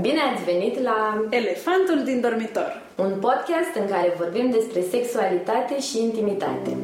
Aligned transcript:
Bine 0.00 0.20
ați 0.32 0.44
venit 0.44 0.80
la 0.82 1.26
Elefantul 1.30 2.02
din 2.04 2.20
dormitor. 2.20 2.82
un 2.96 3.12
podcast 3.20 3.74
în 3.80 3.86
care 3.88 4.14
vorbim 4.18 4.50
despre 4.50 4.80
sexualitate 4.90 5.80
și 5.80 6.02
intimitate. 6.02 6.76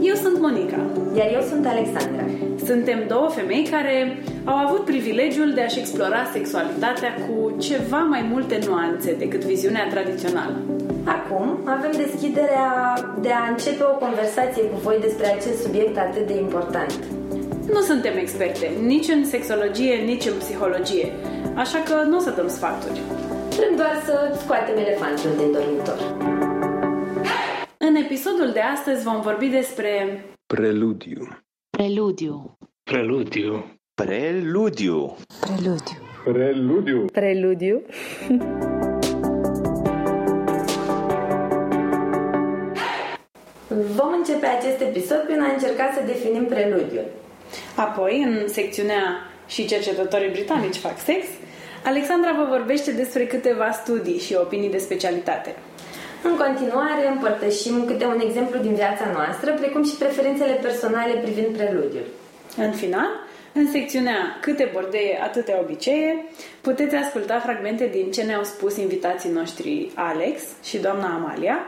Eu 0.00 0.14
sunt 0.14 0.38
Monica. 0.40 0.80
Iar 1.16 1.32
eu 1.32 1.40
sunt 1.40 1.66
Alexandra. 1.66 2.24
Suntem 2.64 3.06
două 3.08 3.28
femei 3.28 3.68
care 3.70 4.22
au 4.44 4.56
avut 4.56 4.84
privilegiul 4.84 5.52
de 5.54 5.60
a-și 5.60 5.78
explora 5.78 6.30
sexualitatea 6.32 7.14
cu 7.14 7.56
ceva 7.58 7.98
mai 7.98 8.28
multe 8.30 8.58
nuanțe 8.66 9.14
decât 9.14 9.44
viziunea 9.44 9.88
tradițională. 9.88 10.83
Acum 11.04 11.60
avem 11.64 11.90
deschiderea 11.92 12.94
de 13.20 13.30
a 13.32 13.48
începe 13.48 13.82
o 13.84 13.96
conversație 13.96 14.62
cu 14.62 14.76
voi 14.76 14.98
despre 15.00 15.26
acest 15.26 15.62
subiect 15.62 15.96
atât 15.98 16.26
de 16.26 16.36
important. 16.36 17.04
Nu 17.72 17.80
suntem 17.80 18.16
experte 18.16 18.70
nici 18.80 19.08
în 19.08 19.24
sexologie, 19.24 19.94
nici 19.94 20.26
în 20.26 20.38
psihologie, 20.38 21.12
așa 21.54 21.78
că 21.78 22.02
nu 22.08 22.16
o 22.16 22.20
să 22.20 22.30
dăm 22.30 22.48
sfaturi. 22.48 23.00
Vrem 23.56 23.76
doar 23.76 24.02
să 24.04 24.38
scoatem 24.42 24.76
elefantul 24.76 25.30
din 25.36 25.52
dormitor. 25.52 25.98
În 27.78 27.94
episodul 27.94 28.50
de 28.52 28.60
astăzi 28.60 29.04
vom 29.04 29.20
vorbi 29.20 29.46
despre 29.46 30.24
Preludiu. 30.46 31.28
Preludiu. 31.70 32.56
Preludiu. 32.90 33.64
Preludiu. 33.94 35.16
Preludiu. 35.40 35.96
Preludiu. 36.24 37.04
Preludiu. 37.12 37.82
Vom 43.96 44.12
începe 44.12 44.46
acest 44.46 44.80
episod 44.80 45.18
prin 45.18 45.40
a 45.40 45.52
încerca 45.52 45.90
să 45.94 46.02
definim 46.06 46.44
preludiul. 46.44 47.04
Apoi, 47.74 48.22
în 48.22 48.48
secțiunea 48.48 49.02
și 49.46 49.66
cercetătorii 49.66 50.30
britanici 50.30 50.76
fac 50.76 50.98
sex, 50.98 51.26
Alexandra 51.84 52.32
vă 52.32 52.46
vorbește 52.56 52.90
despre 52.92 53.26
câteva 53.26 53.70
studii 53.70 54.18
și 54.18 54.34
opinii 54.34 54.70
de 54.70 54.78
specialitate. 54.78 55.54
În 56.22 56.36
continuare, 56.36 57.08
împărtășim 57.08 57.84
câte 57.84 58.04
un 58.04 58.20
exemplu 58.20 58.58
din 58.60 58.74
viața 58.74 59.06
noastră, 59.12 59.52
precum 59.52 59.84
și 59.84 59.96
preferințele 59.96 60.52
personale 60.52 61.14
privind 61.14 61.56
preludiul. 61.56 62.06
În 62.56 62.72
final, 62.72 63.08
în 63.52 63.70
secțiunea 63.70 64.38
Câte 64.40 64.70
bordeie, 64.72 65.18
atâtea 65.22 65.60
obicee, 65.60 66.24
puteți 66.60 66.94
asculta 66.94 67.38
fragmente 67.38 67.86
din 67.92 68.10
ce 68.10 68.22
ne-au 68.22 68.44
spus 68.44 68.76
invitații 68.76 69.30
noștri 69.30 69.90
Alex 69.94 70.42
și 70.62 70.78
doamna 70.78 71.14
Amalia, 71.14 71.58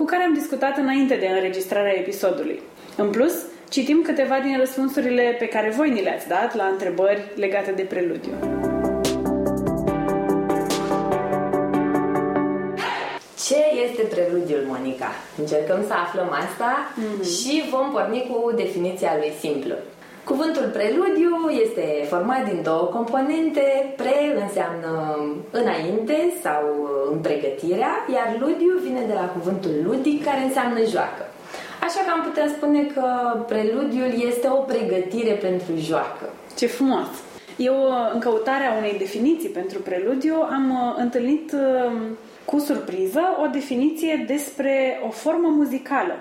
cu 0.00 0.06
care 0.06 0.22
am 0.22 0.32
discutat 0.32 0.76
înainte 0.76 1.14
de 1.14 1.26
înregistrarea 1.26 1.98
episodului. 1.98 2.60
În 2.96 3.10
plus, 3.10 3.34
citim 3.68 4.02
câteva 4.02 4.38
din 4.42 4.58
răspunsurile 4.58 5.36
pe 5.38 5.46
care 5.46 5.70
voi 5.70 5.90
ni 5.90 6.02
le-ați 6.02 6.28
dat 6.28 6.54
la 6.54 6.64
întrebări 6.64 7.22
legate 7.34 7.70
de 7.70 7.82
preludiu. 7.82 8.32
Ce 13.46 13.60
este 13.84 14.02
preludiul, 14.02 14.64
Monica? 14.66 15.10
Încercăm 15.38 15.84
să 15.86 15.92
aflăm 15.92 16.30
asta 16.30 16.94
și 17.22 17.64
vom 17.70 17.90
porni 17.90 18.30
cu 18.30 18.52
definiția 18.56 19.16
lui 19.18 19.32
simplu. 19.40 19.74
Cuvântul 20.24 20.70
preludiu 20.72 21.34
este 21.64 22.06
format 22.08 22.44
din 22.44 22.60
două 22.62 22.82
componente. 22.82 23.94
Pre 23.96 24.16
înseamnă 24.42 24.90
înainte 25.50 26.32
sau 26.42 26.62
în 27.12 27.18
pregătirea, 27.18 28.06
iar 28.14 28.36
ludiu 28.40 28.78
vine 28.82 29.02
de 29.06 29.12
la 29.12 29.26
cuvântul 29.36 29.70
ludic, 29.84 30.24
care 30.24 30.40
înseamnă 30.40 30.78
joacă. 30.84 31.24
Așa 31.86 32.00
că 32.06 32.10
am 32.12 32.22
putea 32.28 32.48
spune 32.56 32.82
că 32.94 33.04
preludiul 33.46 34.12
este 34.28 34.48
o 34.48 34.60
pregătire 34.72 35.32
pentru 35.32 35.72
joacă. 35.76 36.26
Ce 36.56 36.66
frumos! 36.66 37.08
Eu, 37.56 37.76
în 38.12 38.20
căutarea 38.20 38.74
unei 38.78 38.98
definiții 38.98 39.48
pentru 39.48 39.78
preludiu, 39.78 40.34
am 40.50 40.70
uh, 40.70 40.94
întâlnit 40.96 41.52
uh, 41.52 41.92
cu 42.50 42.58
surpriză 42.58 43.20
o 43.42 43.46
definiție 43.46 44.24
despre 44.26 45.00
o 45.06 45.10
formă 45.10 45.48
muzicală. 45.48 46.14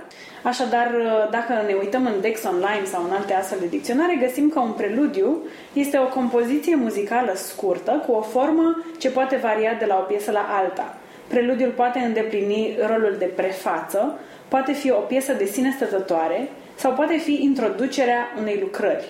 Așadar, 0.44 0.88
uh, 0.94 1.30
dacă 1.32 1.54
ne 1.68 1.74
uităm 1.74 2.06
în 2.06 2.22
Dex 2.22 2.44
Online 2.44 2.86
sau 2.86 3.04
în 3.04 3.12
alte 3.12 3.34
astfel 3.34 3.58
de 3.60 3.68
dicționare, 3.68 4.16
găsim 4.20 4.50
că 4.50 4.60
un 4.60 4.72
preludiu 4.72 5.38
este 5.74 5.98
o 5.98 6.08
compoziție 6.08 6.76
muzicală 6.76 7.32
scurtă 7.36 8.04
cu 8.06 8.12
o 8.12 8.22
formă 8.22 8.84
ce 8.98 9.10
poate 9.10 9.36
varia 9.36 9.74
de 9.80 9.86
la 9.86 9.98
o 9.98 10.08
piesă 10.12 10.32
la 10.32 10.46
alta. 10.50 10.98
Preludiul 11.28 11.72
poate 11.72 12.00
îndeplini 12.00 12.78
rolul 12.88 13.16
de 13.20 13.26
prefață, 13.26 14.20
poate 14.48 14.72
fi 14.72 14.92
o 14.92 15.00
piesă 15.00 15.34
de 15.34 15.46
sine 15.46 15.72
stătătoare 15.76 16.50
sau 16.76 16.92
poate 16.92 17.18
fi 17.18 17.40
introducerea 17.42 18.34
unei 18.40 18.60
lucrări. 18.62 19.06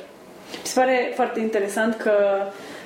Mi 0.52 0.68
se 0.68 0.80
pare 0.80 1.12
foarte 1.16 1.40
interesant 1.40 1.96
că 1.96 2.14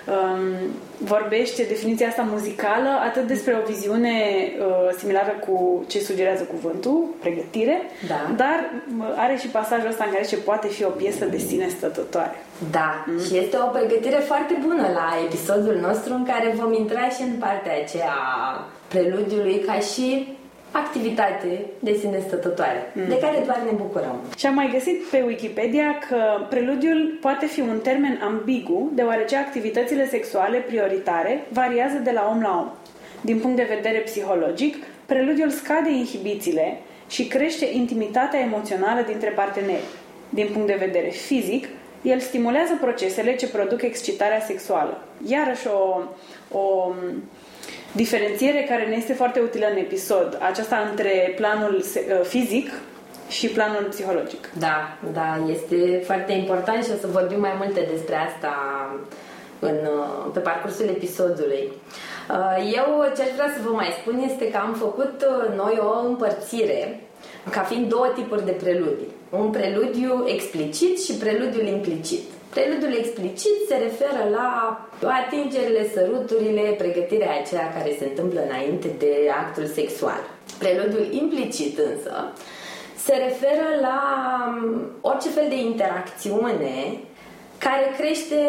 um, 0.08 0.70
vorbește 0.98 1.64
definiția 1.64 2.08
asta 2.08 2.28
muzicală 2.32 2.90
atât 3.08 3.28
despre 3.28 3.58
o 3.62 3.66
viziune 3.72 4.12
uh, 4.60 4.96
similară 4.98 5.34
cu 5.48 5.84
ce 5.88 6.00
sugerează 6.00 6.44
cuvântul, 6.44 7.04
pregătire, 7.20 7.82
Da. 8.08 8.34
dar 8.36 8.72
uh, 9.00 9.06
are 9.16 9.36
și 9.38 9.48
pasajul 9.48 9.90
ăsta 9.90 10.04
în 10.04 10.12
care 10.12 10.26
ce 10.26 10.38
poate 10.38 10.68
fi 10.68 10.84
o 10.84 10.90
piesă 10.90 11.26
de 11.26 11.38
sine 11.38 11.68
stătătoare. 11.68 12.36
Da, 12.72 13.06
și 13.26 13.38
este 13.38 13.58
o 13.58 13.68
pregătire 13.68 14.16
foarte 14.16 14.58
bună 14.62 14.88
la 14.94 15.18
episodul 15.26 15.78
nostru 15.82 16.14
în 16.14 16.26
care 16.26 16.56
vom 16.56 16.74
intra 16.74 17.10
și 17.10 17.22
în 17.22 17.36
partea 17.40 17.74
aceea 17.84 18.14
a 18.14 18.66
preludiului 18.88 19.60
ca 19.60 19.80
și 19.80 20.38
activitate 20.74 21.66
de 21.80 21.94
sine 21.94 22.20
stătătoare, 22.28 22.92
de 23.08 23.18
care 23.20 23.42
doar 23.46 23.62
ne 23.66 23.72
bucurăm. 23.72 24.20
Și 24.38 24.46
am 24.46 24.54
mai 24.54 24.70
găsit 24.72 25.04
pe 25.12 25.24
Wikipedia 25.26 25.98
că 26.10 26.46
preludiul 26.50 27.18
poate 27.22 27.46
fi 27.46 27.60
un 27.60 27.80
termen 27.84 28.20
ambigu, 28.24 28.92
deoarece 28.94 29.36
activitățile 29.36 30.08
sexuale 30.08 30.58
prioritare 30.58 31.46
variază 31.50 31.98
de 31.98 32.12
la 32.12 32.30
om 32.32 32.42
la 32.42 32.58
om. 32.60 32.72
Din 33.22 33.40
punct 33.40 33.56
de 33.56 33.74
vedere 33.76 33.98
psihologic, 33.98 34.76
preludiul 35.06 35.50
scade 35.50 35.92
inhibițiile 35.92 36.78
și 37.10 37.28
crește 37.28 37.66
intimitatea 37.74 38.40
emoțională 38.40 39.02
dintre 39.08 39.30
parteneri. 39.30 39.84
Din 40.30 40.48
punct 40.54 40.68
de 40.68 40.86
vedere 40.86 41.10
fizic, 41.10 41.68
el 42.02 42.20
stimulează 42.20 42.78
procesele 42.82 43.36
ce 43.36 43.48
produc 43.48 43.82
excitarea 43.82 44.40
sexuală. 44.40 45.02
Iarăși 45.28 45.68
o, 45.68 46.02
o 46.58 46.94
diferențiere 47.96 48.66
care 48.70 48.86
ne 48.86 48.96
este 48.96 49.14
foarte 49.14 49.40
utilă 49.40 49.66
în 49.72 49.78
episod, 49.78 50.38
aceasta 50.42 50.88
între 50.90 51.34
planul 51.36 51.82
se- 51.82 52.06
uh, 52.20 52.26
fizic 52.26 52.72
și 53.30 53.48
planul 53.48 53.84
psihologic. 53.90 54.50
Da, 54.60 54.98
da, 55.14 55.40
este 55.52 56.02
foarte 56.06 56.32
important 56.32 56.84
și 56.84 56.92
o 56.96 56.98
să 57.00 57.08
vorbim 57.08 57.40
mai 57.40 57.54
multe 57.58 57.88
despre 57.92 58.16
asta 58.16 58.54
în, 59.60 59.76
uh, 59.84 60.30
pe 60.34 60.40
parcursul 60.40 60.86
episodului. 60.86 61.72
Uh, 62.30 62.72
Eu 62.76 63.12
ce 63.16 63.22
aș 63.22 63.30
vrea 63.36 63.52
să 63.56 63.62
vă 63.64 63.72
mai 63.72 63.98
spun 64.02 64.24
este 64.30 64.52
că 64.52 64.58
am 64.58 64.74
făcut 64.74 65.26
uh, 65.30 65.56
noi 65.56 65.80
o 65.82 66.08
împărțire 66.08 67.00
ca 67.50 67.62
fiind 67.62 67.90
două 67.90 68.08
tipuri 68.16 68.46
de 68.46 68.52
preludii. 68.52 69.12
Un 69.30 69.50
preludiu 69.50 70.24
explicit 70.28 71.04
și 71.04 71.14
preludiul 71.14 71.68
implicit. 71.68 72.24
Preludiul 72.54 72.96
explicit 72.98 73.58
se 73.68 73.76
referă 73.76 74.30
la 74.32 74.80
atingerile, 75.02 75.90
săruturile, 75.94 76.76
pregătirea 76.78 77.40
aceea 77.40 77.74
care 77.74 77.96
se 78.00 78.06
întâmplă 78.06 78.42
înainte 78.44 78.88
de 78.98 79.16
actul 79.42 79.66
sexual. 79.66 80.22
Preludiul 80.58 81.08
implicit 81.12 81.78
însă 81.78 82.34
se 82.96 83.14
referă 83.16 83.68
la 83.82 84.00
um, 84.48 84.92
orice 85.02 85.30
fel 85.30 85.46
de 85.50 85.60
interacțiune 85.60 87.00
care 87.58 87.96
crește 87.98 88.40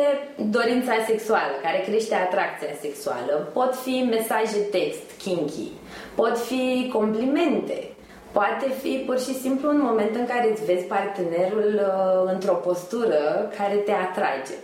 dorința 0.51 0.93
sexuală, 1.07 1.53
care 1.63 1.85
crește 1.87 2.15
atracția 2.15 2.75
sexuală. 2.81 3.51
Pot 3.53 3.75
fi 3.75 4.07
mesaje 4.11 4.59
text, 4.59 5.07
kinky, 5.23 5.69
pot 6.15 6.39
fi 6.39 6.91
complimente, 6.93 7.94
poate 8.39 8.67
fi 8.83 9.03
pur 9.07 9.19
și 9.19 9.35
simplu 9.45 9.69
un 9.69 9.81
moment 9.89 10.15
în 10.15 10.27
care 10.27 10.51
îți 10.51 10.65
vezi 10.65 10.85
partenerul 10.85 11.71
uh, 11.75 12.33
într-o 12.33 12.55
postură 12.55 13.51
care 13.59 13.75
te 13.75 13.93
atrage. 13.93 14.57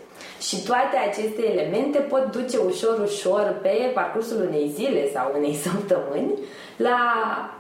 Și 0.47 0.57
toate 0.63 0.97
aceste 1.09 1.43
elemente 1.53 1.99
pot 1.99 2.25
duce 2.31 2.57
ușor, 2.71 2.97
ușor 3.09 3.59
pe 3.63 3.91
parcursul 3.95 4.41
unei 4.49 4.73
zile 4.75 5.11
sau 5.15 5.33
unei 5.37 5.55
săptămâni 5.67 6.39
la 6.77 6.99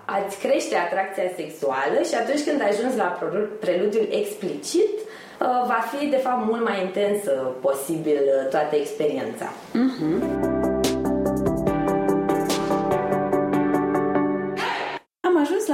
a-ți 0.04 0.38
crește 0.38 0.76
atracția 0.76 1.28
sexuală 1.36 1.98
și 2.08 2.14
atunci 2.14 2.44
când 2.46 2.60
ajungi 2.62 2.96
la 2.96 3.04
pro- 3.18 3.50
preludiul 3.60 4.08
explicit, 4.10 4.94
uh, 4.98 5.46
va 5.72 5.80
fi 5.90 6.06
de 6.06 6.16
fapt 6.16 6.46
mult 6.46 6.64
mai 6.64 6.82
intensă 6.82 7.30
posibil 7.60 8.20
uh, 8.26 8.48
toată 8.50 8.76
experiența. 8.76 9.52
Am 9.74 10.69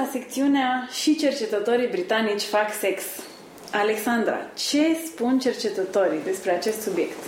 la 0.06 0.12
secțiunea 0.18 0.88
și 1.00 1.16
cercetătorii 1.16 1.86
britanici 1.86 2.42
fac 2.42 2.72
sex. 2.72 3.02
Alexandra, 3.72 4.38
ce 4.54 4.84
spun 5.06 5.38
cercetătorii 5.38 6.20
despre 6.24 6.50
acest 6.50 6.80
subiect? 6.80 7.20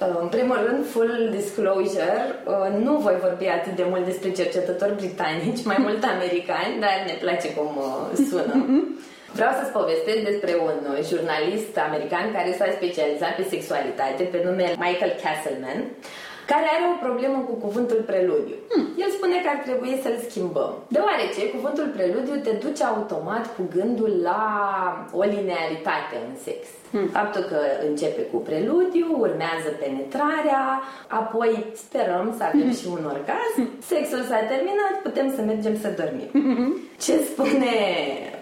Uh, 0.00 0.16
În 0.20 0.28
primul 0.28 0.58
rând, 0.66 0.86
full 0.92 1.28
disclosure, 1.38 2.18
uh, 2.46 2.84
nu 2.84 2.96
voi 2.96 3.16
vorbi 3.26 3.46
atât 3.46 3.74
de 3.76 3.86
mult 3.88 4.04
despre 4.04 4.30
cercetători 4.30 4.94
britanici, 4.96 5.64
mai 5.64 5.76
mult 5.78 6.04
americani, 6.14 6.80
dar 6.80 6.96
ne 7.06 7.16
place 7.20 7.48
cum 7.54 7.70
uh, 7.76 8.26
sună. 8.28 8.54
Vreau 9.38 9.52
să-ți 9.58 9.76
povestesc 9.80 10.20
despre 10.30 10.52
un 10.68 10.78
uh, 10.92 10.98
jurnalist 11.10 11.74
american 11.88 12.26
care 12.36 12.50
s-a 12.58 12.68
specializat 12.78 13.32
pe 13.36 13.44
sexualitate 13.54 14.22
pe 14.32 14.38
nume 14.46 14.66
Michael 14.86 15.14
Castleman, 15.22 15.80
care 16.50 16.66
are 16.74 16.86
o 16.94 17.02
problemă 17.06 17.38
cu 17.48 17.54
cuvântul 17.64 18.00
preludiu. 18.10 18.58
Hmm. 18.72 18.86
El 19.02 19.10
spune 19.16 19.36
că 19.40 19.48
ar 19.54 19.60
trebui 19.66 19.92
să-l 20.02 20.18
schimbăm, 20.28 20.72
deoarece 20.94 21.40
cuvântul 21.54 21.88
preludiu 21.96 22.36
te 22.46 22.52
duce 22.64 22.84
automat 22.84 23.44
cu 23.56 23.62
gândul 23.76 24.12
la 24.28 24.42
o 25.20 25.22
linearitate 25.34 26.14
în 26.26 26.32
sex. 26.46 26.60
Hmm. 26.92 27.08
Faptul 27.18 27.42
că 27.50 27.58
începe 27.88 28.22
cu 28.32 28.38
preludiu, 28.48 29.06
urmează 29.26 29.68
penetrarea, 29.82 30.62
apoi 31.20 31.50
sperăm 31.84 32.34
să 32.36 32.42
avem 32.44 32.70
și 32.80 32.86
un 32.96 33.04
orgasm, 33.14 33.60
sexul 33.90 34.22
s-a 34.28 34.40
terminat, 34.52 34.94
putem 35.02 35.28
să 35.36 35.40
mergem 35.42 35.76
să 35.84 35.88
dormim. 36.00 36.30
Ce 37.04 37.14
spune 37.30 37.74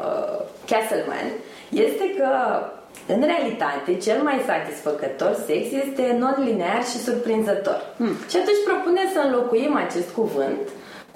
uh, 0.07 0.39
Castleman 0.71 1.29
este 1.71 2.05
că 2.19 2.31
în 3.07 3.21
realitate, 3.31 3.91
cel 4.07 4.23
mai 4.23 4.39
satisfăcător 4.51 5.33
sex 5.47 5.65
este 5.85 6.17
non-linear 6.21 6.83
și 6.91 6.99
surprinzător. 7.07 7.81
Hmm. 7.97 8.15
Și 8.31 8.37
atunci 8.37 8.67
propune 8.71 9.03
să 9.15 9.21
înlocuim 9.25 9.75
acest 9.77 10.11
cuvânt 10.11 10.65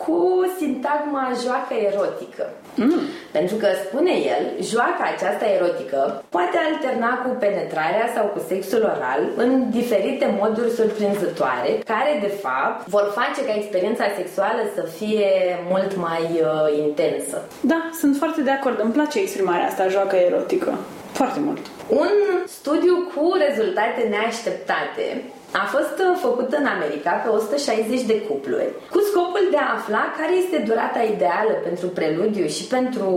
cu 0.04 0.18
sintagma 0.58 1.24
joacă 1.44 1.74
erotică. 1.90 2.44
Mm. 2.74 3.00
Pentru 3.30 3.56
că, 3.56 3.68
spune 3.84 4.14
el, 4.34 4.44
joaca 4.70 5.04
aceasta 5.14 5.46
erotică 5.56 6.22
poate 6.28 6.56
alterna 6.68 7.12
cu 7.24 7.30
penetrarea 7.38 8.06
sau 8.14 8.24
cu 8.26 8.40
sexul 8.48 8.82
oral 8.82 9.22
în 9.36 9.70
diferite 9.70 10.36
moduri 10.40 10.70
surprinzătoare, 10.70 11.70
care, 11.92 12.18
de 12.20 12.32
fapt, 12.44 12.88
vor 12.88 13.12
face 13.18 13.40
ca 13.46 13.54
experiența 13.56 14.04
sexuală 14.16 14.62
să 14.74 14.82
fie 14.98 15.30
mult 15.70 15.96
mai 15.96 16.24
uh, 16.42 16.78
intensă. 16.84 17.36
Da, 17.60 17.90
sunt 18.00 18.16
foarte 18.16 18.40
de 18.40 18.50
acord. 18.50 18.80
Îmi 18.80 18.92
place 18.92 19.18
exprimarea 19.18 19.66
asta, 19.66 19.88
joacă 19.88 20.16
erotică. 20.16 20.78
Foarte 21.12 21.40
mult. 21.40 21.58
Un 21.88 22.08
studiu 22.46 22.94
cu 23.14 23.32
rezultate 23.46 24.00
neașteptate 24.10 25.22
a 25.52 25.64
fost 25.74 25.96
uh, 26.04 26.18
făcut 26.26 26.50
în 26.60 26.66
America 26.76 27.10
pe 27.10 27.28
160 27.28 28.02
de 28.02 28.20
cupluri 28.28 28.70
cu 28.90 29.00
scopul 29.08 29.44
de 29.50 29.56
a 29.60 29.74
afla 29.76 30.02
care 30.18 30.34
este 30.42 30.58
durata 30.68 31.02
ideală 31.14 31.54
pentru 31.66 31.86
preludiu 31.98 32.46
și 32.56 32.64
pentru 32.76 33.10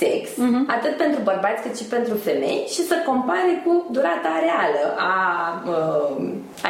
sex, 0.00 0.24
uh-huh. 0.30 0.62
atât 0.76 0.94
pentru 1.04 1.20
bărbați 1.30 1.62
cât 1.64 1.74
și 1.80 1.86
pentru 1.96 2.14
femei 2.26 2.60
și 2.74 2.82
să 2.90 2.96
compare 3.10 3.52
cu 3.64 3.72
durata 3.96 4.32
reală 4.46 4.84
a 5.12 5.16
uh, 5.72 6.16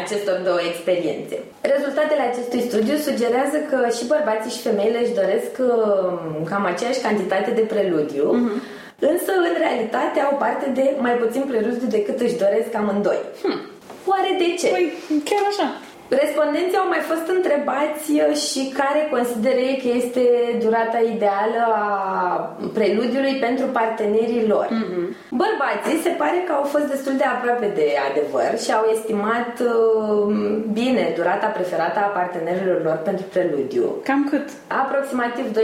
acestor 0.00 0.36
două 0.48 0.60
experiențe. 0.70 1.36
Rezultatele 1.74 2.22
acestui 2.30 2.62
studiu 2.68 2.96
sugerează 3.08 3.58
că 3.70 3.78
și 3.96 4.10
bărbații 4.14 4.54
și 4.56 4.66
femeile 4.68 4.98
își 5.02 5.18
doresc 5.22 5.52
uh, 5.58 5.70
cam 6.50 6.64
aceeași 6.72 7.04
cantitate 7.06 7.50
de 7.58 7.64
preludiu, 7.72 8.26
uh-huh. 8.34 8.80
Însă, 9.10 9.32
în 9.48 9.54
realitate, 9.58 10.18
au 10.20 10.36
parte 10.44 10.66
de 10.78 10.84
mai 10.98 11.14
puțin 11.22 11.42
preludiu 11.42 11.88
decât 11.88 12.20
își 12.20 12.40
doresc 12.44 12.74
amândoi. 12.74 13.20
Hm. 13.42 13.60
Oare 14.10 14.30
de 14.38 14.48
ce? 14.60 14.68
Păi, 14.68 14.92
chiar 15.28 15.42
așa. 15.52 15.66
Respondenții 16.20 16.80
au 16.82 16.88
mai 16.94 17.02
fost 17.10 17.26
întrebați 17.36 18.06
uh, 18.12 18.36
și 18.46 18.62
care 18.80 19.00
consideră 19.14 19.60
ei 19.70 19.78
că 19.82 19.88
este 20.00 20.24
durata 20.64 21.00
ideală 21.14 21.60
a 21.82 21.86
preludiului 22.76 23.36
pentru 23.46 23.66
partenerii 23.78 24.46
lor. 24.52 24.68
Mm-hmm. 24.70 25.06
Bărbații 25.42 26.04
se 26.06 26.12
pare 26.22 26.38
că 26.46 26.52
au 26.52 26.66
fost 26.74 26.86
destul 26.94 27.14
de 27.20 27.26
aproape 27.34 27.66
de 27.78 27.86
adevăr 28.08 28.50
și 28.64 28.70
au 28.78 28.84
estimat 28.94 29.52
uh, 29.60 30.34
bine 30.78 31.04
durata 31.18 31.46
preferată 31.56 31.98
a 32.02 32.14
partenerilor 32.20 32.78
lor 32.86 32.98
pentru 33.08 33.24
preludiu. 33.34 33.86
Cam 34.08 34.20
cât? 34.30 34.46
Aproximativ 34.82 35.44
12-13 35.56 35.58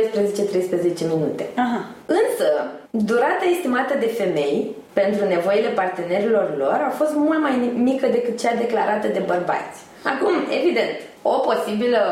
minute. 1.15 1.45
Aha. 1.65 1.81
Însă, 2.21 2.49
durata 2.91 3.45
estimată 3.55 3.95
de 3.99 4.09
femei 4.21 4.59
pentru 4.93 5.23
nevoile 5.35 5.69
partenerilor 5.69 6.47
lor 6.63 6.79
a 6.89 6.93
fost 7.01 7.15
mult 7.15 7.41
mai 7.41 7.73
mică 7.91 8.07
decât 8.07 8.39
cea 8.41 8.55
declarată 8.55 9.07
de 9.17 9.23
bărbați. 9.27 9.79
Acum, 10.03 10.35
evident, 10.61 10.97
o 11.23 11.31
posibilă 11.31 12.03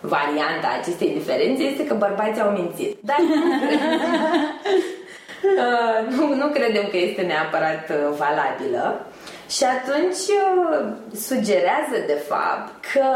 variantă 0.00 0.66
a 0.66 0.78
acestei 0.80 1.10
diferențe 1.18 1.62
este 1.62 1.86
că 1.86 1.94
bărbații 1.94 2.42
au 2.42 2.50
mințit. 2.50 2.98
Dar 3.00 3.16
nu 3.20 3.66
credem, 3.66 3.90
uh, 5.64 6.16
nu, 6.16 6.34
nu 6.34 6.46
credem 6.46 6.86
că 6.90 6.96
este 6.96 7.22
neapărat 7.22 7.90
uh, 7.90 8.16
valabilă. 8.16 9.06
Și 9.48 9.64
atunci 9.64 10.24
uh, 10.42 10.86
sugerează, 11.14 11.96
de 12.06 12.22
fapt, 12.28 12.86
că 12.92 13.06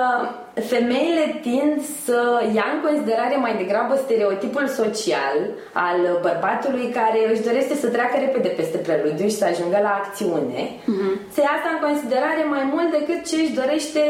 femeile 0.54 1.38
tind 1.40 1.74
să 2.04 2.20
ia 2.54 2.66
în 2.74 2.80
considerare 2.86 3.36
mai 3.36 3.54
degrabă 3.62 3.94
stereotipul 4.04 4.66
social 4.80 5.38
al 5.72 5.98
bărbatului 6.26 6.86
care 6.98 7.20
își 7.32 7.46
dorește 7.48 7.74
să 7.74 7.88
treacă 7.88 8.16
repede 8.18 8.48
peste 8.48 8.78
preludiu 8.86 9.28
și 9.28 9.40
să 9.40 9.44
ajungă 9.44 9.78
la 9.82 9.92
acțiune. 10.00 10.62
Uh-huh. 10.70 11.12
Se 11.34 11.40
ia 11.40 11.52
asta 11.56 11.70
în 11.72 11.80
considerare 11.88 12.42
mai 12.54 12.64
mult 12.72 12.90
decât 12.98 13.20
ce 13.28 13.36
își 13.40 13.56
dorește 13.60 14.02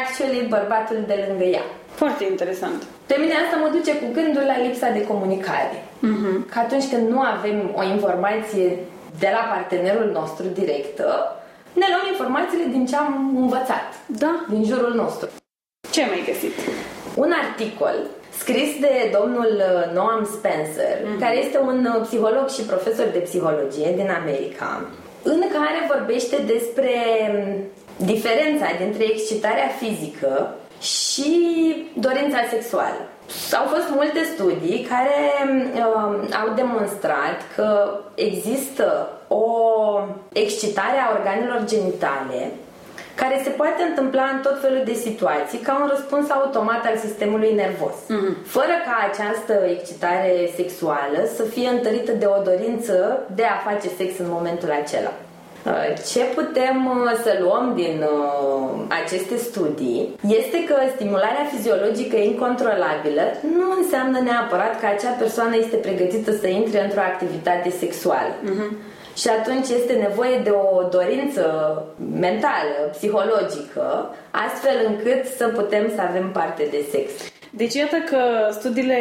actually 0.00 0.46
bărbatul 0.56 1.00
de 1.06 1.16
lângă 1.26 1.44
ea. 1.44 1.66
Foarte 2.00 2.24
interesant. 2.32 2.80
Pe 3.10 3.16
mine 3.22 3.34
asta 3.42 3.56
mă 3.62 3.68
duce 3.76 3.92
cu 4.00 4.06
gândul 4.18 4.44
la 4.52 4.60
lipsa 4.64 4.88
de 4.96 5.06
comunicare. 5.10 5.78
Uh-huh. 5.82 6.36
Că 6.50 6.58
atunci 6.58 6.86
când 6.92 7.04
nu 7.08 7.20
avem 7.34 7.58
o 7.80 7.82
informație 7.94 8.68
de 9.18 9.28
la 9.36 9.42
partenerul 9.54 10.08
nostru 10.18 10.46
directă, 10.60 11.08
ne 11.72 11.86
luăm 11.92 12.06
informațiile 12.10 12.64
din 12.70 12.86
ce 12.86 12.96
am 12.96 13.14
învățat. 13.36 13.88
Da. 14.06 14.32
Din 14.48 14.64
jurul 14.64 14.94
nostru. 14.94 15.28
Ce 15.90 16.02
ai 16.02 16.08
mai 16.08 16.22
găsit? 16.26 16.54
Un 17.14 17.32
articol 17.44 17.94
scris 18.38 18.70
de 18.80 19.16
domnul 19.18 19.52
uh, 19.56 19.94
Noam 19.94 20.28
Spencer, 20.36 20.96
mm-hmm. 20.96 21.20
care 21.20 21.36
este 21.36 21.58
un 21.58 21.88
uh, 21.94 22.06
psiholog 22.06 22.48
și 22.48 22.62
profesor 22.62 23.06
de 23.12 23.18
psihologie 23.18 23.92
din 23.96 24.10
America, 24.20 24.86
în 25.22 25.40
care 25.40 25.90
vorbește 25.94 26.36
despre 26.46 26.92
um, 27.30 28.06
diferența 28.06 28.66
dintre 28.78 29.04
excitarea 29.04 29.68
fizică 29.80 30.54
și 30.80 31.32
dorința 31.94 32.38
sexuală. 32.50 33.02
Au 33.60 33.66
fost 33.66 33.88
multe 33.90 34.20
studii 34.34 34.86
care 34.88 35.20
uh, 35.74 36.36
au 36.42 36.54
demonstrat 36.54 37.36
că 37.56 37.98
există 38.14 39.08
o 39.28 39.44
excitare 40.32 40.98
a 40.98 41.12
organelor 41.18 41.64
genitale 41.64 42.52
care 43.22 43.40
se 43.44 43.50
poate 43.50 43.82
întâmpla 43.88 44.24
în 44.34 44.40
tot 44.46 44.60
felul 44.60 44.82
de 44.84 44.92
situații 45.06 45.58
ca 45.58 45.72
un 45.82 45.88
răspuns 45.94 46.30
automat 46.30 46.82
al 46.86 46.96
sistemului 46.96 47.52
nervos, 47.62 47.96
mm-hmm. 48.06 48.34
fără 48.56 48.74
ca 48.86 48.96
această 49.10 49.54
excitare 49.76 50.50
sexuală 50.58 51.20
să 51.36 51.42
fie 51.42 51.68
întărită 51.68 52.12
de 52.12 52.26
o 52.36 52.42
dorință 52.50 52.94
de 53.34 53.44
a 53.44 53.56
face 53.68 53.88
sex 53.98 54.10
în 54.18 54.30
momentul 54.36 54.70
acela. 54.82 55.12
Uh, 55.64 55.72
ce 56.10 56.20
putem 56.38 56.76
uh, 56.86 57.20
să 57.24 57.32
luăm 57.42 57.72
din 57.74 57.96
uh, 58.02 58.70
aceste 59.02 59.36
studii 59.36 60.16
este 60.40 60.64
că 60.68 60.76
stimularea 60.94 61.44
fiziologică 61.52 62.16
incontrolabilă 62.16 63.24
nu 63.58 63.66
înseamnă 63.80 64.18
neapărat 64.20 64.80
că 64.80 64.86
acea 64.86 65.14
persoană 65.22 65.56
este 65.56 65.76
pregătită 65.76 66.30
să 66.32 66.46
intre 66.46 66.84
într-o 66.84 67.00
activitate 67.00 67.70
sexuală. 67.70 68.32
Uh-huh. 68.44 68.70
Și 69.16 69.28
atunci 69.28 69.68
este 69.68 69.92
nevoie 69.92 70.38
de 70.44 70.50
o 70.50 70.88
dorință 70.88 71.44
mentală, 72.20 72.90
psihologică, 72.92 74.14
astfel 74.30 74.76
încât 74.86 75.24
să 75.36 75.46
putem 75.46 75.92
să 75.94 76.00
avem 76.00 76.30
parte 76.32 76.68
de 76.70 76.84
sex. 76.90 77.10
Deci 77.50 77.74
iată 77.74 77.96
că 77.96 78.18
studiile 78.50 78.96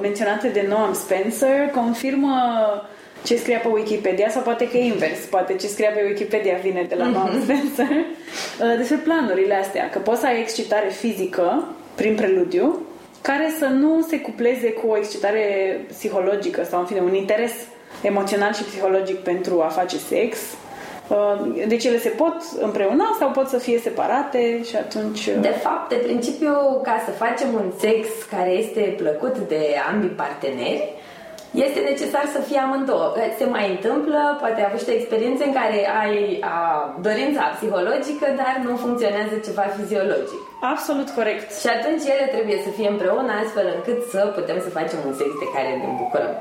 menționate 0.00 0.48
de 0.48 0.66
Noam 0.68 0.94
Spencer 0.94 1.68
confirmă 1.74 2.36
ce 3.24 3.36
scria 3.36 3.58
pe 3.58 3.68
Wikipedia 3.68 4.28
sau 4.30 4.42
poate 4.42 4.68
că 4.68 4.76
e 4.76 4.84
invers, 4.84 5.18
poate 5.30 5.54
ce 5.54 5.66
scria 5.66 5.90
pe 5.90 6.04
Wikipedia 6.08 6.58
vine 6.62 6.86
de 6.88 6.94
la 6.94 7.06
Noam 7.06 7.42
Spencer 7.42 7.96
despre 8.78 8.96
planurile 8.96 9.54
astea, 9.54 9.90
că 9.90 9.98
poți 9.98 10.20
să 10.20 10.26
ai 10.26 10.40
excitare 10.40 10.88
fizică 10.88 11.68
prin 11.94 12.14
preludiu 12.14 12.78
care 13.20 13.54
să 13.58 13.66
nu 13.66 14.06
se 14.08 14.20
cupleze 14.20 14.72
cu 14.72 14.86
o 14.86 14.96
excitare 14.96 15.80
psihologică 15.88 16.64
sau 16.64 16.80
în 16.80 16.86
fine 16.86 17.00
un 17.00 17.14
interes 17.14 17.52
emoțional 18.06 18.52
și 18.52 18.62
psihologic 18.62 19.18
pentru 19.18 19.62
a 19.62 19.66
face 19.66 19.96
sex. 19.96 20.38
Uh, 21.08 21.66
deci 21.66 21.84
ele 21.84 21.98
se 21.98 22.08
pot 22.08 22.36
împreuna 22.60 23.16
sau 23.18 23.30
pot 23.30 23.48
să 23.48 23.58
fie 23.58 23.78
separate 23.78 24.62
și 24.64 24.76
atunci... 24.76 25.26
Uh, 25.26 25.40
de 25.40 25.54
fapt, 25.62 25.88
de 25.88 25.94
principiu, 25.94 26.80
ca 26.82 27.02
să 27.04 27.10
facem 27.10 27.48
un 27.54 27.72
sex 27.78 28.08
care 28.30 28.50
este 28.50 28.94
plăcut 28.96 29.38
de 29.38 29.74
ambii 29.90 30.08
parteneri, 30.08 30.92
este 31.54 31.80
necesar 31.80 32.24
să 32.34 32.40
fie 32.40 32.58
amândouă. 32.58 33.14
Se 33.38 33.44
mai 33.44 33.70
întâmplă, 33.70 34.36
poate 34.40 34.60
ai 34.60 34.68
avut 34.72 34.88
experiențe 34.88 35.44
în 35.44 35.52
care 35.52 35.78
ai 36.02 36.38
a, 36.40 36.58
dorința 37.00 37.42
psihologică, 37.56 38.26
dar 38.40 38.54
nu 38.64 38.76
funcționează 38.76 39.34
ceva 39.44 39.62
fiziologic. 39.76 40.42
Absolut 40.72 41.08
corect. 41.18 41.48
Și 41.62 41.68
atunci 41.76 42.04
ele 42.14 42.26
trebuie 42.34 42.58
să 42.64 42.70
fie 42.76 42.88
împreună 42.88 43.32
astfel 43.42 43.66
încât 43.76 43.98
să 44.14 44.20
putem 44.38 44.58
să 44.64 44.70
facem 44.78 44.98
un 45.06 45.14
sex 45.20 45.30
de 45.42 45.48
care 45.54 45.68
ne 45.68 45.88
bucurăm. 46.02 46.32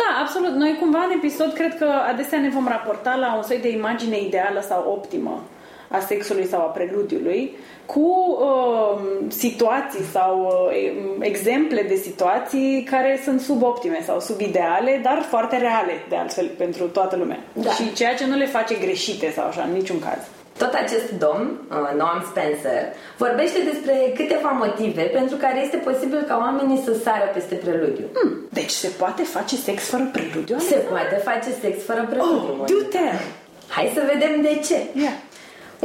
Da, 0.00 0.08
absolut. 0.22 0.54
Noi 0.62 0.76
cumva 0.80 1.02
în 1.04 1.16
episod 1.20 1.52
cred 1.52 1.78
că 1.78 1.88
adesea 2.12 2.40
ne 2.40 2.48
vom 2.56 2.66
raporta 2.68 3.14
la 3.14 3.34
un 3.36 3.42
soi 3.42 3.58
de 3.58 3.68
imagine 3.68 4.18
ideală 4.20 4.60
sau 4.60 4.80
optimă 4.96 5.42
a 5.88 5.98
sexului 6.00 6.46
sau 6.46 6.60
a 6.60 6.74
preludiului 6.76 7.56
cu 7.86 8.36
uh, 8.40 9.00
situații 9.28 10.04
sau 10.12 10.34
uh, 10.42 11.16
exemple 11.20 11.82
de 11.88 11.94
situații 11.94 12.86
care 12.90 13.20
sunt 13.24 13.40
suboptime 13.40 14.00
sau 14.04 14.20
subideale, 14.20 15.00
dar 15.02 15.24
foarte 15.28 15.56
reale, 15.56 15.92
de 16.08 16.16
altfel, 16.16 16.50
pentru 16.58 16.84
toată 16.84 17.16
lumea. 17.16 17.38
Da. 17.52 17.70
Și 17.70 17.92
ceea 17.92 18.14
ce 18.14 18.26
nu 18.26 18.36
le 18.36 18.46
face 18.46 18.74
greșite 18.74 19.30
sau 19.30 19.46
așa, 19.46 19.62
în 19.62 19.72
niciun 19.72 19.98
caz. 19.98 20.43
Tot 20.58 20.72
acest 20.84 21.08
domn, 21.24 21.46
uh, 21.70 21.90
Noam 22.00 22.18
Spencer, 22.30 22.82
vorbește 23.16 23.58
despre 23.70 23.94
câteva 24.18 24.50
motive 24.64 25.02
pentru 25.02 25.36
care 25.36 25.58
este 25.64 25.76
posibil 25.76 26.22
ca 26.28 26.36
oamenii 26.44 26.82
să 26.84 26.92
sară 27.04 27.26
peste 27.34 27.54
preludiu. 27.54 28.06
Hmm. 28.14 28.32
Deci 28.58 28.74
se 28.82 28.88
poate 28.98 29.22
face 29.22 29.56
sex 29.56 29.78
fără 29.92 30.08
preludiu? 30.12 30.58
Se 30.58 30.76
poate 30.90 31.16
face 31.28 31.50
sex 31.62 31.74
fără 31.84 32.02
preludiu. 32.10 32.50
Oh, 32.50 32.56
Monica. 32.58 32.72
do 32.72 32.80
tell! 32.96 33.20
Hai 33.68 33.92
să 33.94 34.00
vedem 34.12 34.34
de 34.48 34.54
ce. 34.66 34.78
Yeah. 35.04 35.16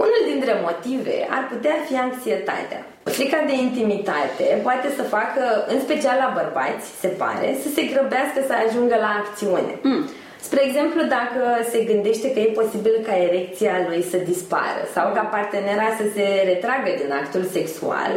Unul 0.06 0.22
dintre 0.32 0.54
motive 0.68 1.16
ar 1.30 1.44
putea 1.52 1.76
fi 1.88 1.96
anxietatea. 2.08 2.82
Frica 3.04 3.40
de 3.48 3.56
intimitate 3.68 4.46
poate 4.68 4.88
să 4.98 5.04
facă, 5.04 5.44
în 5.74 5.80
special 5.80 6.16
la 6.24 6.30
bărbați, 6.40 6.86
se 7.02 7.08
pare, 7.08 7.48
să 7.64 7.68
se 7.76 7.84
grăbească 7.92 8.40
să 8.48 8.54
ajungă 8.66 8.96
la 9.06 9.12
acțiune. 9.22 9.74
Mm. 9.82 10.04
Spre 10.42 10.62
exemplu, 10.66 11.02
dacă 11.18 11.42
se 11.72 11.80
gândește 11.84 12.34
că 12.34 12.40
e 12.40 12.60
posibil 12.62 12.96
ca 13.06 13.16
erecția 13.18 13.86
lui 13.88 14.02
să 14.12 14.18
dispară 14.18 14.82
sau 14.94 15.14
ca 15.14 15.22
partenera 15.22 15.88
să 16.00 16.06
se 16.16 16.26
retragă 16.52 16.92
din 17.02 17.12
actul 17.22 17.44
sexual, 17.44 18.12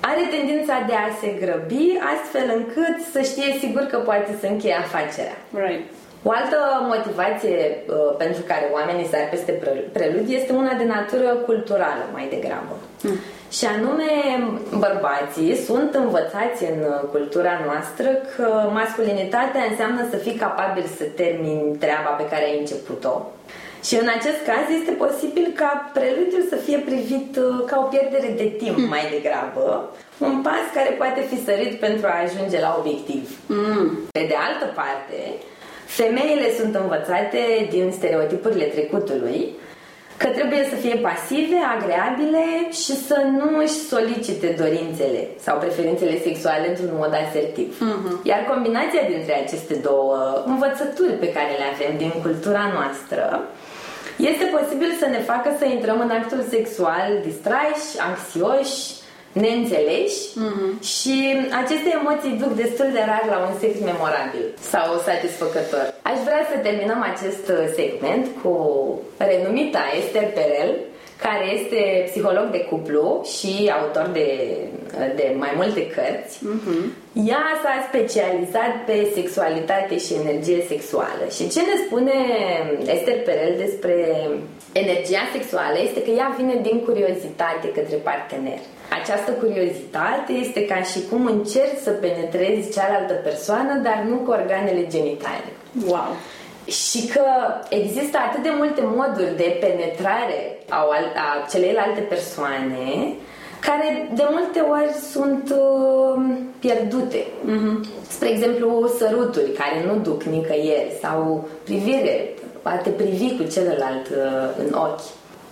are 0.00 0.22
tendința 0.30 0.74
de 0.86 0.94
a 0.94 1.08
se 1.20 1.28
grăbi 1.42 1.86
astfel 2.14 2.46
încât 2.58 2.96
să 3.12 3.20
știe 3.20 3.50
sigur 3.58 3.82
că 3.82 3.96
poate 3.96 4.30
să 4.40 4.46
încheie 4.46 4.74
afacerea. 4.74 5.38
Right. 5.64 5.84
O 6.22 6.30
altă 6.30 6.58
motivație 6.92 7.58
uh, 7.86 8.16
pentru 8.18 8.42
care 8.42 8.66
oamenii 8.72 9.10
sar 9.12 9.28
peste 9.30 9.52
pre- 9.52 9.88
preludii 9.92 10.36
este 10.36 10.52
una 10.52 10.74
de 10.74 10.84
natură 10.84 11.28
culturală 11.48 12.04
mai 12.12 12.26
degrabă. 12.30 12.74
Mm. 13.02 13.18
Și 13.56 13.64
anume, 13.64 14.12
bărbații 14.78 15.56
sunt 15.56 15.94
învățați 15.94 16.64
în 16.72 16.78
uh, 16.80 17.08
cultura 17.10 17.54
noastră 17.66 18.08
că 18.36 18.70
masculinitatea 18.72 19.62
înseamnă 19.70 20.02
să 20.10 20.16
fii 20.16 20.42
capabil 20.44 20.84
să 20.96 21.04
termini 21.04 21.76
treaba 21.76 22.10
pe 22.10 22.28
care 22.28 22.44
ai 22.44 22.58
început-o. 22.58 23.14
Și 23.86 23.94
în 24.02 24.08
acest 24.18 24.40
caz 24.50 24.64
este 24.78 24.92
posibil 25.04 25.46
ca 25.56 25.90
preludiul 25.92 26.44
să 26.48 26.56
fie 26.56 26.78
privit 26.78 27.36
uh, 27.36 27.64
ca 27.66 27.76
o 27.84 27.88
pierdere 27.94 28.30
de 28.36 28.48
timp 28.62 28.78
mai 28.94 29.04
degrabă, 29.14 29.94
un 30.18 30.36
pas 30.42 30.64
care 30.74 30.90
poate 30.90 31.20
fi 31.30 31.44
sărit 31.44 31.74
pentru 31.86 32.06
a 32.06 32.22
ajunge 32.24 32.58
la 32.60 32.76
obiectiv. 32.78 33.24
Mm. 33.46 33.98
Pe 34.12 34.24
de 34.30 34.36
altă 34.46 34.66
parte, 34.80 35.18
femeile 35.86 36.48
sunt 36.58 36.74
învățate 36.74 37.40
din 37.70 37.92
stereotipurile 37.98 38.64
trecutului 38.64 39.40
că 40.22 40.28
trebuie 40.38 40.64
să 40.70 40.76
fie 40.84 40.96
pasive, 41.08 41.58
agreabile 41.76 42.44
și 42.82 42.94
să 43.08 43.18
nu 43.38 43.48
își 43.64 43.78
solicite 43.92 44.48
dorințele 44.62 45.22
sau 45.44 45.54
preferințele 45.58 46.16
sexuale 46.26 46.68
într-un 46.68 46.92
mod 47.02 47.12
asertiv. 47.24 47.68
Iar 48.30 48.40
combinația 48.52 49.02
dintre 49.12 49.34
aceste 49.44 49.74
două 49.88 50.42
învățături 50.46 51.14
pe 51.22 51.32
care 51.36 51.52
le 51.60 51.66
avem 51.74 51.92
din 52.02 52.12
cultura 52.22 52.64
noastră 52.76 53.22
este 54.16 54.44
posibil 54.56 54.90
să 54.98 55.06
ne 55.06 55.20
facă 55.30 55.48
să 55.58 55.64
intrăm 55.64 56.00
în 56.00 56.10
actul 56.10 56.42
sexual 56.48 57.08
distrași, 57.26 57.88
anxioși, 58.08 58.78
neînțeleși 59.32 60.18
și 60.94 61.16
aceste 61.62 61.88
emoții 62.00 62.40
duc 62.42 62.52
destul 62.64 62.88
de 62.92 63.02
rar 63.06 63.24
la 63.28 63.38
un 63.48 63.58
sex 63.58 63.72
memorabil 63.90 64.46
sau 64.60 64.86
satisfăcător. 65.08 65.86
Aș 66.02 66.18
vrea 66.28 66.42
să 66.50 66.56
terminăm 66.58 67.00
acest 67.12 67.44
uh, 67.48 67.56
segment 67.74 68.26
cu 68.42 68.54
renumita 69.16 69.82
Esther 69.98 70.26
Perel, 70.36 70.72
care 71.26 71.46
este 71.58 71.80
psiholog 72.10 72.46
de 72.50 72.62
cuplu 72.70 73.26
și 73.36 73.72
autor 73.78 74.06
de, 74.12 74.28
uh, 74.98 75.10
de 75.16 75.34
mai 75.38 75.52
multe 75.56 75.86
cărți. 75.86 76.38
Ea 77.12 77.46
s-a 77.62 77.76
specializat 77.88 78.72
pe 78.86 78.96
sexualitate 79.14 79.98
și 79.98 80.12
energie 80.22 80.64
sexuală. 80.68 81.24
Și 81.36 81.48
ce 81.48 81.60
ne 81.60 81.76
spune 81.86 82.16
Esther 82.94 83.18
Perel 83.22 83.54
despre 83.64 83.94
energia 84.72 85.24
sexuală 85.32 85.76
este 85.82 86.02
că 86.02 86.10
ea 86.10 86.34
vine 86.36 86.56
din 86.62 86.78
curiozitate 86.84 87.66
către 87.74 87.96
partener. 87.96 88.60
Această 89.02 89.30
curiozitate 89.30 90.32
este 90.32 90.64
ca 90.66 90.82
și 90.82 91.00
cum 91.10 91.26
încerci 91.26 91.78
să 91.82 91.90
penetrezi 91.90 92.72
cealaltă 92.72 93.12
persoană, 93.12 93.74
dar 93.82 94.04
nu 94.08 94.16
cu 94.16 94.30
organele 94.30 94.86
genitale. 94.86 95.48
Wow. 95.86 96.10
Și 96.66 97.06
că 97.06 97.24
există 97.68 98.18
atât 98.28 98.42
de 98.42 98.52
multe 98.56 98.80
moduri 98.84 99.36
de 99.36 99.56
penetrare 99.60 100.58
a, 100.68 100.84
o- 100.88 100.92
a 101.16 101.46
celeilalte 101.50 102.00
persoane 102.00 103.14
care 103.60 104.10
de 104.14 104.26
multe 104.30 104.60
ori 104.60 104.92
sunt 105.10 105.54
uh, 105.58 106.22
pierdute. 106.58 107.26
Spre 108.08 108.28
exemplu, 108.28 108.86
săruturi 108.98 109.50
care 109.52 109.84
nu 109.86 109.98
duc 110.00 110.22
nicăieri 110.22 110.92
sau 111.02 111.48
privire, 111.64 112.28
a 112.62 112.76
te 112.76 112.90
privi 112.90 113.36
cu 113.36 113.42
celălalt 113.42 114.08
uh, 114.08 114.64
în 114.66 114.72
ochi. 114.74 115.00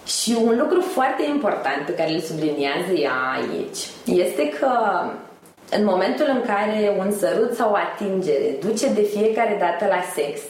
Și 0.07 0.37
un 0.45 0.59
lucru 0.59 0.81
foarte 0.81 1.25
important 1.35 1.83
pe 1.87 1.95
care 1.95 2.13
îl 2.13 2.21
subliniază 2.21 2.93
ea 2.93 3.19
aici 3.39 3.79
este 4.05 4.49
că 4.49 4.71
în 5.71 5.85
momentul 5.85 6.27
în 6.29 6.43
care 6.47 6.97
un 6.99 7.11
sărut 7.13 7.55
sau 7.55 7.71
o 7.71 7.77
atingere 7.77 8.57
duce 8.61 8.89
de 8.93 9.03
fiecare 9.03 9.57
dată 9.61 9.85
la 9.95 10.03
sex, 10.15 10.41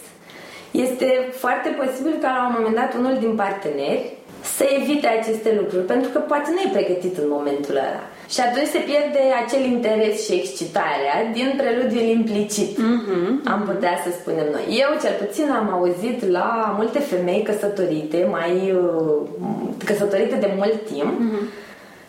este 0.70 1.28
foarte 1.32 1.68
posibil 1.68 2.18
ca 2.20 2.28
la 2.28 2.46
un 2.46 2.54
moment 2.56 2.74
dat 2.74 2.94
unul 2.94 3.18
din 3.18 3.34
parteneri 3.34 4.12
să 4.42 4.64
evite 4.80 5.06
aceste 5.06 5.54
lucruri, 5.60 5.84
pentru 5.84 6.10
că 6.10 6.18
poate 6.18 6.50
nu 6.50 6.60
e 6.60 6.78
pregătit 6.78 7.18
în 7.18 7.28
momentul 7.28 7.76
ăla. 7.76 8.02
Și 8.28 8.40
atunci 8.40 8.66
se 8.66 8.78
pierde 8.78 9.22
acel 9.44 9.64
interes 9.64 10.24
și 10.24 10.32
excitarea 10.32 11.16
din 11.32 11.54
preludiul 11.56 12.08
implicit, 12.18 12.78
am 13.44 13.62
putea 13.70 13.94
să 14.04 14.10
spunem 14.20 14.46
noi. 14.52 14.66
Eu, 14.82 14.90
cel 15.02 15.26
puțin, 15.26 15.50
am 15.50 15.72
auzit 15.72 16.28
la 16.30 16.74
multe 16.76 16.98
femei 16.98 17.42
căsătorite, 17.42 18.28
mai 18.30 18.52
uh, 18.72 19.28
căsătorite 19.84 20.34
de 20.34 20.52
mult 20.56 20.78
timp, 20.92 21.20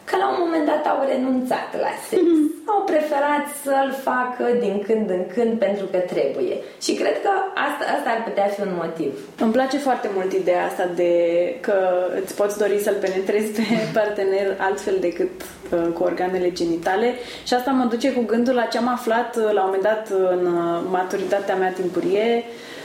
că 0.09 0.15
la 0.23 0.27
un 0.33 0.39
moment 0.43 0.65
dat 0.71 0.83
au 0.91 0.99
renunțat 1.11 1.69
la 1.85 1.93
sex. 2.09 2.25
Au 2.73 2.81
preferat 2.91 3.45
să-l 3.63 3.91
facă 4.09 4.45
din 4.63 4.75
când 4.87 5.09
în 5.09 5.23
când 5.33 5.51
pentru 5.59 5.85
că 5.91 5.97
trebuie. 5.97 6.55
Și 6.81 6.93
cred 6.93 7.15
că 7.25 7.31
asta, 7.67 7.83
asta 7.95 8.09
ar 8.15 8.21
putea 8.27 8.47
fi 8.55 8.61
un 8.61 8.73
motiv. 8.83 9.11
Îmi 9.39 9.51
place 9.51 9.77
foarte 9.77 10.09
mult 10.15 10.33
ideea 10.33 10.65
asta 10.65 10.85
de 10.95 11.11
că 11.59 11.77
îți 12.21 12.35
poți 12.35 12.57
dori 12.57 12.77
să-l 12.85 12.97
penetrezi 13.05 13.51
pe 13.51 13.63
partener 13.99 14.47
altfel 14.57 14.97
decât 14.99 15.35
uh, 15.41 15.87
cu 15.93 16.03
organele 16.03 16.51
genitale 16.51 17.13
și 17.47 17.53
asta 17.53 17.71
mă 17.71 17.85
duce 17.85 18.13
cu 18.13 18.21
gândul 18.21 18.53
la 18.53 18.65
ce 18.71 18.77
am 18.77 18.87
aflat 18.87 19.35
uh, 19.35 19.51
la 19.51 19.63
un 19.63 19.71
moment 19.71 19.83
dat 19.91 20.09
în 20.09 20.45
uh, 20.45 20.81
maturitatea 20.89 21.55
mea 21.55 21.71
timpurie 21.71 22.43
uh, 22.43 22.76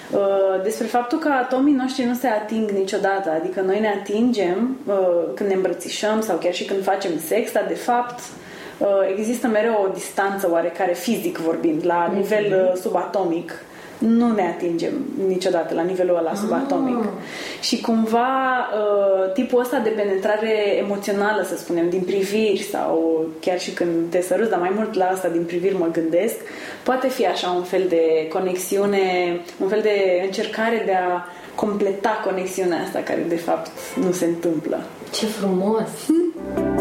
despre 0.63 0.87
faptul 0.87 1.19
că 1.19 1.29
atomii 1.29 1.75
noștri 1.75 2.05
nu 2.05 2.15
se 2.15 2.27
ating 2.27 2.71
niciodată, 2.71 3.31
adică 3.31 3.61
noi 3.61 3.81
ne 3.81 3.89
atingem 3.89 4.77
uh, 4.87 4.95
când 5.35 5.49
ne 5.49 5.55
îmbrățișăm 5.55 6.21
sau 6.21 6.37
chiar 6.37 6.55
și 6.55 6.65
când 6.65 6.83
facem 6.83 7.11
sex, 7.27 7.53
dar 7.53 7.65
de 7.69 7.75
fapt 7.75 8.21
uh, 8.79 8.87
există 9.11 9.47
mereu 9.47 9.85
o 9.85 9.93
distanță 9.93 10.49
oarecare 10.51 10.93
fizic 10.93 11.39
vorbind, 11.39 11.87
la 11.87 12.13
nivel 12.15 12.69
uh, 12.73 12.81
subatomic 12.81 13.53
nu 14.09 14.33
ne 14.33 14.43
atingem 14.43 14.93
niciodată 15.27 15.75
la 15.75 15.83
nivelul 15.83 16.17
ăla 16.17 16.35
subatomic. 16.35 17.05
Și 17.61 17.81
cumva 17.81 18.29
uh, 18.75 19.33
tipul 19.33 19.61
ăsta 19.61 19.79
de 19.79 19.89
penetrare 19.89 20.77
emoțională, 20.79 21.43
să 21.43 21.57
spunem, 21.57 21.91
din 21.91 22.01
priviri 22.01 22.63
sau 22.63 23.25
chiar 23.41 23.61
și 23.61 23.71
când 23.71 24.11
te 24.11 24.21
săruți, 24.21 24.51
dar 24.51 24.59
mai 24.59 24.73
mult 24.75 24.95
la 24.95 25.05
asta 25.05 25.29
din 25.29 25.45
priviri 25.45 25.79
mă 25.79 25.89
gândesc, 25.93 26.35
poate 26.83 27.09
fi 27.09 27.27
așa 27.27 27.51
un 27.51 27.63
fel 27.63 27.85
de 27.89 28.29
conexiune, 28.33 29.01
un 29.61 29.69
fel 29.69 29.81
de 29.81 30.23
încercare 30.25 30.83
de 30.87 30.93
a 30.93 31.25
completa 31.55 32.21
conexiunea 32.25 32.83
asta 32.83 32.99
care 32.99 33.25
de 33.29 33.37
fapt 33.37 33.71
nu 34.05 34.13
se 34.13 34.25
întâmplă. 34.25 34.81
Ce 35.13 35.27
frumos! 35.27 35.89
Pentru 36.47 36.72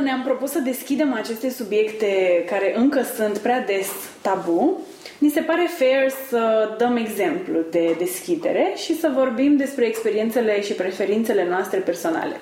ne-am 0.00 0.22
propus 0.22 0.50
să 0.50 0.58
deschidem 0.58 1.12
aceste 1.12 1.50
subiecte 1.50 2.44
care 2.50 2.74
încă 2.76 3.02
sunt 3.16 3.38
prea 3.38 3.60
des 3.60 3.88
tabu, 4.20 4.80
ni 5.18 5.30
se 5.30 5.40
pare 5.40 5.70
fair 5.78 6.10
să 6.28 6.74
dăm 6.78 6.96
exemplu 6.96 7.58
de 7.70 7.94
deschidere 7.98 8.72
și 8.76 8.98
să 8.98 9.10
vorbim 9.14 9.56
despre 9.56 9.86
experiențele 9.86 10.62
și 10.62 10.72
preferințele 10.72 11.46
noastre 11.48 11.78
personale. 11.78 12.40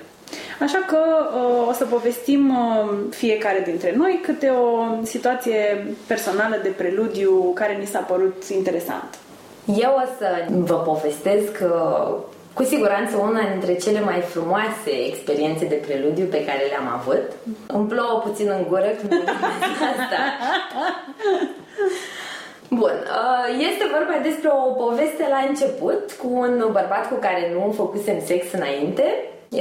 Așa 0.59 0.83
că 0.87 0.97
uh, 0.97 1.67
o 1.67 1.71
să 1.71 1.85
povestim 1.85 2.49
uh, 2.49 2.97
fiecare 3.09 3.61
dintre 3.65 3.93
noi 3.97 4.19
câte 4.23 4.47
o 4.47 5.03
situație 5.03 5.87
personală 6.07 6.59
de 6.63 6.69
preludiu 6.69 7.51
care 7.53 7.77
ni 7.79 7.85
s-a 7.85 7.99
părut 7.99 8.43
interesant. 8.49 9.17
Eu 9.65 10.01
o 10.03 10.07
să 10.17 10.45
vă 10.49 10.75
povestesc 10.75 11.51
uh, 11.63 12.15
cu 12.59 12.65
siguranță 12.65 13.15
una 13.17 13.43
dintre 13.51 13.73
cele 13.83 14.01
mai 14.09 14.19
frumoase 14.33 14.91
experiențe 15.11 15.65
de 15.65 15.83
preludiu 15.85 16.25
pe 16.25 16.45
care 16.47 16.63
le-am 16.69 16.89
avut. 16.97 17.25
Îmi 17.75 17.87
plouă 17.87 18.15
puțin 18.25 18.47
în 18.57 18.63
gură 18.69 18.89
când 18.97 19.11
mă 19.11 19.23
gândesc 19.29 19.79
la 19.81 19.87
asta. 19.95 20.19
Bun, 22.81 22.95
uh, 23.21 23.45
este 23.69 23.85
vorba 23.95 24.15
despre 24.27 24.49
o 24.61 24.71
poveste 24.83 25.23
la 25.35 25.41
început 25.49 26.03
cu 26.21 26.27
un 26.43 26.53
bărbat 26.77 27.03
cu 27.11 27.17
care 27.25 27.41
nu 27.53 27.71
făcusem 27.81 28.19
sex 28.29 28.41
înainte. 28.59 29.05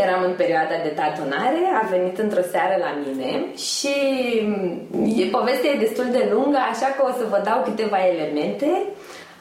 Eram 0.05 0.23
în 0.29 0.35
perioada 0.43 0.77
de 0.87 0.93
tatonare, 1.01 1.63
a 1.81 1.87
venit 1.95 2.17
într-o 2.19 2.49
seară 2.53 2.77
la 2.87 2.93
mine 3.05 3.31
și 3.71 3.95
mm, 4.43 5.31
povestea 5.39 5.71
e 5.71 5.87
destul 5.87 6.09
de 6.17 6.29
lungă, 6.33 6.59
așa 6.73 6.89
că 6.97 7.01
o 7.11 7.13
să 7.19 7.25
vă 7.33 7.41
dau 7.45 7.59
câteva 7.69 7.99
elemente. 8.13 8.69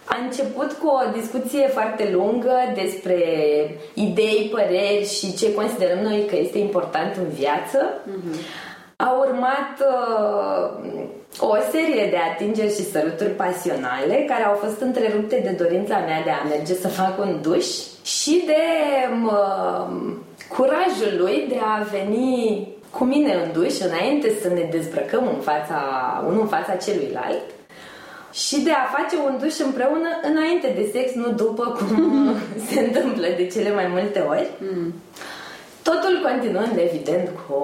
A 0.10 0.18
început 0.24 0.72
cu 0.72 0.88
o 0.88 1.12
discuție 1.20 1.68
foarte 1.68 2.10
lungă 2.14 2.56
despre 2.76 3.20
idei, 3.94 4.50
păreri 4.52 5.10
și 5.18 5.36
ce 5.36 5.54
considerăm 5.54 6.00
noi 6.00 6.26
că 6.30 6.36
este 6.36 6.58
important 6.58 7.16
în 7.16 7.30
viață. 7.30 7.80
Mm-hmm. 7.80 8.66
A 8.96 9.16
urmat 9.28 9.74
uh, 9.80 10.90
o 11.40 11.56
serie 11.72 12.10
de 12.10 12.18
atingeri 12.32 12.74
și 12.74 12.92
săruturi 12.92 13.30
pasionale 13.30 14.26
care 14.28 14.44
au 14.44 14.54
fost 14.54 14.82
întrerupte 14.82 15.42
de 15.44 15.64
dorința 15.64 15.98
mea 15.98 16.22
de 16.24 16.30
a 16.30 16.48
merge 16.48 16.74
să 16.74 16.88
fac 16.88 17.20
un 17.20 17.40
duș 17.42 17.66
și 18.04 18.44
de 18.46 18.64
uh, 19.26 19.88
curajul 20.50 21.14
lui 21.18 21.46
de 21.50 21.60
a 21.62 21.84
veni 21.92 22.68
cu 22.92 23.04
mine 23.04 23.34
în 23.34 23.52
duș 23.62 23.80
înainte 23.80 24.32
să 24.42 24.48
ne 24.48 24.68
dezbrăcăm 24.72 25.28
în 25.36 25.42
fața, 25.42 25.80
unul 26.28 26.42
în 26.42 26.48
fața 26.48 26.76
celuilalt 26.76 27.44
și 28.34 28.62
de 28.62 28.72
a 28.72 28.98
face 28.98 29.16
un 29.26 29.38
duș 29.42 29.58
împreună 29.58 30.10
înainte 30.22 30.74
de 30.76 30.90
sex, 30.92 31.14
nu 31.14 31.30
după 31.32 31.64
cum 31.78 32.36
se 32.70 32.80
întâmplă 32.80 33.28
de 33.38 33.48
cele 33.48 33.74
mai 33.74 33.88
multe 33.88 34.20
ori. 34.20 34.50
Mm. 34.58 34.94
Totul 35.84 36.22
continuând, 36.24 36.78
evident, 36.78 37.30
cu 37.48 37.60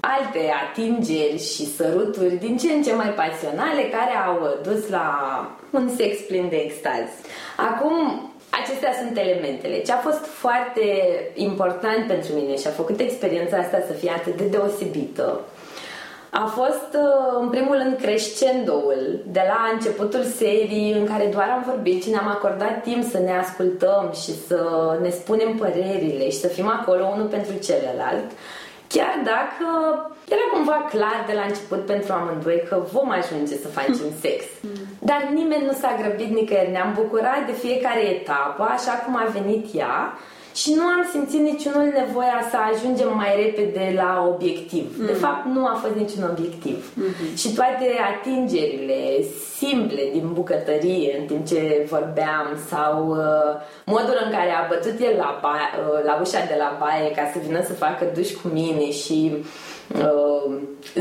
alte 0.00 0.52
atingeri 0.64 1.38
și 1.52 1.74
săruturi 1.76 2.34
din 2.34 2.56
ce 2.56 2.72
în 2.72 2.82
ce 2.82 2.94
mai 2.94 3.08
pasionale 3.08 3.82
care 3.82 4.14
au 4.26 4.58
dus 4.62 4.88
la 4.88 5.06
un 5.70 5.90
sex 5.96 6.18
plin 6.20 6.48
de 6.48 6.56
extaz. 6.56 7.08
Acum, 7.56 7.94
acestea 8.50 8.92
sunt 9.00 9.18
elementele. 9.18 9.82
Ce 9.82 9.92
a 9.92 9.96
fost 9.96 10.24
foarte 10.26 10.86
important 11.34 12.06
pentru 12.06 12.32
mine 12.32 12.56
și 12.56 12.66
a 12.66 12.70
făcut 12.70 13.00
experiența 13.00 13.56
asta 13.56 13.82
să 13.86 13.92
fie 13.92 14.10
atât 14.10 14.36
de 14.36 14.44
deosebită 14.44 15.40
a 16.42 16.44
fost 16.44 16.90
uh, 16.94 17.40
în 17.40 17.48
primul 17.48 17.76
rând 17.82 17.96
crescendoul. 17.96 19.20
De 19.26 19.42
la 19.46 19.70
începutul 19.72 20.22
serii 20.22 20.92
în 20.92 21.06
care 21.06 21.26
doar 21.32 21.48
am 21.50 21.64
vorbit 21.66 22.02
și 22.02 22.10
ne-am 22.10 22.28
acordat 22.28 22.82
timp 22.82 23.02
să 23.10 23.18
ne 23.18 23.32
ascultăm 23.38 24.10
și 24.22 24.32
să 24.46 24.60
ne 25.02 25.10
spunem 25.10 25.56
părerile 25.56 26.24
și 26.30 26.40
să 26.44 26.48
fim 26.48 26.68
acolo 26.68 27.04
unul 27.14 27.26
pentru 27.26 27.54
celălalt 27.66 28.30
chiar 28.94 29.14
dacă 29.32 29.66
era 30.34 30.46
cumva 30.52 30.86
clar 30.90 31.24
de 31.26 31.32
la 31.32 31.44
început 31.48 31.86
pentru 31.86 32.12
amândoi 32.12 32.62
că 32.68 32.82
vom 32.92 33.10
ajunge 33.10 33.54
să 33.56 33.68
facem 33.68 34.10
sex. 34.20 34.44
Dar 34.98 35.28
nimeni 35.32 35.64
nu 35.64 35.72
s-a 35.72 35.98
grăbit 36.00 36.30
nicăieri, 36.34 36.70
ne-am 36.70 36.92
bucurat 36.94 37.46
de 37.46 37.52
fiecare 37.52 38.02
etapă, 38.16 38.62
așa 38.62 38.92
cum 38.92 39.16
a 39.16 39.32
venit 39.38 39.64
ea 39.74 40.18
și 40.54 40.74
nu 40.74 40.82
am 40.82 41.08
simțit 41.10 41.40
niciunul 41.40 41.88
nevoia 42.00 42.40
să 42.50 42.56
ajungem 42.72 43.16
mai 43.16 43.32
repede 43.42 43.92
la 43.96 44.10
obiectiv. 44.32 44.86
Mm-hmm. 44.92 45.06
De 45.06 45.12
fapt, 45.12 45.44
nu 45.54 45.66
a 45.66 45.74
fost 45.82 45.94
niciun 45.94 46.22
obiectiv. 46.30 46.92
Mm-hmm. 46.92 47.36
Și 47.40 47.48
toate 47.58 47.86
atingerile 48.12 49.00
simple 49.58 50.02
din 50.12 50.32
bucătărie 50.32 51.18
în 51.18 51.26
timp 51.26 51.46
ce 51.46 51.86
vorbeam 51.88 52.46
sau 52.70 52.94
uh, 53.08 53.50
modul 53.84 54.18
în 54.24 54.30
care 54.30 54.50
a 54.50 54.68
bătut 54.68 54.96
el 55.00 55.14
la, 55.16 55.38
ba- 55.42 55.74
uh, 55.80 56.04
la 56.04 56.18
ușa 56.22 56.42
de 56.50 56.56
la 56.58 56.76
baie 56.80 57.10
ca 57.10 57.30
să 57.32 57.38
vină 57.46 57.62
să 57.62 57.72
facă 57.72 58.04
duș 58.14 58.30
cu 58.30 58.48
mine 58.48 58.90
și 58.90 59.18
uh, 60.04 60.46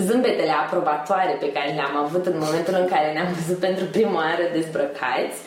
zâmbetele 0.07 0.53
aprobatoare 0.63 1.37
pe 1.39 1.51
care 1.51 1.69
le-am 1.77 1.97
avut 2.03 2.25
în 2.25 2.37
momentul 2.45 2.75
în 2.79 2.87
care 2.93 3.11
ne-am 3.11 3.31
văzut 3.39 3.59
pentru 3.67 3.85
prima 3.85 4.15
oară 4.15 4.45
dezbrăcați 4.53 5.37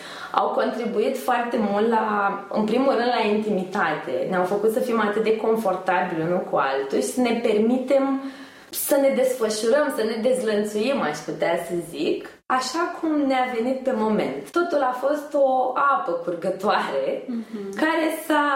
au 0.40 0.49
contribuit 0.49 1.19
foarte 1.19 1.57
mult 1.71 1.88
la, 1.88 2.07
în 2.52 2.64
primul 2.64 2.93
rând, 2.93 3.12
la 3.19 3.26
intimitate. 3.35 4.26
Ne-au 4.31 4.45
făcut 4.45 4.73
să 4.73 4.81
fim 4.81 5.00
atât 5.00 5.23
de 5.23 5.37
confortabili 5.37 6.23
unul 6.23 6.47
cu 6.50 6.57
altul 6.57 6.99
și 6.99 7.05
să 7.05 7.21
ne 7.21 7.40
permitem 7.43 8.23
să 8.71 8.97
ne 8.97 9.12
desfășurăm, 9.16 9.93
să 9.97 10.02
ne 10.02 10.28
dezlănțuim, 10.28 11.00
aș 11.00 11.19
putea 11.19 11.59
să 11.69 11.75
zic, 11.90 12.28
așa 12.47 12.97
cum 13.00 13.21
ne-a 13.26 13.47
venit 13.54 13.82
pe 13.82 13.93
moment. 13.95 14.50
Totul 14.50 14.82
a 14.82 14.99
fost 15.00 15.34
o 15.34 15.73
apă 15.75 16.13
curgătoare 16.13 17.23
mm-hmm. 17.23 17.75
care 17.76 18.06
s-a 18.26 18.47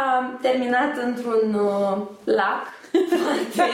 terminat 0.40 0.96
într-un 1.06 1.54
uh, 1.54 1.96
lac 2.24 2.62
foarte 2.92 3.70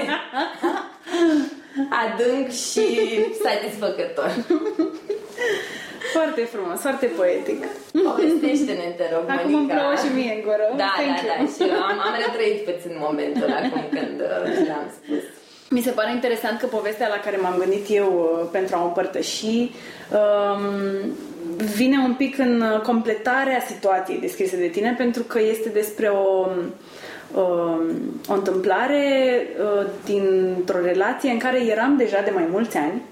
adânc 2.02 2.50
și 2.50 2.86
satisfăcător. 3.44 4.30
Foarte 6.16 6.42
frumos, 6.54 6.78
foarte 6.86 7.06
poetic. 7.18 7.60
Povestește-ne, 8.08 8.86
te 8.98 9.06
rog, 9.14 9.24
Acum 9.34 9.54
îmi 9.60 9.70
plouă 9.74 9.94
și 10.02 10.08
mie 10.18 10.32
în 10.36 10.42
gură. 10.46 10.66
Da, 10.82 10.90
Thank 11.00 11.16
da, 11.16 11.22
you. 11.22 11.30
da, 11.30 11.36
și 11.54 11.62
eu 11.74 11.80
am, 11.90 11.98
am 12.08 12.14
retrăit 12.24 12.58
puțin 12.68 12.94
momentul 13.06 13.48
acum 13.58 13.84
când 13.96 14.16
uh, 14.28 14.68
l-am 14.70 14.86
spus. 14.98 15.22
Mi 15.76 15.84
se 15.86 15.90
pare 15.98 16.10
interesant 16.12 16.56
că 16.58 16.66
povestea 16.66 17.08
la 17.14 17.20
care 17.24 17.36
m-am 17.36 17.56
gândit 17.62 17.86
eu 18.00 18.08
uh, 18.16 18.48
pentru 18.56 18.76
a 18.76 18.82
o 18.82 18.86
împărtăși 18.86 19.46
um, 20.20 20.64
vine 21.80 21.98
un 22.08 22.14
pic 22.14 22.38
în 22.38 22.80
completarea 22.82 23.60
situației 23.70 24.24
descrise 24.26 24.56
de 24.56 24.66
tine 24.66 24.94
pentru 24.96 25.22
că 25.22 25.40
este 25.40 25.68
despre 25.68 26.08
o 26.08 26.46
um, 27.34 28.14
o 28.28 28.34
întâmplare 28.34 29.02
uh, 29.60 29.86
dintr-o 30.04 30.80
relație 30.80 31.30
în 31.30 31.38
care 31.38 31.64
eram 31.64 31.96
deja 31.96 32.20
de 32.24 32.30
mai 32.34 32.48
mulți 32.50 32.76
ani 32.76 33.02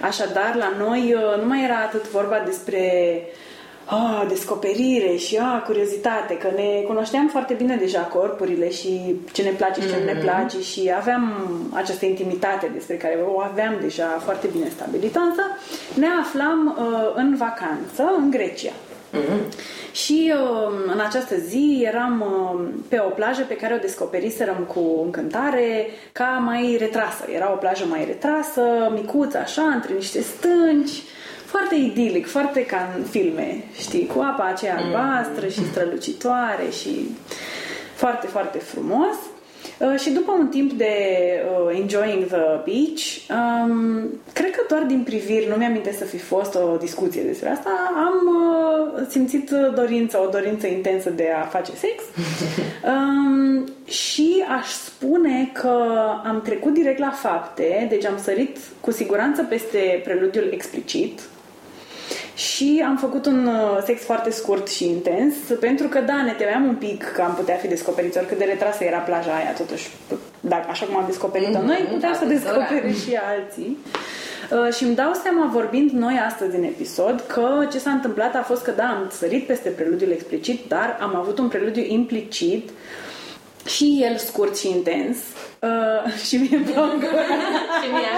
Așadar, 0.00 0.54
la 0.54 0.72
noi 0.78 1.14
uh, 1.14 1.42
nu 1.42 1.48
mai 1.48 1.64
era 1.64 1.76
atât 1.76 2.10
vorba 2.10 2.42
despre 2.44 2.82
ah, 3.84 4.24
descoperire 4.28 5.16
și 5.16 5.36
ah, 5.36 5.62
curiozitate, 5.64 6.36
că 6.36 6.48
ne 6.56 6.82
cunoșteam 6.86 7.28
foarte 7.28 7.54
bine 7.54 7.76
deja 7.76 8.00
corpurile 8.00 8.70
și 8.70 9.16
ce 9.32 9.42
ne 9.42 9.50
place 9.50 9.80
și 9.80 9.88
ce 9.88 9.94
mm-hmm. 9.94 9.98
nu 9.98 10.04
ne 10.04 10.18
mm-hmm. 10.18 10.22
place 10.22 10.60
și 10.60 10.92
aveam 10.96 11.32
această 11.72 12.06
intimitate 12.06 12.70
despre 12.74 12.96
care 12.96 13.18
o 13.26 13.40
aveam 13.40 13.76
deja 13.80 14.20
foarte 14.24 14.46
bine 14.52 14.68
stabilită, 14.68 15.18
însă 15.18 15.42
ne 15.94 16.06
aflam 16.20 16.76
uh, 16.78 17.12
în 17.14 17.36
vacanță 17.36 18.14
în 18.18 18.30
Grecia. 18.30 18.72
Mm-hmm. 19.16 19.74
Și 19.92 20.32
uh, 20.34 20.72
în 20.92 21.00
această 21.00 21.34
zi 21.36 21.84
eram 21.86 22.20
uh, 22.20 22.68
pe 22.88 23.02
o 23.06 23.08
plajă 23.08 23.42
pe 23.42 23.56
care 23.56 23.74
o 23.74 23.78
descoperiserăm 23.78 24.64
cu 24.74 25.00
încântare 25.04 25.86
ca 26.12 26.42
mai 26.44 26.76
retrasă. 26.78 27.24
Era 27.34 27.52
o 27.52 27.56
plajă 27.56 27.84
mai 27.88 28.04
retrasă, 28.04 28.62
micuță, 28.94 29.38
așa, 29.38 29.62
între 29.62 29.94
niște 29.94 30.20
stânci, 30.20 31.02
foarte 31.44 31.74
idilic, 31.74 32.26
foarte 32.26 32.66
ca 32.66 32.92
în 32.96 33.04
filme, 33.04 33.64
știi, 33.78 34.06
cu 34.06 34.20
apa 34.20 34.44
aceea 34.44 34.76
albastră 34.76 35.46
și 35.46 35.64
strălucitoare 35.64 36.70
și 36.80 37.16
foarte, 37.94 38.26
foarte 38.26 38.58
frumos. 38.58 39.14
Uh, 39.14 39.35
și 39.98 40.10
după 40.10 40.32
un 40.38 40.46
timp 40.46 40.72
de 40.72 40.94
uh, 41.68 41.78
enjoying 41.80 42.24
the 42.26 42.60
beach, 42.64 43.02
um, 43.30 44.04
cred 44.32 44.50
că 44.50 44.60
doar 44.68 44.82
din 44.82 45.02
priviri, 45.02 45.48
nu 45.48 45.56
mi-am 45.56 45.82
să 45.98 46.04
fi 46.04 46.18
fost 46.18 46.54
o 46.54 46.76
discuție 46.76 47.22
despre 47.22 47.48
asta, 47.48 47.70
am 47.94 48.14
uh, 48.26 49.06
simțit 49.08 49.50
dorința, 49.74 50.22
o 50.22 50.28
dorință 50.28 50.66
intensă 50.66 51.10
de 51.10 51.28
a 51.42 51.46
face 51.46 51.72
sex. 51.72 52.02
Um, 52.86 53.68
și 53.84 54.44
aș 54.58 54.68
spune 54.68 55.50
că 55.52 55.84
am 56.24 56.42
trecut 56.44 56.74
direct 56.74 56.98
la 56.98 57.10
fapte, 57.10 57.86
deci 57.88 58.04
am 58.04 58.18
sărit 58.22 58.58
cu 58.80 58.90
siguranță 58.90 59.42
peste 59.42 60.00
preludiul 60.04 60.48
explicit, 60.50 61.20
și 62.36 62.82
am 62.86 62.96
făcut 62.96 63.26
un 63.26 63.46
uh, 63.46 63.82
sex 63.84 64.02
foarte 64.02 64.30
scurt 64.30 64.68
și 64.68 64.84
intens, 64.88 65.34
pentru 65.60 65.88
că, 65.88 66.00
da, 66.00 66.22
ne 66.22 66.32
temeam 66.32 66.64
un 66.64 66.74
pic 66.74 67.04
că 67.04 67.22
am 67.22 67.34
putea 67.34 67.56
fi 67.56 67.68
descoperiți, 67.68 68.18
oricât 68.18 68.38
de 68.38 68.44
retrasă 68.44 68.84
era 68.84 68.98
plaja 68.98 69.34
aia, 69.34 69.52
totuși, 69.52 69.88
dacă, 70.40 70.66
așa 70.70 70.86
cum 70.86 70.96
am 70.96 71.04
descoperit-o 71.06 71.58
mm-hmm, 71.58 71.62
noi, 71.62 71.88
puteam 71.92 72.12
da, 72.12 72.18
să 72.18 72.24
descoperi 72.24 72.98
și 73.04 73.18
alții. 73.34 73.78
Uh, 74.50 74.74
și 74.74 74.84
îmi 74.84 74.94
dau 74.94 75.12
seama, 75.12 75.50
vorbind 75.52 75.90
noi 75.90 76.20
astăzi 76.26 76.56
în 76.56 76.62
episod, 76.62 77.24
că 77.26 77.66
ce 77.72 77.78
s-a 77.78 77.90
întâmplat 77.90 78.34
a 78.34 78.42
fost 78.42 78.62
că, 78.62 78.70
da, 78.70 78.84
am 78.84 79.10
sărit 79.10 79.46
peste 79.46 79.68
preludiul 79.68 80.10
explicit, 80.10 80.68
dar 80.68 80.98
am 81.00 81.16
avut 81.16 81.38
un 81.38 81.48
preludiu 81.48 81.84
implicit 81.86 82.70
și 83.66 84.00
el 84.02 84.16
scurt 84.16 84.56
și 84.56 84.70
intens. 84.70 85.16
Uh, 85.60 86.12
și 86.26 86.36
mie 86.36 86.58
plac. 86.72 87.00
și 87.82 87.88
mie 87.90 88.12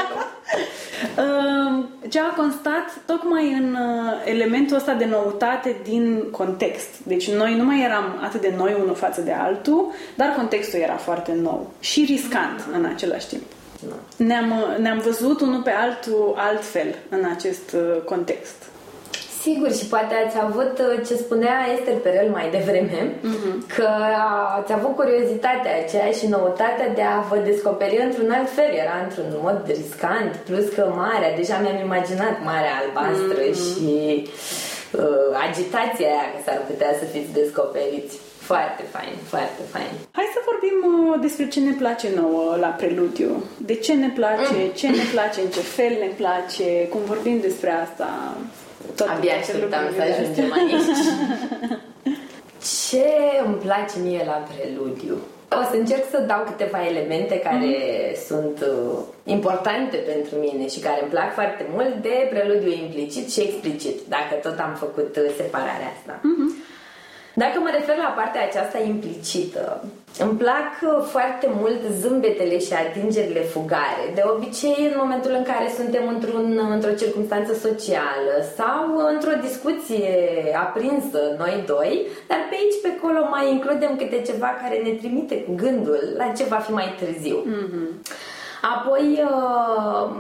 uh, 1.17 1.85
ce 2.09 2.21
a 2.21 2.35
constat 2.37 3.01
tocmai 3.07 3.53
în 3.53 3.77
uh, 3.81 4.13
elementul 4.25 4.77
ăsta 4.77 4.93
de 4.93 5.05
noutate 5.05 5.77
din 5.83 6.23
context. 6.31 6.89
Deci 7.03 7.31
noi 7.31 7.55
nu 7.55 7.65
mai 7.65 7.83
eram 7.83 8.21
atât 8.23 8.41
de 8.41 8.55
noi 8.57 8.77
unul 8.83 8.95
față 8.95 9.21
de 9.21 9.33
altul, 9.33 9.93
dar 10.15 10.35
contextul 10.37 10.79
era 10.79 10.97
foarte 10.97 11.33
nou 11.43 11.73
și 11.81 12.05
riscant 12.05 12.65
în 12.73 12.85
același 12.85 13.27
timp. 13.27 13.43
Ne-am, 14.17 14.51
uh, 14.51 14.79
ne-am 14.79 14.99
văzut 14.99 15.41
unul 15.41 15.63
pe 15.63 15.71
altul 15.71 16.35
altfel 16.37 16.95
în 17.09 17.25
acest 17.37 17.73
uh, 17.73 18.03
context. 18.05 18.67
Sigur, 19.43 19.71
și 19.79 19.87
poate 19.95 20.15
ați 20.25 20.37
avut 20.47 20.75
uh, 20.87 21.07
ce 21.07 21.15
spunea 21.25 21.57
Esther 21.75 21.97
Perel 22.05 22.31
mai 22.31 22.47
devreme, 22.57 23.01
uh-huh. 23.09 23.55
că 23.77 23.89
ați 24.59 24.73
avut 24.73 24.95
curiozitatea 25.01 25.73
aceea 25.83 26.11
și 26.19 26.27
noutatea 26.27 26.89
de 26.99 27.03
a 27.03 27.19
vă 27.31 27.37
descoperi 27.51 28.05
într-un 28.07 28.31
alt 28.31 28.51
fel. 28.59 28.71
Era 28.85 28.97
într-un 29.05 29.31
mod 29.47 29.59
riscant, 29.67 30.33
plus 30.49 30.67
că 30.77 30.83
marea, 31.05 31.37
deja 31.41 31.57
mi-am 31.59 31.81
imaginat 31.89 32.35
marea 32.51 32.75
albastră 32.83 33.43
uh-huh. 33.45 33.61
și 33.65 33.95
uh, 35.03 35.29
agitația 35.47 36.09
aia 36.13 36.27
că 36.33 36.39
s-ar 36.47 36.61
putea 36.71 36.93
să 37.01 37.05
fiți 37.13 37.33
descoperiți. 37.41 38.15
Foarte 38.51 38.85
fain, 38.95 39.15
foarte 39.33 39.63
fain. 39.75 39.93
Hai 40.19 40.29
să 40.37 40.41
vorbim 40.51 40.77
uh, 40.89 41.21
despre 41.27 41.49
ce 41.49 41.61
ne 41.61 41.75
place 41.83 42.09
nouă 42.21 42.57
la 42.65 42.71
preludiu. 42.81 43.33
De 43.71 43.75
ce 43.75 43.93
ne 43.95 44.11
place, 44.19 44.59
mm. 44.65 44.71
ce 44.81 44.89
ne 44.89 45.07
place, 45.15 45.39
în 45.41 45.51
ce 45.57 45.61
fel 45.61 45.93
ne 46.05 46.11
place, 46.21 46.69
cum 46.93 47.01
vorbim 47.13 47.37
despre 47.41 47.71
asta. 47.85 48.09
Tot 48.97 49.09
Abia 49.09 49.35
așteptam 49.37 49.85
să 49.97 50.03
ajungem 50.03 50.53
aici. 50.53 50.89
ce 52.89 53.09
îmi 53.45 53.55
place 53.55 53.95
mie 54.03 54.23
la 54.27 54.47
preludiu? 54.51 55.17
O 55.61 55.63
să 55.71 55.77
încerc 55.77 56.05
să 56.11 56.19
dau 56.27 56.43
câteva 56.45 56.87
elemente 56.87 57.39
care 57.39 57.67
mm. 57.67 58.15
sunt 58.27 58.57
uh, 58.61 58.99
importante 59.25 59.97
pentru 59.97 60.37
mine 60.37 60.69
și 60.69 60.79
care 60.79 61.01
îmi 61.01 61.11
plac 61.11 61.33
foarte 61.35 61.67
mult 61.75 61.95
de 61.95 62.27
preludiu 62.31 62.71
implicit 62.71 63.33
și 63.33 63.41
explicit, 63.41 63.97
dacă 64.09 64.35
tot 64.43 64.59
am 64.59 64.75
făcut 64.75 65.17
uh, 65.17 65.33
separarea 65.37 65.93
asta. 65.97 66.21
Mm-hmm. 66.21 66.68
Dacă 67.43 67.59
mă 67.61 67.71
refer 67.73 67.97
la 67.97 68.15
partea 68.19 68.43
aceasta 68.45 68.79
implicită, 68.93 69.85
îmi 70.25 70.39
plac 70.43 70.71
uh, 70.83 71.05
foarte 71.15 71.49
mult 71.61 71.81
zâmbetele 72.01 72.59
și 72.59 72.73
atingerile 72.73 73.41
fugare. 73.41 74.05
De 74.15 74.23
obicei, 74.35 74.79
în 74.91 74.97
momentul 75.03 75.33
în 75.37 75.43
care 75.43 75.69
suntem 75.77 76.09
într-un, 76.15 76.47
într-o 76.71 76.99
circunstanță 77.03 77.53
socială 77.55 78.35
sau 78.59 78.83
într-o 79.13 79.41
discuție 79.47 80.09
aprinsă 80.65 81.21
noi 81.39 81.65
doi, 81.67 82.07
dar 82.29 82.41
pe 82.49 82.55
aici, 82.61 82.79
pe 82.83 82.91
acolo 82.97 83.21
mai 83.31 83.53
includem 83.53 83.97
câte 83.97 84.23
ceva 84.27 84.51
care 84.63 84.77
ne 84.85 84.93
trimite 85.01 85.37
cu 85.45 85.53
gândul 85.55 86.03
la 86.17 86.27
ce 86.37 86.45
va 86.45 86.57
fi 86.57 86.73
mai 86.73 86.95
târziu. 86.99 87.39
Mm-hmm. 87.47 87.89
Apoi, 88.75 89.07
uh, 89.31 90.11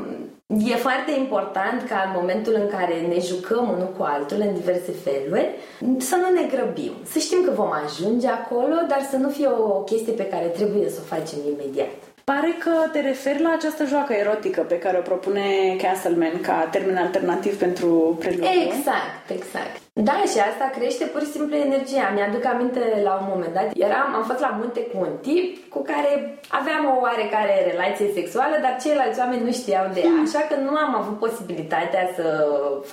E 0.56 0.74
foarte 0.74 1.12
important 1.18 1.88
ca 1.88 2.02
în 2.06 2.20
momentul 2.20 2.54
în 2.54 2.68
care 2.68 3.00
ne 3.00 3.20
jucăm 3.20 3.68
unul 3.68 3.94
cu 3.96 4.02
altul 4.02 4.40
în 4.40 4.54
diverse 4.54 4.92
feluri 4.92 5.50
să 5.98 6.16
nu 6.16 6.40
ne 6.40 6.48
grăbim, 6.48 6.92
să 7.04 7.18
știm 7.18 7.44
că 7.44 7.50
vom 7.50 7.70
ajunge 7.84 8.28
acolo, 8.28 8.74
dar 8.88 9.06
să 9.10 9.16
nu 9.16 9.28
fie 9.28 9.48
o 9.48 9.80
chestie 9.80 10.12
pe 10.12 10.26
care 10.26 10.46
trebuie 10.46 10.88
să 10.88 11.00
o 11.02 11.14
facem 11.14 11.38
imediat. 11.52 12.07
Pare 12.32 12.52
că 12.64 12.74
te 12.92 13.00
referi 13.00 13.42
la 13.42 13.52
această 13.58 13.84
joacă 13.84 14.12
erotică 14.12 14.60
pe 14.60 14.78
care 14.78 14.96
o 14.98 15.08
propune 15.10 15.46
Castleman 15.82 16.40
ca 16.40 16.68
termen 16.70 16.96
alternativ 16.96 17.58
pentru 17.58 18.16
preludiu. 18.18 18.48
Exact, 18.66 19.24
exact. 19.38 19.74
Da, 19.92 20.16
și 20.30 20.38
asta 20.50 20.66
crește 20.76 21.04
pur 21.04 21.20
și 21.20 21.34
simplu 21.36 21.56
energia. 21.56 22.12
Mi-aduc 22.14 22.44
aminte 22.44 22.80
la 23.08 23.12
un 23.20 23.26
moment 23.32 23.52
dat, 23.54 23.68
eram, 23.86 24.08
am 24.14 24.24
fost 24.30 24.40
la 24.40 24.56
munte 24.60 24.80
cu 24.80 24.96
un 25.06 25.14
tip 25.26 25.70
cu 25.74 25.80
care 25.82 26.38
aveam 26.48 26.84
o 26.92 27.00
oarecare 27.04 27.54
relație 27.70 28.08
sexuală, 28.18 28.56
dar 28.64 28.76
ceilalți 28.82 29.20
oameni 29.22 29.44
nu 29.44 29.52
știau 29.52 29.86
de 29.94 30.00
ea, 30.00 30.16
așa 30.26 30.42
că 30.48 30.54
nu 30.66 30.72
am 30.84 30.92
avut 31.00 31.18
posibilitatea 31.18 32.04
să 32.16 32.26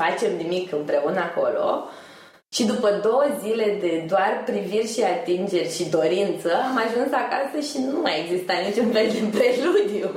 facem 0.02 0.32
nimic 0.42 0.74
împreună 0.80 1.20
acolo. 1.30 1.66
Și 2.56 2.64
după 2.74 2.90
două 3.08 3.26
zile 3.44 3.68
de 3.84 3.92
doar 4.12 4.34
priviri 4.50 4.94
și 4.94 5.02
atingeri 5.16 5.76
și 5.78 5.90
dorință, 5.98 6.50
am 6.68 6.76
ajuns 6.86 7.12
acasă 7.24 7.58
și 7.70 7.78
nu 7.92 7.98
mai 8.06 8.16
exista 8.22 8.54
niciun 8.68 8.88
fel 8.96 9.08
de 9.16 9.22
preludiu. 9.38 10.08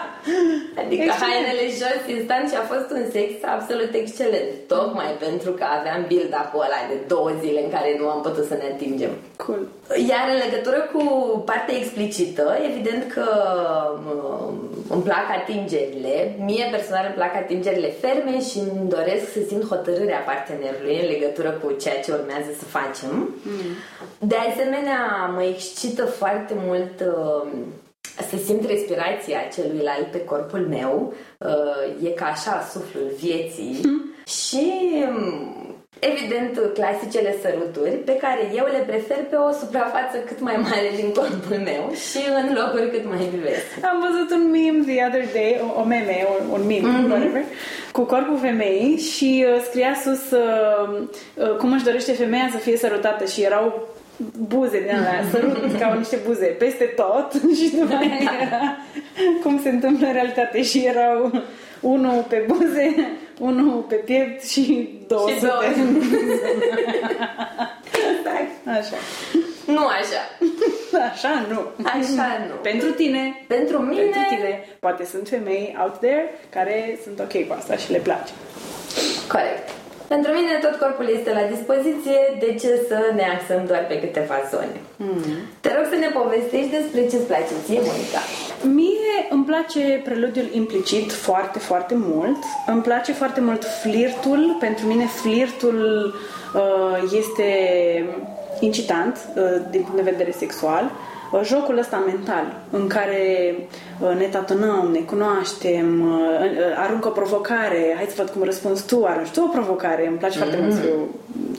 adică 0.80 1.04
excelent. 1.06 1.22
hainele 1.24 1.66
jos 1.80 2.02
instant 2.16 2.44
și 2.50 2.56
a 2.58 2.64
fost 2.72 2.88
un 2.96 3.04
sex 3.16 3.30
absolut 3.54 3.92
excelent. 4.02 4.50
Tocmai 4.72 5.10
pentru 5.26 5.50
că 5.58 5.64
aveam 5.76 6.00
build-up-ul 6.08 6.66
ăla 6.66 6.80
de 6.90 6.96
două 7.12 7.30
zile 7.42 7.60
în 7.64 7.70
care 7.76 7.90
nu 8.00 8.06
am 8.14 8.20
putut 8.26 8.44
să 8.50 8.54
ne 8.54 8.66
atingem. 8.72 9.12
Cool. 9.44 9.62
Iar 10.10 10.24
în 10.34 10.38
legătură 10.46 10.80
cu 10.92 11.02
partea 11.50 11.76
explicită, 11.76 12.44
evident 12.70 13.02
că 13.14 13.26
îmi 14.88 15.02
plac 15.02 15.26
atingerile. 15.40 16.36
Mie 16.38 16.68
personal 16.70 17.04
îmi 17.06 17.14
plac 17.14 17.34
atingerile 17.34 17.90
ferme 17.90 18.40
și 18.40 18.58
îmi 18.58 18.88
doresc 18.88 19.32
să 19.32 19.40
simt 19.48 19.68
hotărârea 19.68 20.18
partenerului 20.18 21.00
în 21.00 21.06
legătură 21.06 21.50
cu 21.50 21.72
ceea 21.80 22.00
ce 22.00 22.12
urmează 22.12 22.50
să 22.58 22.64
facem. 22.64 23.34
Mm. 23.42 23.72
De 24.18 24.36
asemenea, 24.50 25.30
mă 25.34 25.42
excită 25.42 26.04
foarte 26.04 26.54
mult 26.66 27.00
uh, 27.00 27.50
să 28.30 28.36
simt 28.44 28.66
respirația 28.66 29.38
celuilalt 29.54 30.06
pe 30.10 30.24
corpul 30.24 30.66
meu. 30.68 31.14
Uh, 31.38 32.06
e 32.06 32.08
ca 32.08 32.24
așa 32.24 32.68
suflul 32.72 33.10
vieții. 33.18 33.80
Mm. 33.84 34.14
Și 34.26 34.92
um, 35.08 35.65
Evident, 35.98 36.60
clasicele 36.74 37.36
săruturi 37.42 37.90
pe 37.90 38.16
care 38.16 38.42
eu 38.54 38.66
le 38.76 38.82
prefer 38.86 39.20
pe 39.30 39.36
o 39.36 39.50
suprafață 39.60 40.16
cât 40.26 40.40
mai 40.40 40.56
mare 40.62 40.90
din 40.96 41.12
corpul 41.12 41.56
meu 41.70 41.92
și 42.08 42.20
în 42.40 42.46
locuri 42.58 42.90
cât 42.90 43.04
mai 43.08 43.28
diverse. 43.36 43.72
Am 43.90 43.98
văzut 44.06 44.28
un 44.38 44.50
meme 44.50 44.80
the 44.92 44.98
other 45.06 45.26
day, 45.32 45.52
o, 45.66 45.80
o 45.80 45.84
meme, 45.84 46.16
un, 46.34 46.42
un 46.56 46.66
meme, 46.66 46.88
mm-hmm. 46.88 47.10
whatever, 47.10 47.44
cu 47.92 48.02
corpul 48.02 48.38
femeii 48.38 48.96
și 48.96 49.44
uh, 49.48 49.62
scria 49.66 49.94
sus 50.04 50.30
uh, 50.30 51.02
uh, 51.34 51.56
cum 51.58 51.72
își 51.72 51.84
dorește 51.84 52.12
femeia 52.12 52.48
să 52.52 52.58
fie 52.58 52.76
sărutată 52.76 53.24
și 53.24 53.42
erau 53.42 53.88
buze 54.48 54.80
din 54.80 54.94
alea, 54.96 55.24
sărut 55.32 55.78
ca 55.78 55.94
niște 55.98 56.18
buze 56.26 56.46
peste 56.46 56.84
tot 56.84 57.32
și 57.58 57.76
după 57.76 57.94
aia 57.94 58.18
era 58.46 58.76
cum 59.42 59.60
se 59.62 59.68
întâmplă 59.68 60.06
în 60.06 60.12
realitate 60.12 60.62
și 60.62 60.78
erau 60.86 61.42
unul 61.80 62.24
pe 62.28 62.44
buze, 62.46 62.94
unul 63.38 63.84
pe 63.88 63.94
piept 63.94 64.44
și 64.44 64.88
două 65.06 65.30
și 65.30 65.40
două. 65.40 65.62
exact. 68.18 68.66
Așa. 68.66 68.96
Nu 69.66 69.86
așa. 69.86 70.22
Așa 71.10 71.46
nu. 71.48 71.66
Așa 71.84 72.46
nu. 72.48 72.54
Pentru 72.62 72.90
tine. 72.90 73.44
Pentru 73.46 73.78
mine. 73.78 74.00
Pentru 74.00 74.20
tine. 74.28 74.64
Poate 74.80 75.04
sunt 75.04 75.28
femei 75.28 75.76
out 75.80 75.98
there 75.98 76.30
care 76.50 76.98
sunt 77.02 77.18
ok 77.18 77.46
cu 77.46 77.54
asta 77.58 77.76
și 77.76 77.90
le 77.90 77.98
place. 77.98 78.32
Corect. 79.28 79.85
Pentru 80.08 80.30
mine 80.32 80.52
tot 80.64 80.74
corpul 80.82 81.08
este 81.16 81.30
la 81.32 81.44
dispoziție, 81.54 82.20
de 82.38 82.50
ce 82.60 82.70
să 82.88 82.98
ne 83.14 83.24
axăm 83.34 83.62
doar 83.66 83.84
pe 83.88 84.00
câteva 84.00 84.38
zone? 84.52 84.76
Mm. 84.96 85.36
Te 85.60 85.70
rog 85.76 85.84
să 85.92 85.96
ne 85.98 86.10
povestești 86.20 86.74
despre 86.78 87.00
ce-ți 87.00 87.28
place 87.30 87.54
ție, 87.64 87.80
Monica. 87.90 88.22
Mie 88.80 89.16
îmi 89.30 89.44
place 89.44 90.00
preludiul 90.04 90.48
implicit 90.52 91.12
foarte, 91.12 91.58
foarte 91.58 91.94
mult. 91.98 92.40
Îmi 92.66 92.82
place 92.82 93.12
foarte 93.12 93.40
mult 93.40 93.64
flirtul. 93.82 94.56
Pentru 94.60 94.86
mine 94.86 95.06
flirtul 95.06 95.78
uh, 96.54 97.12
este 97.20 97.48
incitant 98.60 99.18
uh, 99.34 99.42
din 99.70 99.80
punct 99.80 99.96
de 99.96 100.10
vedere 100.10 100.30
sexual. 100.30 100.84
Uh, 100.84 101.15
jocul 101.44 101.78
ăsta 101.78 102.02
mental 102.06 102.60
în 102.70 102.86
care 102.86 103.54
uh, 104.00 104.16
ne 104.18 104.24
tatonăm, 104.24 104.88
ne 104.92 104.98
cunoaștem, 104.98 106.00
uh, 106.00 106.82
aruncă 106.84 107.08
o 107.08 107.10
provocare, 107.10 107.92
hai 107.96 108.06
să 108.08 108.14
văd 108.16 108.30
cum 108.30 108.42
răspunzi 108.42 108.86
tu, 108.86 109.04
arunci 109.04 109.30
tu 109.30 109.42
o 109.42 109.48
provocare, 109.48 110.06
îmi 110.06 110.16
place 110.16 110.34
mm-hmm. 110.34 110.42
foarte 110.42 110.58
mult 110.60 110.74
să 110.74 110.88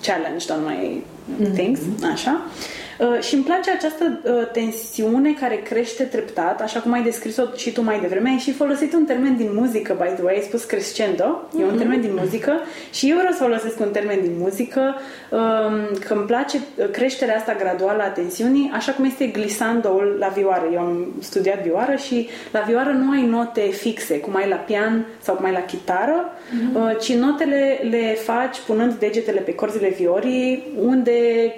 challenge, 0.01 0.45
don't 0.45 0.65
my 0.67 1.03
mm-hmm. 1.03 1.53
things, 1.53 1.79
așa. 2.13 2.41
Uh, 2.45 2.77
și 3.19 3.33
îmi 3.33 3.43
place 3.43 3.71
această 3.71 4.19
uh, 4.23 4.47
tensiune 4.51 5.33
care 5.39 5.55
crește 5.55 6.03
treptat, 6.03 6.61
așa 6.61 6.79
cum 6.79 6.91
ai 6.91 7.03
descris-o 7.03 7.43
și 7.55 7.71
tu 7.71 7.83
mai 7.83 7.99
devreme. 7.99 8.29
Ai 8.29 8.37
și 8.37 8.51
folosit 8.53 8.93
un 8.93 9.05
termen 9.05 9.35
din 9.35 9.49
muzică, 9.53 9.95
by 10.01 10.13
the 10.13 10.23
way, 10.23 10.35
ai 10.35 10.41
spus 10.41 10.63
crescendo, 10.63 11.23
mm-hmm. 11.23 11.59
e 11.59 11.63
un 11.63 11.69
mhm. 11.69 11.77
termen 11.77 12.01
din 12.01 12.11
muzică 12.19 12.51
și 12.91 13.09
eu 13.09 13.17
vreau 13.17 13.31
să 13.31 13.43
folosesc 13.43 13.79
un 13.79 13.91
termen 13.91 14.21
din 14.21 14.33
muzică, 14.37 14.95
um, 15.29 15.97
că 16.05 16.13
îmi 16.13 16.25
place 16.25 16.57
uh, 16.57 16.89
creșterea 16.91 17.35
asta 17.35 17.55
graduală 17.59 18.03
a 18.03 18.07
tensiunii, 18.07 18.71
așa 18.73 18.91
cum 18.91 19.05
este 19.05 19.25
glisandoul 19.25 20.15
la 20.19 20.27
vioară. 20.27 20.69
Eu 20.73 20.79
am 20.79 21.07
studiat 21.19 21.63
vioară 21.63 21.95
și 21.95 22.29
la 22.51 22.59
vioară 22.59 22.89
nu 22.89 23.11
ai 23.11 23.25
note 23.25 23.61
fixe, 23.61 24.19
cum 24.19 24.35
ai 24.35 24.49
la 24.49 24.55
pian 24.55 25.05
sau 25.21 25.35
cum 25.35 25.45
ai 25.45 25.51
la 25.51 25.61
chitară, 25.61 26.29
mm-hmm. 26.29 26.99
ci 26.99 27.13
notele 27.13 27.79
le 27.89 28.17
faci 28.23 28.57
punând 28.65 28.93
degetele 28.93 29.39
pe 29.39 29.55
corzile 29.55 29.89
viorii 29.89 30.63
unde 30.81 31.13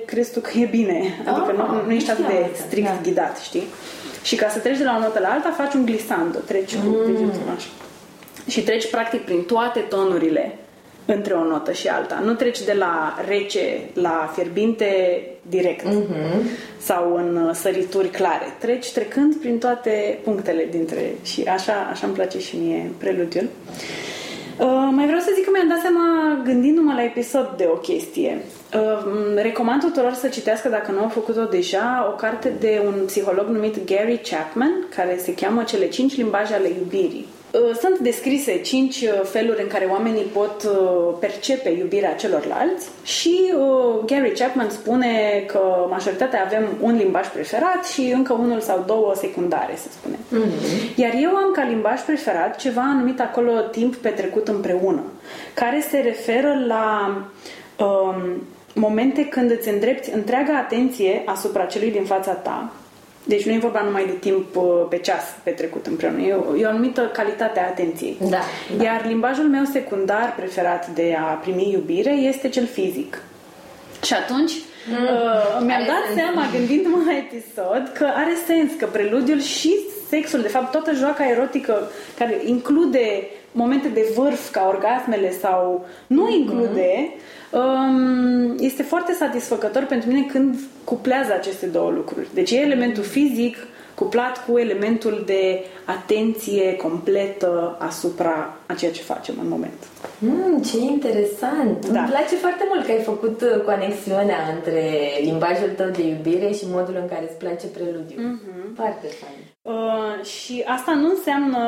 crezi 0.06 0.34
tu 0.34 0.40
că 0.40 0.50
e 0.58 0.66
bine. 0.66 1.04
Adică 1.30 1.52
nu, 1.52 1.86
nu 1.86 1.92
ești 1.92 2.12
atât 2.12 2.28
de 2.28 2.50
strict 2.54 2.88
da. 2.88 3.00
ghidat, 3.02 3.38
știi? 3.38 3.64
Și 4.24 4.36
ca 4.36 4.50
să 4.50 4.60
treci 4.60 4.78
de 4.78 4.84
la 4.84 4.96
o 4.98 5.00
notă 5.00 5.20
la 5.20 5.28
alta, 5.28 5.54
faci 5.58 5.74
un 5.74 5.86
glisando, 5.86 6.38
treci 6.38 6.76
mm. 6.76 7.06
degetul 7.06 7.54
așa. 7.56 7.68
Și 8.48 8.62
treci 8.62 8.90
practic 8.90 9.22
prin 9.22 9.44
toate 9.44 9.80
tonurile 9.80 10.58
între 11.06 11.34
o 11.34 11.44
notă 11.44 11.72
și 11.72 11.88
alta. 11.88 12.22
Nu 12.26 12.34
treci 12.34 12.62
de 12.62 12.74
la 12.74 13.20
rece 13.28 13.80
la 13.94 14.32
fierbinte 14.34 15.22
direct 15.42 15.86
mm-hmm. 15.88 16.42
sau 16.78 17.16
în 17.16 17.54
sărituri 17.54 18.10
clare. 18.10 18.56
Treci 18.60 18.92
trecând 18.92 19.36
prin 19.36 19.58
toate 19.58 20.20
punctele 20.24 20.68
dintre... 20.72 21.14
Și 21.24 21.44
așa, 21.44 21.88
așa 21.92 22.06
îmi 22.06 22.16
place 22.16 22.40
și 22.40 22.58
mie 22.58 22.92
preludiul. 22.98 23.48
Uh, 24.60 24.90
mai 24.92 25.06
vreau 25.06 25.20
să 25.20 25.32
zic 25.36 25.44
că 25.44 25.50
mi-am 25.54 25.68
dat 25.68 25.80
seama, 25.80 26.40
gândindu-mă 26.44 26.94
la 26.94 27.04
episod, 27.04 27.54
de 27.58 27.68
o 27.72 27.76
chestie. 27.76 28.42
Recomand 29.36 29.82
tuturor 29.82 30.14
să 30.14 30.28
citească, 30.28 30.70
dacă 30.70 30.92
nu 30.92 31.00
au 31.00 31.10
făcut-o 31.10 31.44
deja, 31.44 32.08
o 32.12 32.16
carte 32.16 32.54
de 32.60 32.82
un 32.86 33.06
psiholog 33.06 33.48
numit 33.48 33.86
Gary 33.86 34.22
Chapman, 34.30 34.88
care 34.96 35.18
se 35.22 35.34
cheamă 35.34 35.64
Cele 35.64 35.88
cinci 35.88 36.18
limbaje 36.18 36.54
ale 36.54 36.68
iubirii. 36.68 37.26
Uh, 37.52 37.76
Sunt 37.82 37.98
descrise 38.00 38.62
cinci 38.62 39.02
uh, 39.02 39.22
feluri 39.24 39.62
în 39.62 39.68
care 39.68 39.86
oamenii 39.86 40.24
pot 40.24 40.64
uh, 40.64 41.16
percepe 41.20 41.70
iubirea 41.70 42.14
celorlalți 42.14 42.90
și 43.04 43.54
uh, 43.54 44.06
Gary 44.06 44.32
Chapman 44.32 44.70
spune 44.70 45.44
că 45.48 45.86
majoritatea 45.90 46.44
avem 46.46 46.68
un 46.82 46.96
limbaj 46.96 47.28
preferat 47.28 47.86
și 47.86 48.12
încă 48.16 48.34
unul 48.34 48.60
sau 48.60 48.84
două 48.88 49.14
secundare, 49.16 49.74
să 49.76 49.88
spunem. 49.92 50.20
Iar 50.96 51.12
eu 51.22 51.30
am 51.30 51.52
ca 51.54 51.64
limbaj 51.64 52.00
preferat 52.02 52.56
ceva 52.56 52.94
numit 52.98 53.20
acolo 53.20 53.52
timp 53.60 53.96
petrecut 53.96 54.48
împreună, 54.48 55.02
care 55.54 55.86
se 55.90 55.98
referă 55.98 56.64
la 56.68 57.18
um, 57.78 58.44
momente 58.80 59.26
când 59.26 59.52
îți 59.52 59.70
îndrepti 59.70 60.12
întreaga 60.14 60.58
atenție 60.58 61.22
asupra 61.26 61.66
celui 61.66 61.92
din 61.92 62.04
fața 62.04 62.32
ta 62.32 62.74
deci 63.24 63.46
nu 63.46 63.54
e 63.54 63.58
vorba 63.58 63.82
numai 63.82 64.06
de 64.06 64.12
timp 64.12 64.56
uh, 64.56 64.64
pe 64.90 64.98
ceas 64.98 65.24
petrecut 65.44 65.86
împreună, 65.86 66.22
e 66.22 66.34
o, 66.34 66.56
e 66.56 66.66
o 66.66 66.70
anumită 66.70 67.02
calitate 67.14 67.60
a 67.60 67.64
atenției. 67.64 68.18
Da, 68.30 68.40
da. 68.78 68.84
Iar 68.84 69.06
limbajul 69.06 69.46
meu 69.46 69.64
secundar 69.64 70.34
preferat 70.36 70.88
de 70.88 71.18
a 71.20 71.24
primi 71.24 71.72
iubire 71.72 72.12
este 72.12 72.50
cel 72.50 72.66
fizic. 72.66 73.22
Și 74.04 74.14
atunci 74.14 74.52
mm, 74.90 75.04
uh, 75.04 75.66
mi-am 75.66 75.82
are 75.82 75.86
dat 75.86 76.04
sens. 76.06 76.18
seama, 76.18 76.50
gândindu-mă 76.52 77.04
la 77.06 77.18
episod, 77.18 77.92
că 77.94 78.10
are 78.16 78.38
sens, 78.46 78.72
că 78.78 78.86
preludiul 78.86 79.42
și 79.42 79.76
sexul, 80.10 80.42
de 80.42 80.48
fapt 80.48 80.72
toată 80.72 80.92
joaca 80.94 81.30
erotică 81.30 81.92
care 82.18 82.42
include 82.46 83.28
momente 83.52 83.88
de 83.88 84.12
vârf 84.16 84.52
ca 84.52 84.66
orgasmele 84.68 85.32
sau 85.32 85.86
nu 86.08 86.30
include, 86.30 87.14
um, 87.52 88.56
este 88.60 88.84
foarte 88.84 89.14
satisfăcător 89.14 89.84
pentru 89.84 90.10
mine 90.10 90.26
când 90.32 90.56
cuplează 90.84 91.34
aceste 91.34 91.66
două 91.66 91.90
lucruri. 91.92 92.28
Deci 92.34 92.52
e 92.52 92.56
elementul 92.56 93.04
fizic 93.04 93.58
cuplat 94.00 94.46
cu 94.46 94.58
elementul 94.58 95.24
de 95.26 95.66
atenție 95.86 96.76
completă 96.76 97.76
asupra 97.80 98.58
a 98.66 98.74
ceea 98.74 98.92
ce 98.92 99.02
facem 99.02 99.36
în 99.42 99.48
moment. 99.50 99.82
Mm, 100.20 100.62
ce 100.62 100.78
interesant! 100.78 101.90
Da. 101.92 102.00
Îmi 102.00 102.10
place 102.10 102.36
foarte 102.36 102.64
mult 102.68 102.86
că 102.86 102.92
ai 102.92 103.02
făcut 103.02 103.42
uh, 103.42 103.62
conexiunea 103.66 104.40
între 104.56 104.84
limbajul 105.22 105.70
tău 105.76 105.90
de 105.90 106.04
iubire 106.08 106.52
și 106.52 106.66
modul 106.68 106.98
în 107.02 107.08
care 107.08 107.24
îți 107.24 107.38
place 107.44 107.68
preludiul. 107.68 108.22
Mhm. 108.22 108.76
Foarte 108.76 109.08
fain. 109.22 109.40
Uh, 109.70 110.26
și 110.26 110.64
asta 110.66 110.94
nu 110.94 111.10
înseamnă 111.10 111.60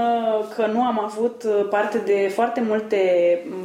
că 0.56 0.66
nu 0.74 0.84
am 0.84 1.00
avut 1.04 1.44
uh, 1.46 1.68
parte 1.70 1.98
de 1.98 2.32
foarte 2.34 2.62
multe 2.68 3.00
mm, 3.50 3.58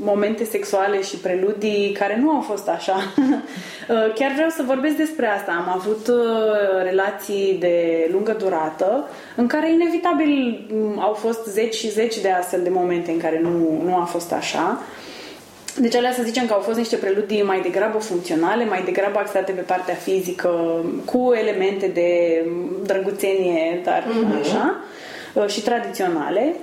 momente 0.00 0.44
sexuale 0.44 1.02
și 1.02 1.16
preludii 1.16 1.92
care 1.98 2.18
nu 2.20 2.30
au 2.30 2.40
fost 2.40 2.68
așa. 2.68 2.96
Uh, 3.88 4.12
Chiar 4.14 4.32
vreau 4.34 4.48
să 4.48 4.62
vorbesc 4.66 4.96
despre 4.96 5.26
asta. 5.26 5.52
Am 5.52 5.74
avut 5.74 6.08
uh, 6.08 6.82
relații 6.82 7.56
de 7.60 8.08
lungă 8.12 8.32
durată 8.38 9.08
în 9.36 9.46
care 9.46 9.72
inevitabil 9.72 10.66
mm, 10.72 11.00
au 11.00 11.12
fost 11.12 11.46
zeci 11.46 11.74
și 11.74 11.90
zeci 11.90 12.18
de 12.18 12.30
astfel 12.30 12.62
de 12.62 12.68
momente 12.68 13.10
în 13.10 13.18
care 13.18 13.40
nu, 13.40 13.82
nu 13.84 13.96
a 13.96 14.04
fost 14.04 14.32
așa. 14.32 14.82
Deci 15.76 15.94
alea 15.94 16.12
să 16.12 16.22
zicem 16.22 16.46
că 16.46 16.52
au 16.52 16.60
fost 16.60 16.78
niște 16.78 16.96
preludii 16.96 17.42
mai 17.42 17.60
degrabă 17.60 17.98
funcționale, 17.98 18.64
mai 18.64 18.82
degrabă 18.84 19.18
axate 19.18 19.52
pe 19.52 19.60
partea 19.60 19.94
fizică, 19.94 20.84
cu 21.04 21.32
elemente 21.40 21.86
de 21.86 22.42
drăguțenie, 22.82 23.80
dar 23.84 24.04
așa, 24.40 24.76
uh, 25.34 25.46
și 25.46 25.60
tradiționale. 25.60 26.54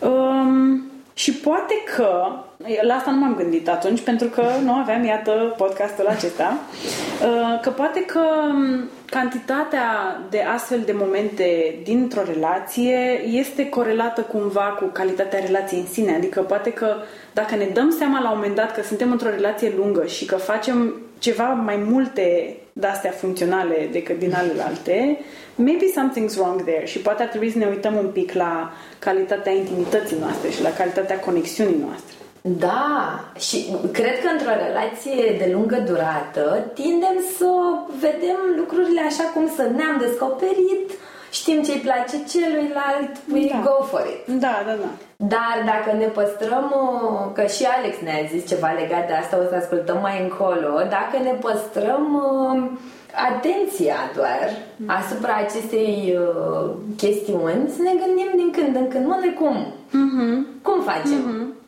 Um, 0.00 0.82
și 1.14 1.32
poate 1.32 1.74
că, 1.96 2.26
la 2.82 2.94
asta 2.94 3.10
nu 3.10 3.18
m-am 3.18 3.34
gândit 3.34 3.68
atunci, 3.68 4.00
pentru 4.00 4.28
că 4.28 4.42
nu 4.64 4.72
aveam, 4.72 5.04
iată, 5.04 5.54
podcastul 5.56 6.06
acesta, 6.06 6.58
uh, 7.22 7.60
că 7.60 7.70
poate 7.70 8.00
că 8.00 8.20
um, 8.48 8.88
cantitatea 9.10 10.20
de 10.30 10.40
astfel 10.40 10.82
de 10.84 10.92
momente 10.92 11.78
dintr-o 11.82 12.22
relație 12.22 13.20
este 13.24 13.68
corelată 13.68 14.20
cumva 14.20 14.76
cu 14.78 14.84
calitatea 14.84 15.38
relației 15.38 15.80
în 15.80 15.86
sine. 15.86 16.14
Adică 16.14 16.40
poate 16.40 16.72
că 16.72 16.94
dacă 17.32 17.54
ne 17.54 17.68
dăm 17.72 17.90
seama 17.90 18.20
la 18.20 18.30
un 18.30 18.36
moment 18.36 18.54
dat 18.54 18.74
că 18.74 18.82
suntem 18.82 19.10
într-o 19.10 19.30
relație 19.30 19.72
lungă 19.76 20.06
și 20.06 20.24
că 20.24 20.36
facem 20.36 20.94
ceva 21.18 21.44
mai 21.44 21.76
multe 21.76 22.56
de-astea 22.72 23.10
funcționale 23.10 23.88
decât 23.92 24.18
din 24.18 24.34
alelalte, 24.34 25.18
maybe 25.54 25.84
something's 25.84 26.36
wrong 26.36 26.62
there 26.64 26.86
și 26.86 26.98
poate 26.98 27.22
ar 27.22 27.28
trebui 27.28 27.50
să 27.50 27.58
ne 27.58 27.66
uităm 27.66 27.96
un 27.96 28.06
pic 28.06 28.32
la 28.32 28.72
calitatea 28.98 29.52
intimității 29.52 30.16
noastre 30.20 30.50
și 30.50 30.62
la 30.62 30.72
calitatea 30.72 31.18
conexiunii 31.18 31.82
noastre. 31.84 32.14
Da, 32.58 33.20
și 33.38 33.66
cred 33.92 34.20
că 34.20 34.28
într-o 34.32 34.54
relație 34.66 35.36
de 35.38 35.50
lungă 35.52 35.78
durată 35.90 36.44
tindem 36.74 37.16
să 37.38 37.50
vedem 38.00 38.38
lucrurile 38.56 39.00
așa 39.06 39.24
cum 39.34 39.44
sunt. 39.56 39.70
Ne-am 39.76 39.96
descoperit, 40.06 40.86
știm 41.30 41.62
ce-i 41.62 41.84
place 41.88 42.16
celuilalt, 42.32 43.12
we 43.32 43.48
Da. 43.50 43.60
go 43.68 43.84
for 43.84 44.02
it. 44.14 44.40
Da, 44.40 44.62
da, 44.66 44.74
da. 44.82 44.90
Dar 45.16 45.56
dacă 45.72 45.96
ne 45.96 46.06
păstrăm, 46.06 46.66
uh, 46.74 47.32
că 47.36 47.42
și 47.54 47.64
Alex 47.76 47.94
ne-a 48.02 48.28
zis 48.32 48.48
ceva 48.48 48.70
legat 48.80 49.06
de 49.06 49.12
asta, 49.12 49.38
o 49.42 49.48
să 49.50 49.54
ascultăm 49.54 49.98
mai 50.00 50.16
încolo, 50.22 50.72
dacă 50.96 51.16
ne 51.22 51.34
păstrăm 51.46 52.04
uh, 52.14 52.70
atenția 53.30 53.96
doar 54.14 54.46
asupra 54.86 55.34
acestei 55.46 56.16
uh, 56.18 56.70
chestiuni, 56.96 57.62
să 57.76 57.80
ne 57.82 57.94
gândim 58.02 58.30
din 58.40 58.50
când 58.56 58.76
în 58.76 58.88
când, 58.88 59.06
mă, 59.06 59.16
noi 59.20 59.34
cum? 59.40 59.56
Cum 60.62 60.80
facem 60.80 61.22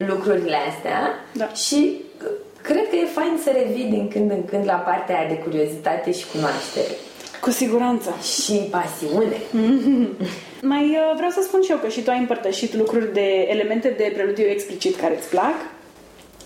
lucrurile 0.07 0.57
astea? 0.69 1.25
Da. 1.33 1.49
Și 1.49 2.01
uh, 2.23 2.31
cred 2.63 2.89
că 2.89 2.97
e 2.97 3.05
fain 3.05 3.39
să 3.43 3.51
revii 3.53 3.85
din 3.85 4.09
când 4.09 4.31
în 4.31 4.45
când 4.45 4.65
la 4.65 4.73
partea 4.73 5.19
aia 5.19 5.29
de 5.29 5.39
curiozitate 5.39 6.13
și 6.13 6.25
cunoaștere. 6.33 6.95
Cu 7.41 7.51
siguranță. 7.51 8.17
Și 8.45 8.53
pasiune. 8.53 9.37
Mai 10.73 10.85
uh, 10.85 11.13
vreau 11.17 11.31
să 11.31 11.41
spun 11.43 11.63
și 11.63 11.71
eu 11.71 11.77
că 11.77 11.89
și 11.89 12.03
tu 12.03 12.11
ai 12.11 12.19
împărtășit 12.19 12.75
lucruri 12.75 13.13
de 13.13 13.47
elemente 13.49 13.95
de 13.97 14.11
preludiu 14.15 14.47
explicit 14.47 14.97
care 14.97 15.17
îți 15.17 15.29
plac. 15.29 15.55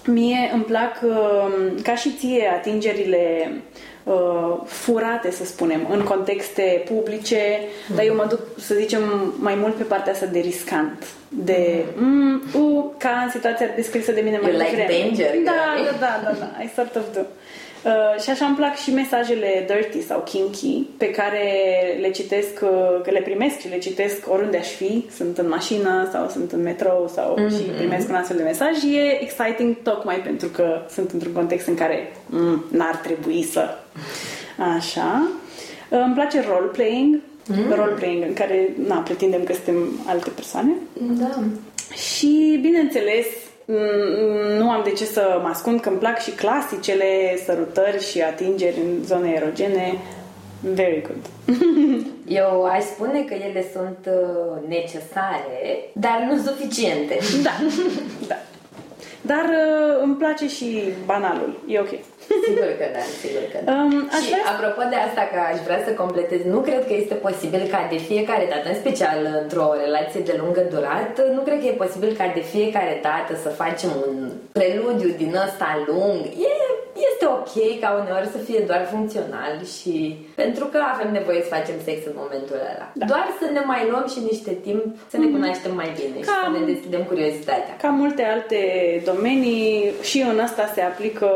Mie 0.06 0.50
îmi 0.52 0.62
plac, 0.62 1.00
uh, 1.02 1.82
ca 1.82 1.94
și 1.94 2.14
ție, 2.18 2.52
atingerile 2.54 3.52
uh, 4.04 4.56
furate, 4.66 5.30
să 5.30 5.44
spunem, 5.44 5.86
în 5.90 6.02
contexte 6.02 6.82
publice, 6.94 7.60
dar 7.96 8.04
eu 8.04 8.14
mă 8.14 8.26
duc, 8.28 8.40
să 8.58 8.74
zicem, 8.74 9.34
mai 9.38 9.54
mult 9.54 9.74
pe 9.74 9.82
partea 9.82 10.12
asta 10.12 10.26
de 10.26 10.38
riscant. 10.38 11.06
De, 11.28 11.84
mm, 11.96 12.42
uh, 12.54 12.84
ca 12.98 13.22
în 13.24 13.30
situația 13.30 13.66
descrisă 13.76 14.12
de 14.12 14.20
mine 14.20 14.38
mai 14.42 14.50
You 14.50 14.60
like 14.60 14.76
devreme. 14.76 15.00
danger, 15.04 15.30
Da, 15.44 15.52
girl. 15.76 15.98
da, 16.00 16.20
da, 16.24 16.30
da, 16.30 16.32
da, 16.38 16.62
I 16.62 16.70
sort 16.74 16.94
of 16.96 17.02
do. 17.14 17.20
Uh, 17.20 17.26
și 18.22 18.30
așa 18.30 18.44
îmi 18.46 18.56
plac 18.56 18.76
și 18.76 18.90
mesajele 18.94 19.66
dirty 19.66 20.02
sau 20.06 20.20
kinky 20.24 20.82
pe 20.96 21.10
care 21.10 21.42
le 22.00 22.10
citesc, 22.10 22.60
uh, 22.62 23.00
că 23.02 23.10
le 23.10 23.20
primesc 23.20 23.58
și 23.58 23.68
le 23.68 23.78
citesc 23.78 24.30
oriunde 24.32 24.56
aș 24.56 24.68
fi, 24.68 25.04
sunt 25.16 25.38
în 25.38 25.48
mașină 25.48 26.08
sau 26.12 26.28
sunt 26.28 26.52
în 26.52 26.62
metrou 26.62 27.10
sau 27.14 27.36
Mhm. 27.38 27.56
și 27.56 27.62
primesc 27.62 28.08
un 28.08 28.14
astfel 28.14 28.36
de 28.36 28.42
mesaj. 28.42 28.72
E 28.82 29.20
exciting 29.22 29.76
tocmai 29.82 30.16
pentru 30.16 30.48
că 30.48 30.80
sunt 30.90 31.10
într-un 31.10 31.32
context 31.32 31.66
în 31.66 31.74
care 31.74 32.12
mm, 32.26 32.64
n-ar 32.70 32.96
trebui 32.96 33.42
să. 33.42 33.68
Așa. 34.76 35.28
Uh, 35.90 35.98
îmi 36.04 36.14
place 36.14 36.40
role-playing, 36.48 37.20
Mhm. 37.48 37.74
role-playing 37.74 38.22
în 38.22 38.32
care 38.32 38.68
na, 38.88 38.96
pretindem 38.96 39.44
că 39.44 39.52
suntem 39.52 39.88
alte 40.06 40.30
persoane. 40.30 40.72
Da. 41.18 41.42
Și, 41.94 42.58
bineînțeles, 42.62 43.26
m- 43.26 43.43
nu 44.58 44.70
am 44.70 44.80
de 44.84 44.90
ce 44.90 45.04
să 45.04 45.38
mă 45.42 45.48
ascund 45.48 45.80
că 45.80 45.88
îmi 45.88 45.98
plac 45.98 46.20
și 46.20 46.30
clasicele 46.30 47.38
sărutări 47.44 48.04
și 48.04 48.22
atingeri 48.22 48.76
în 48.76 49.04
zone 49.04 49.30
erogene. 49.30 49.94
Very 50.60 51.02
good. 51.06 51.56
Eu 52.42 52.64
aș 52.64 52.82
spune 52.82 53.22
că 53.22 53.34
ele 53.34 53.64
sunt 53.72 53.98
uh, 54.06 54.68
necesare, 54.68 55.90
dar 55.92 56.26
nu 56.30 56.42
suficiente. 56.42 57.18
Da, 57.42 57.50
da. 58.28 58.36
Dar 59.20 59.44
uh, 59.44 60.02
îmi 60.02 60.14
place 60.14 60.48
și 60.48 60.82
banalul. 61.04 61.60
E 61.66 61.80
ok. 61.80 61.88
Sigur 62.46 62.70
că 62.80 62.86
da, 62.96 63.02
sigur 63.22 63.44
că 63.52 63.58
da. 63.66 63.72
Um, 63.76 63.94
aș 64.16 64.20
și 64.24 64.30
vrea 64.32 64.44
să- 64.46 64.52
apropo 64.54 64.82
de 64.92 64.98
asta 65.08 65.22
că 65.32 65.38
aș 65.50 65.58
vrea 65.66 65.80
să 65.86 65.90
completez, 66.02 66.40
nu 66.54 66.58
cred 66.68 66.82
că 66.88 66.94
este 67.02 67.14
posibil 67.26 67.62
ca 67.74 67.80
de 67.92 67.98
fiecare 68.10 68.44
dată, 68.52 68.66
în 68.72 68.78
special 68.82 69.18
într-o 69.42 69.68
relație 69.84 70.20
de 70.28 70.34
lungă 70.42 70.62
durată, 70.74 71.20
nu 71.36 71.40
cred 71.46 71.58
că 71.60 71.66
e 71.68 71.82
posibil 71.84 72.10
ca 72.20 72.26
de 72.38 72.42
fiecare 72.54 72.94
dată 73.08 73.32
să 73.44 73.48
facem 73.62 73.90
un 74.06 74.14
preludiu 74.58 75.10
din 75.22 75.32
ăsta 75.46 75.68
lung. 75.88 76.18
E, 76.50 76.52
este 77.24 77.36
ok 77.38 77.80
ca 77.80 77.90
uneori 78.02 78.28
să 78.34 78.38
fie 78.38 78.60
doar 78.70 78.82
funcțional 78.94 79.52
și 79.76 79.94
pentru 80.34 80.64
că 80.72 80.78
avem 80.94 81.12
nevoie 81.12 81.40
să 81.42 81.54
facem 81.56 81.74
sex 81.84 81.98
în 82.10 82.16
momentul 82.22 82.56
ăla. 82.72 82.86
Da. 82.94 83.06
Doar 83.06 83.26
să 83.40 83.46
ne 83.56 83.62
mai 83.72 83.82
luăm 83.90 84.06
și 84.14 84.20
niște 84.30 84.52
timp 84.66 84.84
să 85.12 85.16
ne 85.16 85.26
cunoaștem 85.26 85.74
mai 85.74 85.90
bine 86.00 86.16
și 86.18 86.24
să 86.24 86.30
Cam- 86.44 86.52
ne 86.58 86.72
deschidem 86.72 87.02
curiozitatea. 87.10 87.74
Ca 87.82 87.88
multe 87.88 88.22
alte 88.34 88.58
domenii, 89.04 89.92
și 90.02 90.18
în 90.32 90.38
asta 90.38 90.70
se 90.74 90.80
aplică 90.80 91.28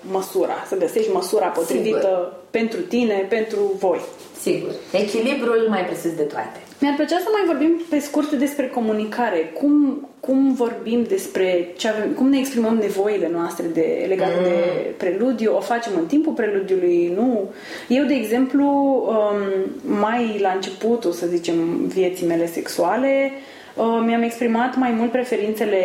măsura. 0.00 0.56
Să 0.66 0.76
găsești 0.76 1.10
măsura 1.12 1.46
potrivită 1.46 2.32
pentru 2.50 2.80
tine, 2.80 3.26
pentru 3.28 3.60
voi. 3.78 4.00
Sigur. 4.40 4.70
Echilibrul 4.92 5.66
mai 5.68 5.84
presus 5.84 6.14
de 6.14 6.22
toate. 6.22 6.60
Mi-ar 6.78 6.94
plăcea 6.94 7.18
să 7.18 7.28
mai 7.32 7.42
vorbim 7.46 7.80
pe 7.90 7.98
scurt 7.98 8.32
despre 8.32 8.66
comunicare. 8.68 9.50
Cum, 9.54 10.08
cum 10.20 10.54
vorbim 10.54 11.04
despre 11.08 11.68
ce 11.76 11.88
avem, 11.88 12.10
cum 12.12 12.28
ne 12.28 12.38
exprimăm 12.38 12.74
nevoile 12.76 13.30
noastre 13.32 13.66
de, 13.72 14.04
legate 14.08 14.38
mm. 14.38 14.44
de 14.44 14.54
preludiu, 14.96 15.56
o 15.56 15.60
facem 15.60 15.92
în 15.96 16.06
timpul 16.06 16.32
preludiului, 16.32 17.12
nu. 17.16 17.50
Eu, 17.88 18.04
de 18.04 18.14
exemplu, 18.14 18.66
um, 19.08 19.98
mai 19.98 20.38
la 20.40 20.50
începutul, 20.50 21.12
să 21.12 21.26
zicem, 21.26 21.86
vieții 21.86 22.26
mele 22.26 22.46
sexuale, 22.46 23.30
uh, 23.74 24.02
mi-am 24.06 24.22
exprimat 24.22 24.76
mai 24.76 24.90
mult 24.90 25.10
preferințele 25.10 25.82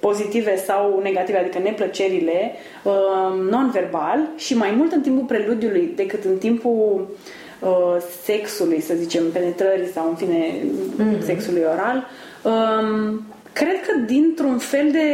pozitive 0.00 0.56
sau 0.56 1.00
negative, 1.02 1.38
adică 1.38 1.58
neplăcerile, 1.58 2.52
uh, 2.82 3.50
non-verbal 3.50 4.28
și 4.36 4.56
mai 4.56 4.74
mult 4.76 4.92
în 4.92 5.00
timpul 5.00 5.24
preludiului 5.24 5.92
decât 5.96 6.24
în 6.24 6.38
timpul 6.38 7.06
uh, 7.10 7.38
sexului, 8.24 8.80
să 8.80 8.94
zicem, 8.94 9.30
penetrării 9.32 9.90
sau 9.94 10.08
în 10.08 10.16
fine 10.16 10.54
mm-hmm. 10.54 11.24
sexului 11.24 11.62
oral. 11.72 12.06
Um, 12.42 13.24
cred 13.52 13.80
că 13.86 13.98
dintr-un 14.06 14.58
fel 14.58 14.90
de 14.90 15.06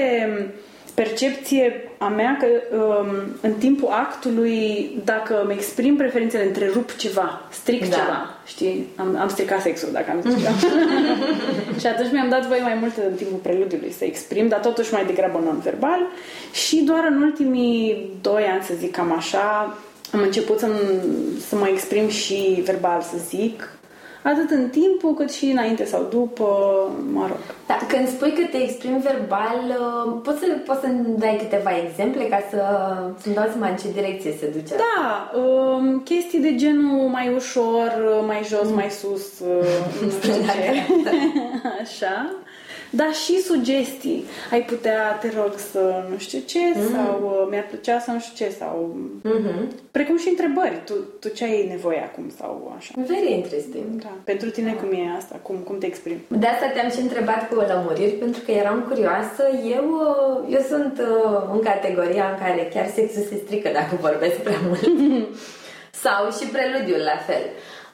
percepție 0.94 1.90
a 1.98 2.08
mea 2.08 2.36
că 2.40 2.76
um, 2.76 3.06
în 3.40 3.52
timpul 3.52 3.88
actului, 3.88 4.90
dacă 5.04 5.42
îmi 5.42 5.52
exprim 5.52 5.96
preferințele, 5.96 6.44
întrerup 6.44 6.92
ceva, 6.96 7.42
stric 7.50 7.80
Da. 7.80 7.96
ceva, 7.96 8.34
știi? 8.46 8.86
Am, 8.96 9.16
am 9.20 9.28
stricat 9.28 9.60
sexul, 9.60 9.88
dacă 9.92 10.10
am 10.10 10.20
zis 10.20 10.42
ceva. 10.42 10.54
și 11.80 11.86
atunci 11.86 12.12
mi-am 12.12 12.28
dat 12.28 12.46
voie 12.46 12.60
mai 12.60 12.76
mult 12.80 12.96
în 12.96 13.14
timpul 13.14 13.38
preludiului 13.38 13.92
să 13.92 14.04
exprim, 14.04 14.48
dar 14.48 14.60
totuși 14.60 14.92
mai 14.92 15.04
degrabă 15.04 15.40
non-verbal. 15.44 16.06
Și 16.52 16.76
doar 16.76 17.06
în 17.10 17.22
ultimii 17.22 18.10
doi 18.20 18.42
ani, 18.42 18.62
să 18.62 18.72
zic 18.78 18.90
cam 18.90 19.12
așa, 19.12 19.76
am 20.12 20.20
început 20.20 20.58
să, 20.58 20.68
să 21.48 21.56
mă 21.56 21.68
exprim 21.68 22.08
și 22.08 22.62
verbal, 22.64 23.00
să 23.00 23.16
zic, 23.28 23.76
atât 24.22 24.50
în 24.50 24.68
timpul 24.68 25.14
cât 25.14 25.32
și 25.32 25.44
înainte 25.44 25.84
sau 25.84 26.06
după, 26.10 26.46
mă 27.12 27.26
rog. 27.26 27.38
Da, 27.66 27.78
când 27.88 28.08
spui 28.08 28.32
că 28.32 28.42
te 28.50 28.62
exprimi 28.62 29.02
verbal, 29.02 29.60
uh, 29.68 30.20
poți 30.22 30.38
să, 30.38 30.46
poți 30.66 30.80
să 30.80 30.86
dai 31.18 31.36
câteva 31.38 31.70
exemple 31.84 32.22
ca 32.24 32.40
să, 32.50 32.60
să-mi 33.20 33.34
dau 33.34 33.46
seama 33.50 33.68
în 33.68 33.76
ce 33.76 33.92
direcție 33.92 34.34
se 34.38 34.46
duce 34.46 34.74
asta? 34.74 34.84
Da, 34.96 35.38
um, 35.40 36.00
chestii 36.00 36.40
de 36.40 36.54
genul 36.54 37.08
mai 37.08 37.34
ușor, 37.34 37.90
mai 38.26 38.40
jos, 38.44 38.70
mai 38.70 38.90
sus, 38.90 39.38
uh, 39.38 40.02
nu 40.02 40.10
știu 40.10 40.32
ce. 40.52 40.86
Așa. 41.82 42.34
Dar 42.90 43.12
și 43.14 43.40
sugestii. 43.40 44.24
Ai 44.50 44.62
putea, 44.62 45.18
te 45.20 45.30
rog, 45.36 45.52
să 45.72 46.04
nu 46.10 46.18
știu 46.18 46.38
ce, 46.46 46.58
sau 46.94 47.40
uh, 47.40 47.46
mi-ar 47.50 47.66
plăcea 47.66 47.98
să 47.98 48.10
nu 48.10 48.20
știu 48.20 48.46
ce, 48.46 48.52
sau... 48.52 48.96
Precum 49.90 50.18
și 50.18 50.28
întrebări. 50.28 50.82
Tu, 50.84 50.92
tu 51.20 51.28
ce 51.28 51.44
ai 51.44 51.66
nevoie 51.68 52.02
acum, 52.10 52.30
sau 52.38 52.74
așa. 52.76 52.92
Very 53.06 53.32
interesting. 53.32 53.84
Da. 54.02 54.12
Pentru 54.24 54.50
tine 54.50 54.72
cum 54.72 54.90
e 54.92 55.16
asta? 55.16 55.38
Cum, 55.42 55.56
cum 55.56 55.78
te 55.78 55.86
exprimi? 55.86 56.20
De 56.28 56.46
asta 56.46 56.66
te-am 56.66 56.90
și 56.90 57.00
întrebat 57.00 57.48
cu 57.48 57.54
lămuriri, 57.54 58.12
pentru 58.12 58.40
că 58.44 58.50
eram 58.50 58.84
curioasă. 58.88 59.42
Eu, 59.76 59.84
uh, 59.84 60.54
eu 60.54 60.60
sunt 60.60 60.98
uh, 60.98 61.50
în 61.52 61.60
categoria 61.60 62.28
în 62.30 62.38
care 62.44 62.70
chiar 62.74 62.86
sexul 62.94 63.22
se 63.22 63.40
strică 63.44 63.70
dacă 63.72 63.96
vorbesc 64.00 64.36
prea 64.36 64.60
mult. 64.66 64.84
Sau 66.04 66.30
și 66.30 66.46
preludiul 66.46 67.00
la 67.00 67.16
fel. 67.26 67.44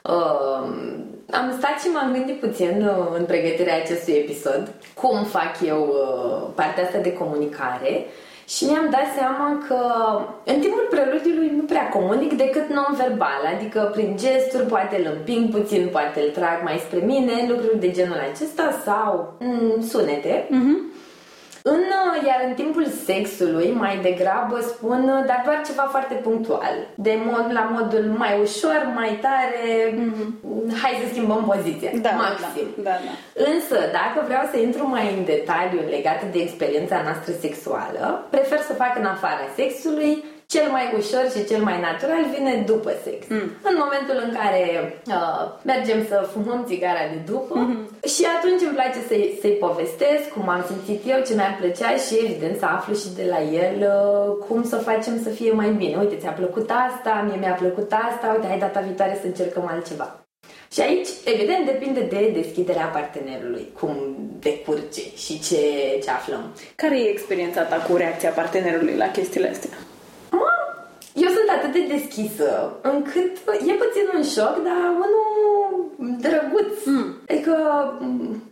Uh, 0.01 1.11
am 1.31 1.53
stat 1.57 1.79
și 1.81 1.87
m-am 1.87 2.11
gândit 2.11 2.39
puțin 2.39 2.85
uh, 2.87 3.17
în 3.17 3.25
pregătirea 3.25 3.75
acestui 3.75 4.13
episod 4.13 4.73
cum 4.93 5.23
fac 5.23 5.51
eu 5.65 5.81
uh, 5.87 6.49
partea 6.55 6.83
asta 6.83 6.97
de 6.97 7.13
comunicare 7.13 8.05
și 8.47 8.65
mi-am 8.65 8.87
dat 8.89 9.07
seama 9.17 9.63
că 9.67 9.79
în 10.45 10.59
timpul 10.59 10.87
preludiului 10.89 11.51
nu 11.55 11.63
prea 11.63 11.89
comunic 11.89 12.33
decât 12.33 12.69
non-verbal, 12.69 13.41
adică 13.55 13.89
prin 13.93 14.17
gesturi, 14.17 14.65
poate 14.65 14.95
îl 14.97 15.13
împing 15.17 15.49
puțin, 15.49 15.87
poate 15.91 16.19
îl 16.19 16.29
trag 16.29 16.63
mai 16.63 16.77
spre 16.77 16.99
mine, 16.99 17.45
lucruri 17.49 17.79
de 17.79 17.91
genul 17.91 18.21
acesta 18.31 18.81
sau 18.85 19.33
mm, 19.39 19.81
sunete. 19.81 20.47
În, 21.65 21.83
uh, 22.01 22.25
iar 22.27 22.41
în 22.47 22.53
timpul 22.53 22.85
sexului, 23.05 23.71
mai 23.71 23.97
degrabă 23.97 24.59
spun, 24.61 25.01
uh, 25.15 25.25
dar 25.25 25.41
doar 25.45 25.61
ceva 25.65 25.87
foarte 25.89 26.13
punctual. 26.13 26.75
De 26.95 27.13
mod, 27.25 27.45
la 27.51 27.63
modul 27.75 28.05
mai 28.17 28.39
ușor, 28.41 28.91
mai 28.95 29.19
tare, 29.21 29.63
hai 30.81 31.01
să 31.01 31.07
schimbăm 31.09 31.43
poziția, 31.51 31.91
maxim. 31.93 32.67
Da, 32.75 32.89
da, 32.89 32.95
da. 33.07 33.13
Însă, 33.51 33.77
dacă 33.99 34.19
vreau 34.25 34.43
să 34.51 34.57
intru 34.57 34.87
mai 34.87 35.05
în 35.17 35.25
detaliu 35.25 35.81
legat 35.89 36.23
de 36.31 36.39
experiența 36.39 37.01
noastră 37.03 37.33
sexuală, 37.39 38.27
prefer 38.29 38.59
să 38.59 38.73
fac 38.73 38.97
în 38.97 39.05
afara 39.05 39.45
sexului, 39.55 40.23
cel 40.53 40.67
mai 40.75 40.85
ușor 40.99 41.25
și 41.33 41.47
cel 41.49 41.61
mai 41.69 41.77
natural 41.87 42.23
vine 42.35 42.53
după 42.71 42.91
sex. 43.05 43.19
Mm. 43.29 43.47
În 43.69 43.75
momentul 43.83 44.17
în 44.25 44.31
care 44.39 44.63
uh, 45.17 45.43
mergem 45.71 45.99
să 46.09 46.17
fumăm 46.33 46.61
țigara 46.69 47.03
de 47.13 47.19
după 47.31 47.55
mm-hmm. 47.59 47.83
și 48.13 48.23
atunci 48.35 48.61
îmi 48.65 48.77
place 48.79 48.99
să-i, 49.09 49.37
să-i 49.41 49.61
povestesc 49.65 50.25
cum 50.35 50.45
am 50.55 50.63
simțit 50.69 51.01
eu, 51.11 51.19
ce 51.27 51.33
mi-ar 51.33 51.55
plăcea 51.59 51.91
și 52.05 52.13
evident 52.25 52.55
să 52.61 52.65
aflu 52.65 52.93
și 53.01 53.09
de 53.19 53.25
la 53.33 53.41
el 53.63 53.77
uh, 53.93 54.27
cum 54.47 54.59
să 54.71 54.77
facem 54.89 55.15
să 55.25 55.29
fie 55.29 55.51
mai 55.61 55.69
bine. 55.81 55.95
Uite, 56.03 56.15
ți-a 56.21 56.39
plăcut 56.41 56.67
asta, 56.85 57.25
mie 57.27 57.39
mi-a 57.39 57.57
plăcut 57.63 57.89
asta, 58.07 58.25
uite, 58.33 58.47
hai 58.47 58.65
data 58.65 58.79
viitoare 58.87 59.17
să 59.21 59.25
încercăm 59.27 59.65
altceva. 59.73 60.07
Și 60.73 60.81
aici, 60.81 61.09
evident, 61.33 61.65
depinde 61.65 61.99
de 61.99 62.31
deschiderea 62.39 62.85
partenerului, 62.85 63.65
cum 63.79 63.95
decurge 64.39 65.01
și 65.15 65.39
ce, 65.39 65.61
ce 66.03 66.09
aflăm. 66.09 66.43
Care 66.75 66.99
e 66.99 67.09
experiența 67.09 67.61
ta 67.61 67.75
cu 67.75 67.95
reacția 67.95 68.29
partenerului 68.29 68.95
la 68.95 69.11
chestiile 69.11 69.49
astea? 69.49 69.69
Mă, 71.53 71.59
eu 71.59 71.61
sunt 71.61 71.69
atât 71.69 71.71
de 71.77 71.93
deschisă 71.95 72.47
încât 72.91 73.33
e 73.69 73.73
puțin 73.83 74.05
un 74.17 74.23
șoc, 74.35 74.55
dar 74.69 74.83
unul 75.05 75.25
drăguț. 76.25 76.73
Mm. 76.85 77.07
Adică... 77.29 77.53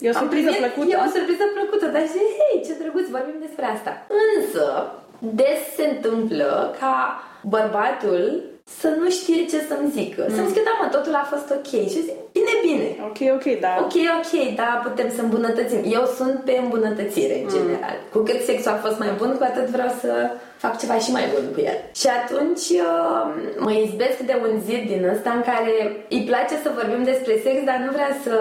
E 0.06 0.10
o 0.10 0.16
am 0.16 0.22
surpriză 0.22 0.50
primit- 0.50 0.62
plăcută. 0.64 0.88
E 0.92 1.06
o 1.08 1.10
surpriză 1.16 1.46
plăcută, 1.58 1.86
dar 1.96 2.04
și 2.14 2.22
hei, 2.40 2.64
ce 2.66 2.74
drăguț, 2.82 3.06
vorbim 3.18 3.38
despre 3.46 3.66
asta. 3.76 3.92
Însă, 4.28 4.66
des 5.40 5.60
se 5.78 5.86
întâmplă 5.94 6.76
ca 6.80 6.96
bărbatul 7.56 8.24
să 8.80 8.88
nu 9.00 9.10
știe 9.10 9.46
ce 9.52 9.60
să-mi 9.70 9.90
zică. 9.98 10.26
Să-mi 10.36 10.48
zică, 10.48 10.62
da, 10.70 10.74
mă, 10.82 10.88
totul 10.96 11.14
a 11.16 11.26
fost 11.34 11.48
ok. 11.58 11.68
Și 11.92 11.98
eu 12.00 12.06
zic, 12.08 12.18
bine, 12.38 12.54
bine. 12.68 12.88
Ok, 13.10 13.20
ok, 13.38 13.46
da. 13.66 13.74
Ok, 13.84 13.96
ok, 14.20 14.56
da, 14.56 14.70
putem 14.88 15.10
să 15.16 15.22
îmbunătățim. 15.22 15.82
Eu 15.98 16.04
sunt 16.18 16.36
pe 16.48 16.54
îmbunătățire, 16.64 17.36
în 17.42 17.48
general. 17.56 17.96
Cu 18.14 18.20
cât 18.28 18.40
sexul 18.50 18.72
a 18.72 18.76
fost 18.86 18.98
mai 19.00 19.12
bun, 19.18 19.32
cu 19.38 19.44
atât 19.44 19.66
vreau 19.76 19.92
să 20.04 20.12
fac 20.58 20.80
ceva 20.80 20.98
și 20.98 21.12
mai 21.12 21.26
bun 21.34 21.46
cu 21.54 21.60
el. 21.60 21.78
Și 22.02 22.08
atunci 22.20 22.66
uh, 22.88 23.24
mă 23.66 23.72
izbesc 23.72 24.18
de 24.30 24.36
un 24.46 24.54
zid 24.68 24.84
din 24.92 25.04
ăsta 25.14 25.30
în 25.32 25.42
care 25.52 25.74
îi 26.10 26.24
place 26.30 26.56
să 26.64 26.70
vorbim 26.80 27.04
despre 27.04 27.34
sex, 27.46 27.58
dar 27.70 27.78
nu 27.86 27.92
vrea 27.92 28.12
să 28.24 28.36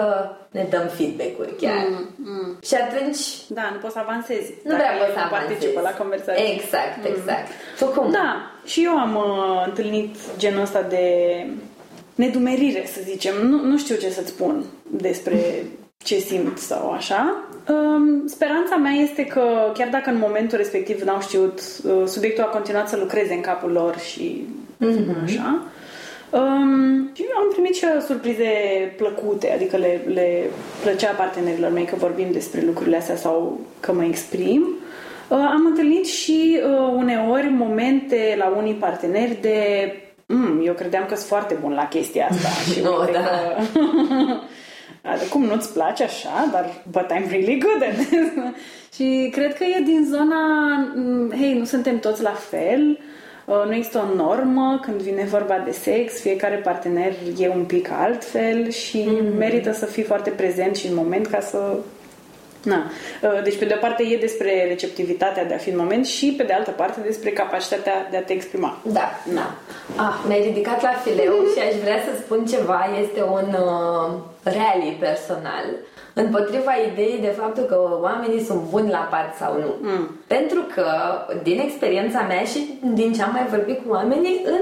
ne 0.51 0.63
dăm 0.69 0.87
feedback-uri 0.97 1.53
chiar. 1.61 1.81
Mm, 2.15 2.57
Și 2.67 2.75
atunci 2.83 3.21
Da, 3.47 3.65
nu 3.73 3.77
poți 3.81 3.93
să 3.93 3.99
avansezi. 4.05 4.53
nu 4.63 4.71
dacă 4.71 4.83
prea 4.83 4.97
pot 4.99 5.07
el 5.07 5.13
să 5.17 5.21
nu 5.23 5.35
participă 5.37 5.77
avansez. 5.79 5.91
la 5.91 6.01
conversație. 6.01 6.43
Exact, 6.55 6.99
exact. 7.13 7.47
Tu 7.79 7.85
cum? 7.95 8.11
Da, 8.19 8.29
și 8.65 8.83
eu 8.83 8.91
am 8.97 9.15
uh, 9.15 9.63
întâlnit 9.67 10.15
genul 10.37 10.61
ăsta 10.61 10.81
de 10.81 11.05
nedumerire, 12.15 12.83
să 12.93 12.99
zicem. 13.03 13.47
Nu, 13.47 13.65
nu 13.65 13.77
știu 13.77 13.95
ce 13.95 14.09
să-ți 14.09 14.29
spun 14.29 14.63
despre 14.89 15.65
ce 16.03 16.17
simt 16.17 16.57
sau 16.57 16.91
așa. 16.91 17.43
Um, 17.69 18.27
speranța 18.27 18.75
mea 18.75 18.91
este 18.91 19.25
că, 19.25 19.71
chiar 19.73 19.87
dacă 19.91 20.09
în 20.09 20.17
momentul 20.17 20.57
respectiv 20.57 21.01
n-au 21.01 21.21
știut, 21.21 21.61
uh, 21.83 22.03
subiectul 22.05 22.43
a 22.43 22.47
continuat 22.47 22.89
să 22.89 22.97
lucreze 22.97 23.33
în 23.33 23.41
capul 23.41 23.71
lor 23.71 23.97
și 23.99 24.47
așa. 25.23 25.63
Um, 26.29 27.09
și 27.13 27.25
am 27.37 27.49
primit 27.51 27.75
și 27.75 27.85
eu 27.93 27.99
surprize 27.99 28.49
plăcute, 28.97 29.51
adică 29.51 29.77
le, 29.77 30.01
le 30.13 30.49
plăcea 30.81 31.11
partenerilor 31.11 31.71
mei 31.71 31.85
că 31.85 31.95
vorbim 31.95 32.27
despre 32.31 32.63
lucrurile 32.65 32.97
astea 32.97 33.15
sau 33.15 33.59
că 33.79 33.93
mă 33.93 34.03
exprim. 34.03 34.67
Uh, 35.31 35.37
am 35.37 35.65
întâlnit 35.65 36.05
și 36.05 36.59
uh, 36.63 36.93
uneori 36.95 37.49
momente 37.49 38.35
la 38.37 38.53
unii 38.57 38.73
parteneri 38.73 39.37
de 39.41 39.57
mm, 40.25 40.61
eu 40.65 40.73
credeam 40.73 41.05
că 41.05 41.15
sunt 41.15 41.27
foarte 41.27 41.57
bun 41.61 41.73
la 41.73 41.87
chestia 41.87 42.27
asta 42.29 42.47
și 42.71 42.81
Oh, 42.85 42.99
uite 42.99 43.11
da. 43.11 43.19
că... 43.19 43.61
Adică, 45.11 45.25
cum 45.29 45.43
nu-ți 45.43 45.73
place 45.73 46.03
așa, 46.03 46.49
dar 46.51 46.83
but 46.91 47.05
I'm 47.05 47.29
really 47.29 47.59
good 47.59 47.83
at 47.89 47.95
this. 47.95 48.27
și 48.95 49.29
cred 49.31 49.53
că 49.53 49.63
e 49.63 49.81
din 49.83 50.05
zona, 50.09 50.67
mm, 50.95 51.31
hei, 51.37 51.53
nu 51.57 51.65
suntem 51.65 51.99
toți 51.99 52.21
la 52.21 52.33
fel, 52.33 52.99
uh, 53.45 53.63
nu 53.65 53.73
există 53.73 53.97
o 54.11 54.15
normă 54.15 54.79
când 54.81 55.01
vine 55.01 55.23
vorba 55.23 55.61
de 55.65 55.71
sex, 55.71 56.19
fiecare 56.19 56.55
partener 56.55 57.13
e 57.37 57.49
un 57.49 57.63
pic 57.63 57.89
altfel 57.91 58.69
și 58.69 59.09
merită 59.37 59.71
să 59.71 59.85
fii 59.85 60.03
foarte 60.03 60.29
prezent 60.29 60.75
și 60.75 60.87
în 60.87 60.95
moment 60.95 61.27
ca 61.27 61.39
să 61.39 61.77
Na. 62.63 62.83
Uh, 63.21 63.43
Deci, 63.43 63.57
pe 63.57 63.65
de 63.65 63.73
o 63.77 63.79
parte, 63.79 64.03
e 64.03 64.17
despre 64.17 64.65
receptivitatea 64.67 65.45
de 65.45 65.53
a 65.53 65.57
fi 65.57 65.69
în 65.69 65.77
moment 65.77 66.05
și, 66.05 66.33
pe 66.37 66.43
de 66.43 66.53
altă 66.53 66.71
parte, 66.71 66.99
despre 67.05 67.29
capacitatea 67.29 68.07
de 68.11 68.17
a 68.17 68.23
te 68.23 68.33
exprima. 68.33 68.77
Da, 68.83 69.07
da. 69.33 69.55
Ah, 69.95 70.23
mi-ai 70.27 70.41
ridicat 70.41 70.81
la 70.81 70.93
fileu 71.03 71.33
și 71.53 71.59
aș 71.67 71.75
vrea 71.81 71.99
să 72.05 72.21
spun 72.21 72.45
ceva. 72.45 72.89
Este 73.01 73.21
un 73.23 73.47
uh, 73.53 74.11
rally 74.43 74.97
personal 74.99 75.65
împotriva 76.13 76.71
ideii 76.91 77.19
de 77.21 77.27
faptul 77.27 77.63
că 77.63 77.97
oamenii 78.01 78.43
sunt 78.43 78.61
buni 78.69 78.89
la 78.89 79.07
pat 79.11 79.35
sau 79.35 79.59
nu. 79.59 79.89
Mm. 79.89 80.19
Pentru 80.27 80.61
că, 80.73 80.87
din 81.43 81.59
experiența 81.59 82.21
mea 82.21 82.43
și 82.43 82.79
din 82.93 83.13
ce 83.13 83.21
am 83.21 83.31
mai 83.31 83.47
vorbit 83.49 83.77
cu 83.85 83.91
oamenii, 83.91 84.41
în 84.45 84.61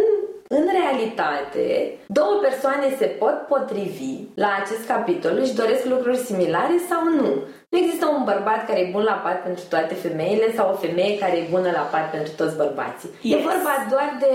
în 0.51 0.65
realitate, 0.81 1.97
două 2.07 2.39
persoane 2.41 2.95
se 2.97 3.05
pot 3.05 3.45
potrivi 3.47 4.13
la 4.33 4.47
acest 4.61 4.87
capitol, 4.87 5.37
își 5.41 5.55
doresc 5.55 5.85
lucruri 5.85 6.17
similare 6.17 6.75
sau 6.89 7.03
nu. 7.03 7.43
Nu 7.69 7.77
există 7.77 8.05
un 8.17 8.23
bărbat 8.23 8.65
care 8.67 8.79
e 8.79 8.89
bun 8.91 9.03
la 9.03 9.11
pat 9.25 9.43
pentru 9.43 9.63
toate 9.69 9.93
femeile 9.93 10.53
sau 10.55 10.71
o 10.73 10.77
femeie 10.85 11.17
care 11.17 11.35
e 11.37 11.47
bună 11.49 11.69
la 11.79 11.85
pat 11.93 12.11
pentru 12.11 12.31
toți 12.37 12.55
bărbații. 12.57 13.09
E 13.21 13.27
Yes. 13.27 13.41
vorba 13.43 13.73
doar 13.89 14.17
de 14.19 14.31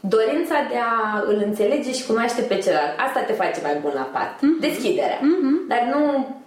dorința 0.00 0.56
de 0.70 0.76
a 0.92 1.22
îl 1.30 1.42
înțelege 1.46 1.92
și 1.92 2.06
cunoaște 2.06 2.40
pe 2.42 2.56
celălalt. 2.58 2.98
Asta 3.06 3.20
te 3.20 3.32
face 3.32 3.60
mai 3.62 3.76
bun 3.82 3.92
la 3.94 4.08
pat. 4.12 4.32
Deschiderea. 4.60 5.20
Dar 5.68 5.82
nu 5.94 6.00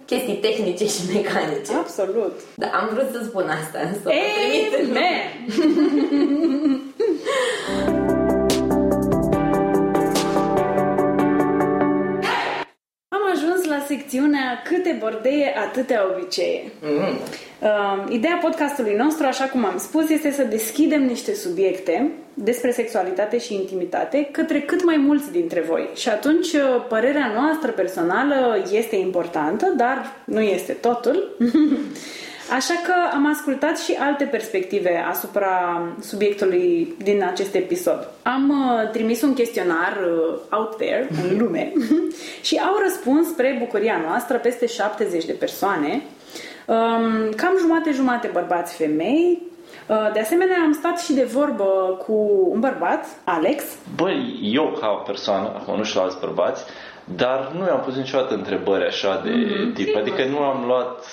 chestii 0.06 0.34
tehnice 0.46 0.86
și 0.86 1.00
mecanice. 1.14 1.72
Absolut. 1.78 2.40
Da, 2.54 2.66
am 2.66 2.88
vrut 2.92 3.08
să 3.12 3.20
spun 3.24 3.46
asta, 3.60 3.78
să 4.02 4.08
o 4.08 4.10
trimit 4.10 4.72
în 4.80 4.88
Amen! 4.96 5.20
Secțiunea 13.90 14.62
Câte 14.64 14.96
bordeie, 15.00 15.52
atâtea 15.68 16.00
obicee. 16.12 16.62
Mm. 16.82 17.18
Uh, 17.60 18.12
ideea 18.12 18.38
podcastului 18.42 18.94
nostru, 18.94 19.26
așa 19.26 19.44
cum 19.44 19.64
am 19.64 19.78
spus, 19.78 20.08
este 20.08 20.30
să 20.30 20.42
deschidem 20.42 21.02
niște 21.02 21.34
subiecte 21.34 22.10
despre 22.34 22.70
sexualitate 22.70 23.38
și 23.38 23.54
intimitate 23.54 24.28
către 24.32 24.60
cât 24.60 24.84
mai 24.84 24.96
mulți 24.96 25.32
dintre 25.32 25.60
voi. 25.60 25.88
Și 25.94 26.08
atunci, 26.08 26.52
uh, 26.52 26.84
părerea 26.88 27.32
noastră 27.34 27.70
personală 27.70 28.64
este 28.72 28.96
importantă, 28.96 29.72
dar 29.76 30.16
nu 30.24 30.40
este 30.40 30.72
totul. 30.72 31.36
Așa 32.50 32.74
că 32.86 32.94
am 33.12 33.28
ascultat 33.28 33.78
și 33.78 33.96
alte 34.00 34.24
perspective 34.24 35.04
asupra 35.08 35.82
subiectului 36.00 36.94
din 37.02 37.24
acest 37.24 37.54
episod. 37.54 38.08
Am 38.22 38.48
uh, 38.48 38.90
trimis 38.90 39.22
un 39.22 39.34
chestionar 39.34 39.98
uh, 40.04 40.38
out 40.50 40.76
there, 40.76 41.08
în 41.10 41.38
lume, 41.38 41.72
și 42.46 42.60
au 42.66 42.74
răspuns 42.82 43.28
spre 43.28 43.56
bucuria 43.58 44.00
noastră 44.06 44.36
peste 44.36 44.66
70 44.66 45.24
de 45.24 45.32
persoane, 45.32 46.02
um, 46.66 47.30
cam 47.36 47.56
jumate-jumate 47.58 48.30
bărbați-femei. 48.32 49.42
Uh, 49.86 50.12
de 50.12 50.20
asemenea, 50.20 50.56
am 50.64 50.72
stat 50.72 51.00
și 51.00 51.12
de 51.12 51.24
vorbă 51.24 51.98
cu 52.06 52.48
un 52.50 52.60
bărbat, 52.60 53.06
Alex, 53.24 53.64
Băi, 53.94 54.38
eu 54.42 54.76
ca 54.80 54.98
o 55.00 55.02
persoană, 55.02 55.46
acum 55.46 55.76
nu 55.76 55.84
știu 55.84 56.00
la 56.00 56.06
alți 56.06 56.20
bărbați, 56.20 56.64
dar 57.04 57.52
nu 57.58 57.66
i-am 57.66 57.80
pus 57.80 57.94
niciodată 57.96 58.34
întrebări 58.34 58.86
așa 58.86 59.20
de 59.24 59.30
mm-hmm, 59.30 59.74
tip. 59.74 59.96
Adică 59.96 60.24
nu 60.24 60.38
am 60.38 60.64
luat, 60.66 61.04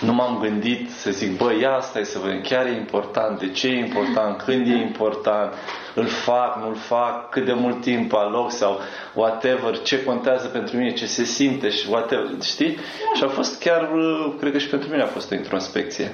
nu 0.00 0.12
m-am 0.12 0.38
gândit 0.40 0.90
să 0.90 1.10
zic, 1.10 1.36
băi, 1.36 1.60
ia 1.60 1.74
asta 1.74 1.98
e 1.98 2.04
să 2.04 2.18
vedem, 2.18 2.40
chiar 2.40 2.66
e 2.66 2.76
important, 2.76 3.38
de 3.38 3.50
ce 3.50 3.66
e 3.68 3.78
important, 3.78 4.42
când 4.42 4.66
e 4.66 4.74
important, 4.74 5.52
îl 5.94 6.06
fac, 6.06 6.62
nu-l 6.62 6.74
fac, 6.74 7.28
cât 7.28 7.44
de 7.44 7.52
mult 7.52 7.80
timp 7.80 8.12
aloc 8.14 8.50
sau 8.50 8.78
whatever, 9.14 9.78
ce 9.78 10.04
contează 10.04 10.46
pentru 10.46 10.76
mine, 10.76 10.92
ce 10.92 11.06
se 11.06 11.24
simte 11.24 11.68
și 11.68 11.88
whatever, 11.90 12.30
știi? 12.42 12.76
Și 13.14 13.24
a 13.24 13.28
fost 13.28 13.60
chiar, 13.60 13.90
uh, 13.92 14.34
cred 14.38 14.52
că 14.52 14.58
și 14.58 14.68
pentru 14.68 14.88
mine 14.90 15.02
a 15.02 15.06
fost 15.06 15.30
o 15.30 15.34
introspecție. 15.34 16.10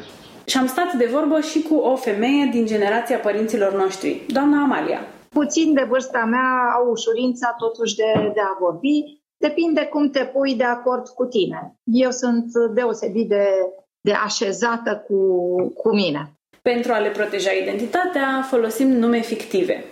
și 0.46 0.58
am 0.58 0.66
stat 0.66 0.92
de 0.92 1.08
vorbă 1.12 1.40
și 1.40 1.62
cu 1.62 1.74
o 1.74 1.96
femeie 1.96 2.48
din 2.52 2.66
generația 2.66 3.18
părinților 3.18 3.72
noștri, 3.74 4.22
doamna 4.26 4.62
Amalia. 4.62 5.00
puțin 5.28 5.72
de 5.74 5.86
vârsta 5.88 6.24
mea 6.24 6.48
au 6.76 6.90
ușurința 6.90 7.54
totuși 7.58 7.94
de, 7.96 8.30
de 8.34 8.40
a 8.40 8.56
vorbi. 8.60 9.24
Depinde 9.36 9.84
cum 9.84 10.10
te 10.10 10.24
pui 10.24 10.54
de 10.54 10.64
acord 10.64 11.08
cu 11.08 11.24
tine. 11.24 11.76
Eu 11.84 12.10
sunt 12.10 12.44
deosebit 12.74 13.28
de, 13.28 13.48
de 14.00 14.12
așezată 14.12 15.04
cu, 15.06 15.18
cu 15.72 15.94
mine. 15.94 16.32
Pentru 16.62 16.92
a 16.92 16.98
le 16.98 17.10
proteja 17.10 17.50
identitatea, 17.50 18.42
folosim 18.48 18.88
nume 18.88 19.20
fictive. 19.20 19.84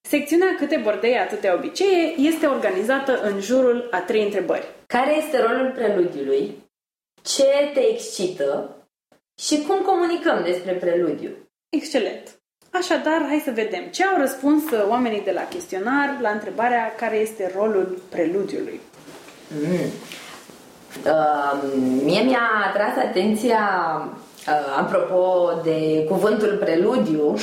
Secțiunea 0.00 0.54
Câte 0.58 0.80
bordei, 0.82 1.18
atâtea 1.18 1.54
obicee 1.54 2.14
este 2.18 2.46
organizată 2.46 3.22
în 3.22 3.40
jurul 3.40 3.88
a 3.90 4.00
trei 4.00 4.24
întrebări. 4.24 4.66
Care 4.86 5.16
este 5.16 5.40
rolul 5.40 5.70
preludiului? 5.70 6.62
Ce 7.22 7.70
te 7.74 7.80
excită? 7.80 8.76
Și 9.38 9.62
cum 9.66 9.80
comunicăm 9.80 10.42
despre 10.42 10.72
preludiu? 10.72 11.30
Excelent! 11.68 12.42
Așadar, 12.80 13.24
hai 13.28 13.42
să 13.44 13.50
vedem 13.54 13.84
ce 13.90 14.04
au 14.04 14.20
răspuns 14.20 14.70
uh, 14.70 14.84
oamenii 14.88 15.22
de 15.24 15.30
la 15.30 15.40
chestionar 15.40 16.18
la 16.20 16.28
întrebarea 16.28 16.94
care 16.96 17.16
este 17.16 17.52
rolul 17.56 17.98
preludiului. 18.08 18.80
Uh, 21.04 21.52
mie 22.04 22.20
mi-a 22.22 22.48
atras 22.68 23.04
atenția 23.04 23.60
uh, 24.48 24.78
apropo 24.78 25.50
de 25.62 26.04
cuvântul 26.08 26.56
preludiu 26.60 27.36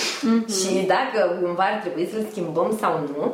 și 0.59 0.85
dacă 0.87 1.39
cumva 1.41 1.63
ar 1.63 1.79
trebui 1.81 2.09
să-l 2.11 2.25
schimbăm 2.29 2.77
sau 2.79 2.99
nu, 2.99 3.33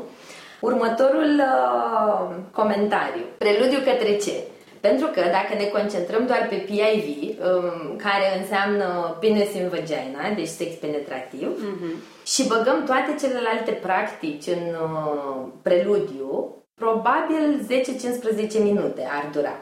următorul 0.59 1.41
uh, 1.41 2.35
comentariu. 2.51 3.23
Preludiu 3.37 3.79
către 3.79 4.17
ce? 4.17 4.33
Pentru 4.81 5.07
că 5.07 5.21
dacă 5.21 5.53
ne 5.57 5.65
concentrăm 5.65 6.25
doar 6.25 6.47
pe 6.49 6.55
PIV, 6.55 7.07
um, 7.07 7.95
care 7.95 8.39
înseamnă 8.39 9.17
penis 9.19 9.53
in 9.53 9.67
vagina, 9.69 10.21
deci 10.35 10.47
sex 10.47 10.71
penetrativ, 10.75 11.49
și 12.25 12.47
băgăm 12.47 12.83
toate 12.85 13.15
celelalte 13.19 13.71
practici 13.71 14.47
în 14.47 14.63
uh, 14.85 15.47
preludiu, 15.61 16.57
probabil 16.75 17.65
10-15 18.59 18.63
minute 18.63 19.07
ar 19.11 19.29
dura. 19.31 19.55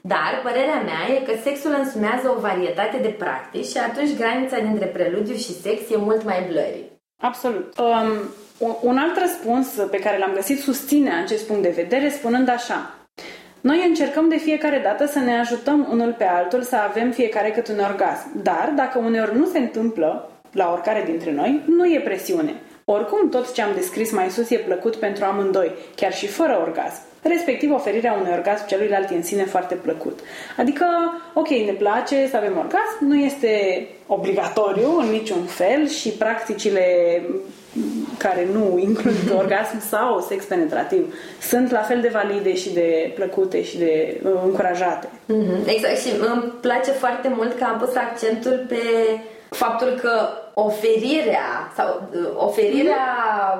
Dar 0.00 0.40
părerea 0.42 0.80
mea 0.80 1.16
e 1.16 1.24
că 1.24 1.32
sexul 1.42 1.74
însumează 1.78 2.34
o 2.36 2.40
varietate 2.40 2.98
de 3.02 3.08
practici 3.08 3.66
și 3.66 3.78
atunci 3.78 4.16
granița 4.16 4.58
dintre 4.58 4.86
preludiu 4.86 5.34
și 5.34 5.60
sex 5.60 5.90
e 5.90 5.96
mult 5.96 6.24
mai 6.24 6.46
blurry. 6.48 6.84
Absolut. 7.20 7.78
Um, 7.78 8.12
un 8.82 8.96
alt 8.98 9.18
răspuns 9.18 9.68
pe 9.90 9.98
care 9.98 10.18
l-am 10.18 10.32
găsit 10.34 10.60
susține 10.60 11.10
acest 11.22 11.46
punct 11.46 11.62
de 11.62 11.68
vedere 11.82 12.08
spunând 12.08 12.48
așa. 12.48 12.99
Noi 13.60 13.84
încercăm 13.86 14.28
de 14.28 14.36
fiecare 14.36 14.80
dată 14.82 15.06
să 15.06 15.18
ne 15.18 15.38
ajutăm 15.38 15.88
unul 15.90 16.14
pe 16.18 16.24
altul 16.24 16.62
să 16.62 16.76
avem 16.76 17.10
fiecare 17.10 17.50
cât 17.50 17.68
un 17.68 17.78
orgasm. 17.90 18.42
Dar 18.42 18.72
dacă 18.76 18.98
uneori 18.98 19.38
nu 19.38 19.46
se 19.46 19.58
întâmplă 19.58 20.30
la 20.52 20.70
oricare 20.72 21.02
dintre 21.06 21.32
noi, 21.32 21.62
nu 21.66 21.86
e 21.86 22.00
presiune. 22.00 22.54
Oricum, 22.84 23.28
tot 23.28 23.52
ce 23.52 23.62
am 23.62 23.70
descris 23.74 24.12
mai 24.12 24.30
sus 24.30 24.50
e 24.50 24.56
plăcut 24.56 24.96
pentru 24.96 25.24
amândoi, 25.24 25.72
chiar 25.94 26.12
și 26.12 26.26
fără 26.26 26.58
orgasm. 26.66 27.00
Respectiv, 27.22 27.72
oferirea 27.72 28.12
unui 28.12 28.32
orgasm 28.32 28.66
celuilalt 28.66 29.10
e 29.10 29.14
în 29.14 29.22
sine 29.22 29.44
foarte 29.44 29.74
plăcut. 29.74 30.18
Adică, 30.56 30.86
ok, 31.34 31.48
ne 31.48 31.72
place 31.72 32.26
să 32.30 32.36
avem 32.36 32.56
orgasm, 32.58 32.96
nu 33.00 33.14
este 33.14 33.86
obligatoriu 34.06 34.96
în 34.98 35.10
niciun 35.10 35.44
fel 35.44 35.88
și 35.88 36.08
practicile 36.08 36.84
care 38.22 38.46
nu 38.52 38.78
includ 38.78 39.14
orgasm 39.42 39.80
sau 39.88 40.20
sex 40.20 40.44
penetrativ 40.44 41.14
sunt 41.40 41.70
la 41.70 41.80
fel 41.80 42.00
de 42.00 42.10
valide 42.12 42.54
și 42.54 42.72
de 42.72 43.12
plăcute 43.14 43.62
și 43.62 43.78
de 43.78 44.20
uh, 44.24 44.40
încurajate. 44.44 45.08
Mhm, 45.26 45.54
Exact 45.66 45.98
și 45.98 46.08
îmi 46.32 46.52
place 46.60 46.90
foarte 46.90 47.32
mult 47.36 47.58
că 47.58 47.64
am 47.64 47.78
pus 47.78 47.94
accentul 47.94 48.64
pe 48.68 48.82
faptul 49.50 49.98
că 50.00 50.28
oferirea 50.54 51.48
sau 51.76 51.88
uh, 52.14 52.46
oferirea 52.48 53.04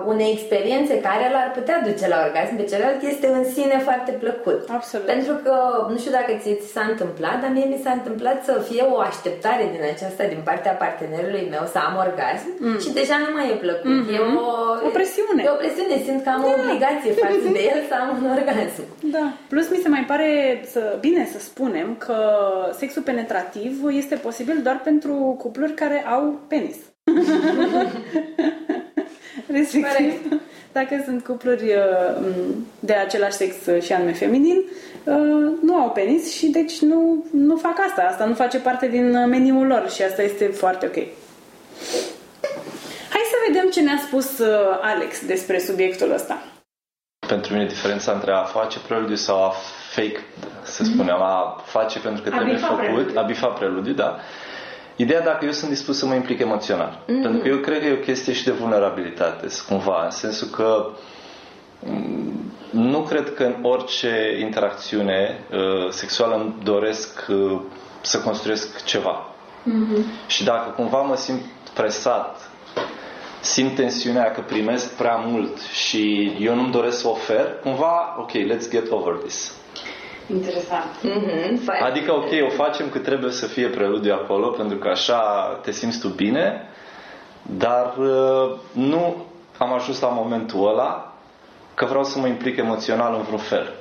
unei 0.07 0.31
experiențe 0.33 1.01
care 1.01 1.27
l-ar 1.33 1.51
putea 1.59 1.83
duce 1.87 2.09
la 2.09 2.19
orgasm 2.27 2.57
pe 2.57 2.65
celălalt 2.71 3.03
este 3.03 3.27
în 3.27 3.45
sine 3.55 3.79
foarte 3.89 4.13
plăcut. 4.23 4.61
Absolut. 4.79 5.07
Pentru 5.07 5.35
că, 5.45 5.55
nu 5.93 5.97
știu 5.99 6.13
dacă 6.19 6.33
ți, 6.43 6.59
ți 6.61 6.73
s-a 6.75 6.85
întâmplat, 6.91 7.37
dar 7.43 7.51
mie 7.53 7.69
mi 7.75 7.81
s-a 7.85 7.93
întâmplat 7.99 8.39
să 8.45 8.65
fie 8.69 8.83
o 8.95 8.99
așteptare 9.11 9.65
din 9.75 9.83
aceasta 9.95 10.25
din 10.35 10.41
partea 10.45 10.73
partenerului 10.85 11.47
meu 11.55 11.65
să 11.73 11.79
am 11.89 11.95
orgasm 12.07 12.49
și 12.83 12.91
deja 13.01 13.17
nu 13.25 13.31
mai 13.37 13.47
e 13.53 13.63
plăcut. 13.67 13.91
E 14.15 14.19
o, 14.19 14.29
Mm. 14.31 14.87
O 14.87 14.91
presiune. 14.99 15.43
E 15.47 15.51
o 15.57 15.61
presiune, 15.65 15.97
simt 16.05 16.23
că 16.25 16.31
am 16.37 16.45
o 16.45 16.53
obligație 16.61 17.11
față 17.13 17.49
de 17.57 17.61
el 17.73 17.81
să 17.89 17.95
am 18.03 18.09
un 18.19 18.31
orgasm. 18.31 18.83
Da. 19.17 19.33
Plus 19.49 19.71
mi 19.71 19.81
se 19.83 19.89
mai 19.89 20.05
pare 20.11 20.61
să, 20.73 20.97
bine 21.01 21.29
să 21.33 21.39
spunem 21.39 21.89
că 21.99 22.17
sexul 22.79 23.03
penetrativ 23.03 23.73
este 23.91 24.15
posibil 24.15 24.61
doar 24.63 24.81
pentru 24.85 25.15
cupluri 25.39 25.73
care 25.73 26.05
au 26.07 26.41
penis. 26.49 26.77
Respectiv, 29.47 30.41
dacă 30.73 31.03
sunt 31.05 31.25
cupluri 31.25 31.65
uh, 31.65 32.27
de 32.81 32.93
același 32.93 33.37
sex 33.37 33.55
și 33.85 33.93
anume 33.93 34.13
feminin, 34.13 34.57
uh, 35.05 35.53
nu 35.63 35.75
au 35.75 35.91
penis 35.91 36.33
și 36.33 36.47
deci 36.47 36.81
nu, 36.81 37.25
nu 37.33 37.57
fac 37.57 37.75
asta. 37.89 38.03
Asta 38.11 38.25
nu 38.25 38.35
face 38.35 38.59
parte 38.59 38.89
din 38.89 39.15
uh, 39.15 39.27
meniul 39.29 39.67
lor 39.67 39.91
și 39.91 40.03
asta 40.03 40.23
este 40.23 40.47
foarte 40.47 40.87
ok. 40.87 40.95
Hai 43.11 43.23
să 43.31 43.37
vedem 43.49 43.71
ce 43.71 43.81
ne-a 43.81 43.99
spus 44.07 44.39
uh, 44.39 44.79
Alex 44.81 45.27
despre 45.27 45.59
subiectul 45.59 46.13
ăsta. 46.13 46.43
Pentru 47.27 47.53
mine 47.53 47.67
diferența 47.67 48.13
între 48.13 48.33
a 48.33 48.43
face 48.43 48.79
preludiu 48.87 49.15
sau 49.15 49.43
a 49.43 49.53
fake, 49.95 50.21
să 50.63 50.85
spunem, 50.85 51.23
a 51.23 51.63
face 51.65 51.99
pentru 51.99 52.23
că 52.23 52.29
A 52.29 52.33
trebuie 52.33 52.55
bifa 52.55 52.67
făcut, 52.67 52.83
preludiu. 52.85 53.19
a 53.19 53.23
bifa 53.23 53.47
preludiu, 53.47 53.93
da. 53.93 54.19
Ideea 55.01 55.21
dacă 55.21 55.45
eu 55.45 55.51
sunt 55.51 55.71
dispus 55.71 55.99
să 55.99 56.07
mă 56.07 56.15
implic 56.15 56.39
emoțional. 56.41 57.03
Pentru 57.07 57.41
că 57.43 57.49
eu 57.49 57.57
cred 57.57 57.79
că 57.81 57.85
e 57.87 57.93
o 57.93 57.97
chestie 58.05 58.33
și 58.33 58.45
de 58.45 58.51
vulnerabilitate, 58.51 59.47
cumva, 59.69 60.05
în 60.05 60.11
sensul 60.11 60.49
că 60.49 60.87
mm, 61.87 62.53
nu 62.71 63.01
cred 63.03 63.35
că 63.35 63.43
în 63.45 63.55
orice 63.63 64.37
interacțiune 64.41 65.45
uh, 65.53 65.91
sexuală 65.91 66.35
îmi 66.35 66.55
doresc 66.63 67.27
uh, 67.29 67.61
să 68.01 68.21
construiesc 68.21 68.85
ceva. 68.85 69.25
Și 70.27 70.45
dacă 70.45 70.71
cumva 70.71 71.01
mă 71.01 71.17
simt 71.17 71.41
presat, 71.75 72.51
simt 73.41 73.75
tensiunea 73.75 74.31
că 74.31 74.41
primesc 74.41 74.97
prea 74.97 75.17
mult 75.17 75.59
și 75.61 76.33
eu 76.41 76.55
nu-mi 76.55 76.73
doresc 76.73 76.99
să 77.01 77.09
ofer, 77.09 77.59
cumva, 77.63 78.17
ok, 78.19 78.31
let's 78.31 78.71
get 78.71 78.91
over 78.91 79.15
this. 79.15 79.55
Interesant. 80.33 81.03
Mhm, 81.03 81.57
foarte 81.57 81.85
Adică, 81.85 82.13
ok, 82.13 82.31
o 82.47 82.49
facem 82.49 82.89
că 82.89 82.99
trebuie 82.99 83.31
să 83.33 83.47
fie 83.47 83.69
preludiu 83.69 84.13
acolo, 84.13 84.49
pentru 84.49 84.77
că 84.77 84.89
așa 84.89 85.21
te 85.63 85.71
simți 85.71 86.01
tu 86.01 86.09
bine, 86.09 86.69
dar 87.59 87.95
uh, 87.99 88.59
nu 88.73 89.17
am 89.59 89.73
ajuns 89.73 90.01
la 90.01 90.09
momentul 90.09 90.69
ăla 90.69 91.15
că 91.75 91.85
vreau 91.85 92.05
să 92.05 92.19
mă 92.19 92.27
implic 92.27 92.57
emoțional 92.57 93.15
în 93.15 93.23
vreun 93.23 93.39
fel. 93.39 93.75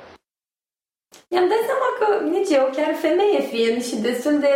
Mi-am 1.30 1.48
dat 1.48 1.62
seama 1.68 1.88
că 1.98 2.24
nici 2.24 2.50
eu, 2.50 2.70
chiar 2.76 2.94
femeie 2.94 3.40
fiind 3.40 3.84
și 3.84 3.96
destul 3.96 4.38
de 4.38 4.54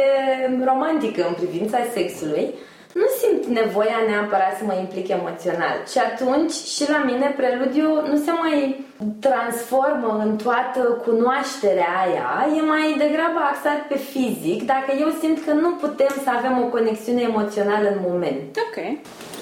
romantică 0.65 1.27
în 1.27 1.35
privința 1.35 1.79
sexului, 1.93 2.55
nu 3.01 3.07
simt 3.21 3.45
nevoia 3.61 4.01
neapărat 4.09 4.55
să 4.59 4.65
mă 4.65 4.77
implic 4.79 5.09
emoțional. 5.09 5.77
Și 5.93 5.99
atunci, 6.09 6.53
și 6.75 6.85
la 6.95 7.01
mine, 7.09 7.35
preludiu 7.41 7.89
nu 8.11 8.17
se 8.25 8.33
mai 8.43 8.85
transformă 9.27 10.11
în 10.25 10.37
toată 10.37 10.81
cunoașterea 11.07 11.93
aia, 12.05 12.31
e 12.59 12.61
mai 12.75 12.87
degrabă 12.99 13.41
axat 13.43 13.81
pe 13.89 13.97
fizic, 13.97 14.67
dacă 14.67 14.91
eu 15.01 15.11
simt 15.21 15.39
că 15.45 15.53
nu 15.53 15.71
putem 15.71 16.15
să 16.25 16.31
avem 16.39 16.55
o 16.63 16.67
conexiune 16.77 17.23
emoțională 17.23 17.89
în 17.89 18.01
moment. 18.09 18.51
Ok. 18.67 18.77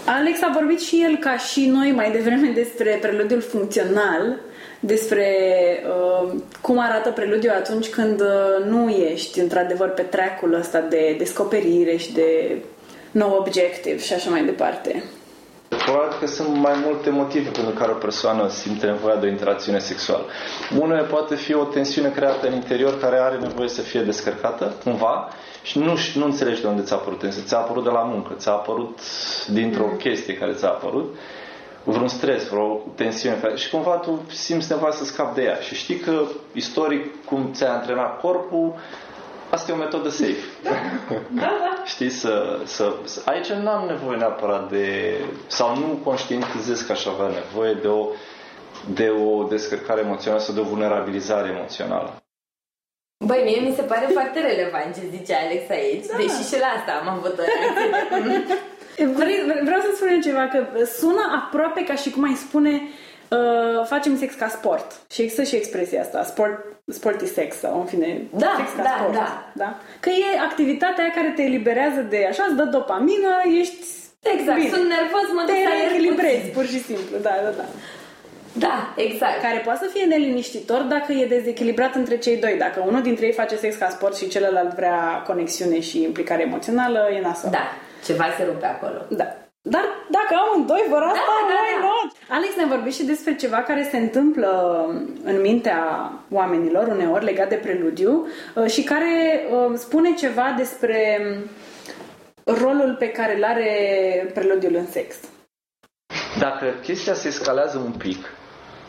Alex 0.07 0.43
a 0.43 0.51
vorbit 0.55 0.81
și 0.81 1.03
el, 1.07 1.17
ca 1.17 1.37
și 1.37 1.67
noi, 1.67 1.91
mai 1.91 2.11
devreme 2.11 2.49
despre 2.55 2.99
preludiul 3.01 3.41
funcțional, 3.41 4.41
despre 4.81 5.29
uh, 5.87 6.33
cum 6.61 6.79
arată 6.79 7.11
preludiul 7.11 7.53
atunci 7.53 7.89
când 7.89 8.21
uh, 8.21 8.65
nu 8.69 8.89
ești 8.89 9.41
într-adevăr 9.41 9.89
pe 9.89 10.03
track 10.03 10.43
ăsta 10.59 10.81
de 10.81 11.15
descoperire 11.19 11.97
și 11.97 12.13
de 12.13 12.59
nou 13.13 13.37
obiectiv 13.39 14.01
și 14.01 14.13
așa 14.13 14.31
mai 14.31 14.45
departe. 14.45 15.05
Probabil 15.69 16.17
că 16.21 16.27
sunt 16.27 16.57
mai 16.57 16.73
multe 16.85 17.11
motive 17.11 17.51
pentru 17.51 17.73
care 17.73 17.91
o 17.91 17.95
persoană 17.95 18.49
simte 18.49 18.87
nevoia 18.87 19.17
de 19.17 19.27
o 19.27 19.29
interacțiune 19.29 19.79
sexuală. 19.79 20.25
Unul 20.79 21.07
poate 21.11 21.35
fi 21.35 21.55
o 21.55 21.65
tensiune 21.65 22.09
creată 22.09 22.47
în 22.47 22.55
interior 22.55 23.01
care 23.01 23.19
are 23.19 23.37
nevoie 23.37 23.69
să 23.69 23.81
fie 23.81 24.01
descărcată, 24.01 24.75
cumva, 24.85 25.29
și 25.63 25.79
nu, 25.79 25.97
nu 26.15 26.25
înțelegi 26.25 26.61
de 26.61 26.67
unde 26.67 26.83
ți-a 26.83 26.97
apărut 26.97 27.19
tensiune. 27.19 27.47
Ți-a 27.47 27.59
apărut 27.59 27.85
de 27.85 27.91
la 27.91 28.01
muncă, 28.03 28.35
ți-a 28.37 28.53
apărut 28.53 28.99
dintr-o 29.49 29.87
mm. 29.91 29.97
chestie 29.97 30.37
care 30.37 30.53
ți-a 30.53 30.69
apărut, 30.69 31.17
vreun 31.85 32.09
stres, 32.09 32.49
vreo 32.49 32.81
tensiune. 32.95 33.37
Și 33.55 33.71
cumva 33.71 33.97
tu 33.97 34.21
simți 34.31 34.71
nevoia 34.71 34.93
să 34.93 35.05
scapi 35.05 35.35
de 35.35 35.43
ea. 35.43 35.57
Și 35.57 35.75
știi 35.75 35.97
că 35.97 36.23
istoric, 36.53 37.25
cum 37.25 37.51
ți-ai 37.53 37.71
antrenat 37.71 38.21
corpul, 38.21 38.75
Asta 39.53 39.71
e 39.71 39.75
o 39.75 39.79
metodă 39.79 40.09
safe. 40.09 40.45
Da, 40.63 40.71
da. 41.31 41.41
da. 41.41 41.83
Știi, 41.85 42.11
să, 42.11 42.61
să, 42.65 42.95
să, 43.05 43.23
aici 43.25 43.49
nu 43.49 43.69
am 43.69 43.87
nevoie 43.87 44.17
neapărat 44.17 44.71
de, 44.71 45.15
sau 45.47 45.77
nu 45.77 46.01
conștientizez 46.05 46.81
că 46.81 46.93
aș 46.93 47.07
avea 47.07 47.27
nevoie 47.27 47.73
de 47.73 47.89
o, 47.89 48.07
de 48.95 49.09
o 49.09 49.43
descărcare 49.43 50.01
emoțională 50.01 50.43
sau 50.43 50.55
de 50.55 50.61
o 50.61 50.65
vulnerabilizare 50.65 51.49
emoțională. 51.49 52.23
Băi, 53.25 53.43
mie 53.45 53.69
mi 53.69 53.75
se 53.75 53.83
pare 53.83 54.09
foarte 54.13 54.41
relevant 54.41 54.95
ce 54.95 55.17
zice 55.17 55.35
Alex 55.35 55.71
aici, 55.71 56.07
da. 56.07 56.17
deși 56.17 56.49
și 56.49 56.61
la 56.61 56.67
asta 56.77 56.93
am 57.01 57.09
avut 57.09 57.39
o 57.39 57.43
Vreau 59.65 59.81
să 59.81 59.91
spun 59.95 60.21
ceva, 60.21 60.49
că 60.49 60.85
sună 60.85 61.43
aproape 61.45 61.85
ca 61.85 61.95
și 61.95 62.11
cum 62.11 62.25
ai 62.25 62.35
spune 62.35 62.83
uh, 63.37 63.87
facem 63.87 64.19
sex 64.19 64.35
ca 64.35 64.49
sport. 64.49 64.87
Și 65.13 65.23
există 65.23 65.43
și 65.43 65.57
expresia 65.57 66.01
asta, 66.01 66.23
sport 66.23 66.73
sporty 66.87 67.27
sex 67.27 67.57
sau 67.57 67.81
în 67.81 67.87
fine 67.87 68.23
da, 68.31 68.55
sex 68.57 68.69
ca 68.77 68.83
da, 68.83 68.95
sport. 68.99 69.13
Da. 69.13 69.53
da. 69.55 69.79
Că 70.01 70.11
e 70.11 70.41
activitatea 70.49 71.05
aia 71.05 71.13
care 71.15 71.33
te 71.37 71.43
eliberează 71.43 72.01
de 72.01 72.27
așa, 72.31 72.45
îți 72.47 72.57
dă 72.57 72.65
dopamină, 72.65 73.31
ești 73.61 73.85
Exact, 74.35 74.59
bine. 74.59 74.71
sunt 74.75 74.89
nervos, 74.89 75.27
mă 75.35 75.43
Te 75.47 75.53
echilibrezi, 75.89 76.49
pur 76.49 76.67
și 76.67 76.81
simplu, 76.83 77.19
da, 77.19 77.35
da, 77.45 77.51
da. 77.51 77.65
Da, 78.53 78.95
exact. 78.97 79.43
Care 79.43 79.59
poate 79.59 79.85
să 79.85 79.91
fie 79.93 80.05
neliniștitor 80.05 80.81
dacă 80.81 81.13
e 81.13 81.27
dezechilibrat 81.27 81.95
între 81.95 82.17
cei 82.19 82.37
doi. 82.37 82.57
Dacă 82.59 82.85
unul 82.87 83.03
dintre 83.03 83.27
ei 83.27 83.33
face 83.33 83.57
sex 83.57 83.77
ca 83.77 83.89
sport 83.89 84.17
și 84.17 84.29
celălalt 84.29 84.75
vrea 84.75 85.23
conexiune 85.27 85.81
și 85.81 86.03
implicare 86.03 86.43
emoțională, 86.43 87.09
e 87.17 87.21
nasol. 87.21 87.51
Da, 87.51 87.73
ceva 88.05 88.25
se 88.37 88.45
rupe 88.45 88.67
acolo. 88.67 89.07
Da. 89.11 89.42
Dar 89.65 89.85
dacă 90.11 90.35
amândoi 90.35 90.87
vor 90.89 91.03
asta, 91.03 91.21
da, 91.21 91.55
da, 91.55 91.81
da, 91.81 91.89
da. 92.29 92.35
Alex 92.35 92.57
ne 92.57 92.65
vorbi 92.65 92.91
și 92.91 93.05
despre 93.05 93.37
ceva 93.37 93.57
care 93.63 93.89
se 93.91 93.97
întâmplă 93.97 94.85
în 95.25 95.41
mintea 95.41 96.13
oamenilor 96.31 96.87
uneori 96.87 97.25
legat 97.25 97.49
de 97.49 97.55
preludiu 97.55 98.27
uh, 98.55 98.71
și 98.71 98.83
care 98.83 99.47
uh, 99.51 99.73
spune 99.75 100.15
ceva 100.15 100.55
despre 100.57 101.29
rolul 102.45 102.97
pe 102.99 103.09
care 103.09 103.37
îl 103.37 103.45
are 103.45 104.31
preludiul 104.35 104.75
în 104.75 104.87
sex. 104.87 105.17
Dacă 106.39 106.67
chestia 106.83 107.15
se 107.15 107.29
escalează 107.29 107.79
un 107.79 107.93
pic 107.93 108.35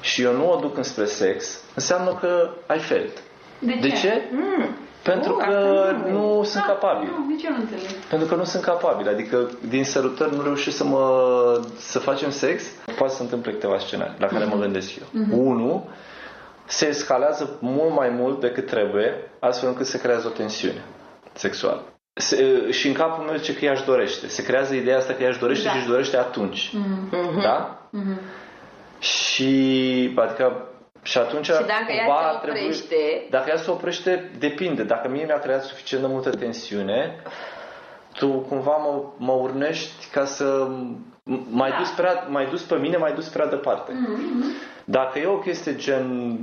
și 0.02 0.22
eu 0.22 0.34
nu 0.34 0.52
o 0.52 0.56
duc 0.60 0.78
înspre 0.78 1.06
sex, 1.06 1.64
înseamnă 1.76 2.18
că 2.20 2.50
ai 2.68 2.80
felt. 2.80 3.22
De 3.60 3.72
ce? 3.72 3.80
De 3.80 3.90
ce? 3.90 4.22
Mm. 4.32 4.76
Pentru 5.04 5.34
că 5.34 5.92
nu, 6.06 6.38
nu 6.38 6.44
sunt 6.44 6.66
da, 6.66 6.72
capabil. 6.72 7.10
Nu, 7.10 7.26
nici 7.28 7.44
eu 7.44 7.52
nu 7.52 7.58
înțeleg. 7.60 7.92
Pentru 8.10 8.28
că 8.28 8.36
nu 8.36 8.44
sunt 8.44 8.64
capabil. 8.64 9.08
Adică 9.08 9.50
din 9.70 9.84
sărutări 9.84 10.36
nu 10.36 10.42
reușesc 10.42 10.78
să 10.78 10.84
mă 10.84 11.06
să 11.78 12.00
facem 12.00 12.32
sex. 12.32 12.64
Poate 12.98 13.12
să 13.12 13.18
se 13.18 13.24
întâmple 13.24 13.52
câteva 13.52 13.78
scenarii 13.78 14.16
la 14.18 14.28
care 14.28 14.44
mm-hmm. 14.44 14.48
mă 14.48 14.54
mhm. 14.54 14.64
gândesc 14.64 14.92
eu. 14.96 15.06
Mm-hmm. 15.06 15.32
Unu, 15.32 15.90
se 16.66 16.88
escalează 16.88 17.58
mult 17.60 17.96
mai 17.96 18.10
mult 18.10 18.40
decât 18.40 18.66
trebuie, 18.66 19.32
astfel 19.40 19.70
încât 19.70 19.86
se 19.86 20.00
creează 20.00 20.28
o 20.28 20.30
tensiune 20.30 20.84
sexuală. 21.34 21.84
Se, 22.14 22.72
și 22.72 22.88
în 22.88 22.94
capul 22.94 23.24
meu 23.24 23.36
zice 23.36 23.56
că 23.56 23.66
ea 23.66 23.72
își 23.72 23.86
dorește. 23.86 24.28
Se 24.28 24.44
creează 24.44 24.76
ideea 24.76 24.98
asta 24.98 25.14
că 25.14 25.24
ea 25.24 25.30
își 25.30 25.40
dorește 25.40 25.66
da. 25.66 25.72
și 25.72 25.78
își 25.78 25.88
dorește 25.88 26.18
atunci. 26.18 26.72
Mm-hmm. 26.76 27.42
Da? 27.42 27.90
Mm-hmm. 27.90 28.42
Și 29.00 30.14
adică 30.16 30.68
și 31.04 31.18
atunci 31.18 31.46
și 31.46 31.52
dacă 31.52 31.92
ea 31.92 32.06
se 32.06 32.36
oprește... 32.36 32.86
Trebui, 32.86 33.28
dacă 33.30 33.50
ea 33.50 33.58
se 33.58 33.72
oprește, 33.72 34.32
depinde. 34.40 34.84
Dacă 34.84 35.08
mie 35.10 35.26
mi-a 35.26 35.40
creat 35.40 35.64
suficient 35.64 36.04
de 36.04 36.10
multă 36.12 36.30
tensiune, 36.30 37.22
tu 38.14 38.30
cumva 38.30 38.76
mă, 38.76 39.04
mă 39.18 39.32
urnești 39.32 40.10
ca 40.12 40.26
să 40.26 40.68
mai, 41.50 41.70
da. 41.70 41.78
dus 41.78 41.90
prea, 41.90 42.26
mai 42.30 42.46
dus 42.46 42.62
pe 42.62 42.76
mine, 42.76 42.98
mai 42.98 43.14
dus 43.14 43.28
prea 43.28 43.48
departe. 43.48 43.92
Mm-hmm. 43.92 44.72
Dacă 44.86 45.20
e 45.20 45.26
o 45.26 45.38
chestie 45.38 45.76
gen 45.76 46.38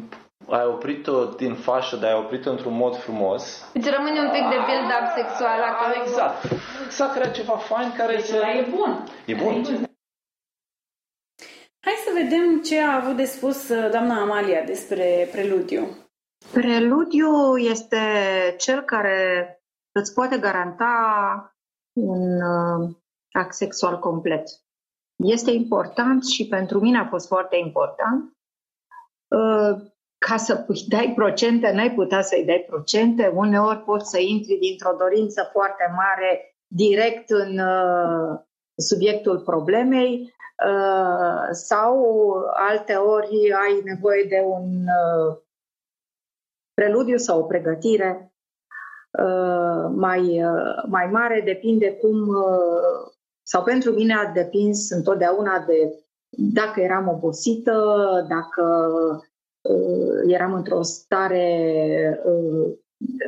ai 0.48 0.66
oprit-o 0.66 1.24
din 1.24 1.54
fașă, 1.54 1.96
dar 1.96 2.10
ai 2.10 2.18
oprit-o 2.18 2.50
într-un 2.50 2.76
mod 2.76 2.96
frumos. 2.96 3.70
Îți 3.72 3.90
rămâne 3.90 4.20
un 4.20 4.30
pic 4.30 4.48
de 4.48 4.58
build-up 4.66 5.06
sexual 5.14 5.60
acolo. 5.62 5.92
Exact. 6.02 6.44
S-a 6.88 7.10
creat 7.14 7.32
ceva 7.34 7.56
fain 7.56 7.92
care 7.96 8.14
deci 8.14 8.24
să... 8.24 8.36
e 8.36 8.66
bun. 8.70 9.04
E 9.24 9.34
bun. 9.34 9.88
Hai 11.82 11.92
să 11.92 12.10
vedem 12.22 12.62
ce 12.62 12.80
a 12.80 12.94
avut 12.94 13.16
de 13.16 13.24
spus 13.24 13.68
uh, 13.68 13.90
doamna 13.90 14.20
Amalia 14.20 14.64
despre 14.64 15.28
preludiu. 15.32 15.86
Preludiu 16.52 17.56
este 17.56 17.96
cel 18.58 18.80
care 18.82 19.16
îți 19.92 20.14
poate 20.14 20.38
garanta 20.38 20.94
un 21.92 22.40
uh, 22.40 22.96
act 23.32 23.54
sexual 23.54 23.98
complet. 23.98 24.48
Este 25.16 25.50
important 25.50 26.24
și 26.24 26.48
pentru 26.48 26.80
mine 26.80 26.98
a 26.98 27.08
fost 27.08 27.26
foarte 27.26 27.56
important. 27.56 28.36
Uh, 29.28 29.88
ca 30.18 30.36
să 30.36 30.66
dai 30.88 31.12
procente, 31.14 31.72
n-ai 31.72 31.94
putea 31.94 32.22
să-i 32.22 32.44
dai 32.44 32.64
procente. 32.68 33.32
Uneori 33.34 33.78
poți 33.78 34.10
să 34.10 34.18
intri 34.18 34.58
dintr-o 34.58 34.96
dorință 34.98 35.48
foarte 35.52 35.92
mare 35.96 36.54
direct 36.66 37.30
în 37.30 37.60
subiectul 38.76 39.40
problemei 39.40 40.34
Uh, 40.39 40.39
sau 41.52 42.32
alte 42.54 42.94
ori 42.94 43.52
ai 43.52 43.80
nevoie 43.84 44.26
de 44.28 44.42
un 44.46 44.84
uh, 44.86 45.36
preludiu 46.74 47.16
sau 47.16 47.40
o 47.40 47.44
pregătire 47.44 48.32
uh, 49.18 49.90
mai, 49.94 50.42
mai 50.86 51.06
mare, 51.06 51.40
depinde 51.44 51.92
cum, 51.92 52.28
sau 53.42 53.62
pentru 53.62 53.90
mine 53.90 54.14
a 54.14 54.32
depins 54.32 54.90
întotdeauna 54.90 55.64
de 55.66 56.04
dacă 56.30 56.80
eram 56.80 57.08
obosită, 57.08 57.74
dacă 58.28 58.64
eram 60.26 60.54
într-o 60.54 60.82
stare, 60.82 62.20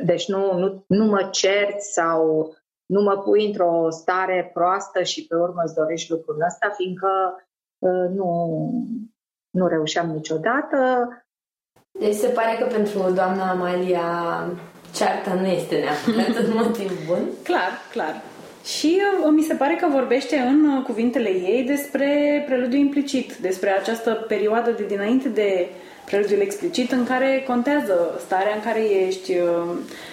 deci 0.05 0.27
nu, 0.27 0.57
nu, 0.57 0.83
nu 0.87 1.05
mă 1.05 1.27
cert 1.31 1.81
sau 1.81 2.53
nu 2.85 3.01
mă 3.01 3.17
pui 3.17 3.45
într-o 3.45 3.87
stare 3.89 4.51
proastă 4.53 5.03
și 5.03 5.27
pe 5.27 5.35
urmă 5.35 5.61
îți 5.65 5.75
dorești 5.75 6.11
lucrul 6.11 6.43
ăsta, 6.45 6.69
fiindcă 6.69 7.09
uh, 7.79 8.09
nu, 8.09 8.29
nu 9.49 9.67
reușeam 9.67 10.09
niciodată. 10.09 10.77
Deci 11.99 12.13
se 12.13 12.27
pare 12.27 12.57
că 12.59 12.65
pentru 12.65 13.11
doamna 13.11 13.49
Amalia 13.49 14.07
cearta 14.93 15.33
nu 15.33 15.45
este 15.45 15.79
neapărat 15.79 16.43
un 16.47 16.53
motiv 16.53 17.07
bun. 17.07 17.29
Clar, 17.43 17.71
clar. 17.91 18.21
Și 18.63 19.01
uh, 19.23 19.29
mi 19.31 19.43
se 19.43 19.53
pare 19.53 19.75
că 19.75 19.87
vorbește 19.91 20.35
în 20.37 20.69
uh, 20.69 20.83
cuvintele 20.83 21.29
ei 21.29 21.63
despre 21.67 22.43
preludiu 22.45 22.77
implicit, 22.77 23.35
despre 23.35 23.69
această 23.69 24.25
perioadă 24.27 24.71
de 24.71 24.85
dinainte 24.85 25.29
de 25.29 25.67
preludiul 26.05 26.39
explicit 26.41 26.91
în 26.91 27.05
care 27.05 27.43
contează 27.47 28.21
starea 28.25 28.55
în 28.55 28.61
care 28.61 28.79
ești. 28.79 29.33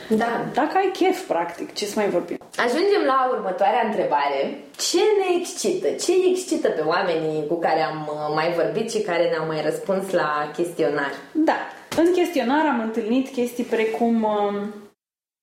Da. 0.08 0.44
Dacă 0.54 0.76
ai 0.76 0.90
chef, 0.92 1.26
practic, 1.26 1.72
ce 1.72 1.84
să 1.84 1.92
mai 1.96 2.08
vorbim? 2.08 2.38
Ajungem 2.56 3.02
la 3.06 3.30
următoarea 3.32 3.86
întrebare. 3.86 4.58
Ce 4.76 4.98
ne 4.98 5.38
excită? 5.38 5.88
Ce 5.88 6.12
excită 6.30 6.68
pe 6.68 6.80
oamenii 6.80 7.46
cu 7.46 7.54
care 7.54 7.80
am 7.80 8.10
uh, 8.10 8.34
mai 8.34 8.52
vorbit 8.52 8.90
și 8.90 9.00
care 9.00 9.28
ne-au 9.28 9.46
mai 9.46 9.62
răspuns 9.62 10.10
la 10.10 10.50
chestionar? 10.56 11.12
Da. 11.32 11.58
În 11.96 12.12
chestionar 12.12 12.66
am 12.66 12.80
întâlnit 12.80 13.28
chestii 13.28 13.64
precum 13.64 14.22
uh, 14.22 14.62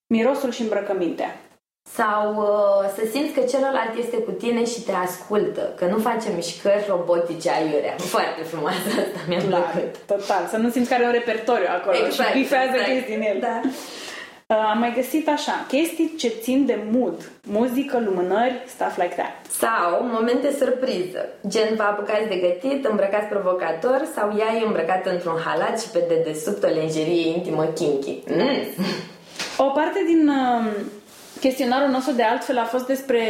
mirosul 0.06 0.50
și 0.50 0.62
îmbrăcămintea. 0.62 1.47
Sau 1.94 2.34
uh, 2.36 2.90
să 2.96 3.02
simți 3.12 3.32
că 3.32 3.40
celălalt 3.40 3.92
este 3.98 4.16
cu 4.16 4.30
tine 4.30 4.64
și 4.64 4.80
te 4.80 4.92
ascultă, 4.92 5.72
că 5.78 5.84
nu 5.84 5.98
face 5.98 6.28
mișcări 6.34 6.84
robotice 6.88 7.50
aiurea. 7.50 7.94
Foarte 7.98 8.42
frumoasă 8.42 8.88
asta, 8.88 9.20
mi-a 9.28 9.40
Da, 9.50 9.56
plăcut. 9.56 9.96
total. 10.06 10.46
Să 10.50 10.56
nu 10.56 10.70
simți 10.70 10.88
că 10.88 10.94
are 10.94 11.04
un 11.04 11.12
repertoriu 11.12 11.66
acolo 11.78 11.96
Exact, 12.06 12.30
și 12.30 12.38
bifează 12.38 12.70
exact. 12.76 12.90
chestii 12.92 13.14
în 13.14 13.22
el. 13.22 13.38
Da. 13.40 13.60
Uh, 13.64 14.56
am 14.72 14.78
mai 14.78 14.92
găsit 14.94 15.28
așa, 15.28 15.64
chestii 15.68 16.14
ce 16.18 16.28
țin 16.28 16.66
de 16.66 16.78
mood, 16.90 17.30
muzică, 17.46 17.98
lumânări, 18.04 18.62
stuff 18.66 18.96
like 18.96 19.14
that. 19.14 19.34
Sau 19.50 20.04
momente 20.12 20.48
surpriză, 20.58 21.22
gen 21.48 21.68
vă 21.76 21.82
apucați 21.82 22.28
de 22.28 22.36
gătit, 22.36 22.84
îmbrăcați 22.84 23.26
provocator 23.26 24.00
sau 24.14 24.26
ea 24.38 24.50
e 24.60 24.66
îmbrăcată 24.66 25.10
într-un 25.10 25.38
halat 25.44 25.80
și 25.80 25.88
pe 25.88 26.04
dedesubt 26.08 26.62
o 26.64 26.66
lenjerie 26.66 27.28
intimă 27.36 27.64
kinky. 27.64 28.22
Mm. 28.26 28.84
O 29.56 29.64
parte 29.64 30.00
din 30.06 30.28
uh, 30.28 30.70
chestionarul 31.40 31.88
nostru 31.88 32.12
de 32.12 32.22
altfel 32.22 32.58
a 32.58 32.64
fost 32.64 32.86
despre 32.86 33.22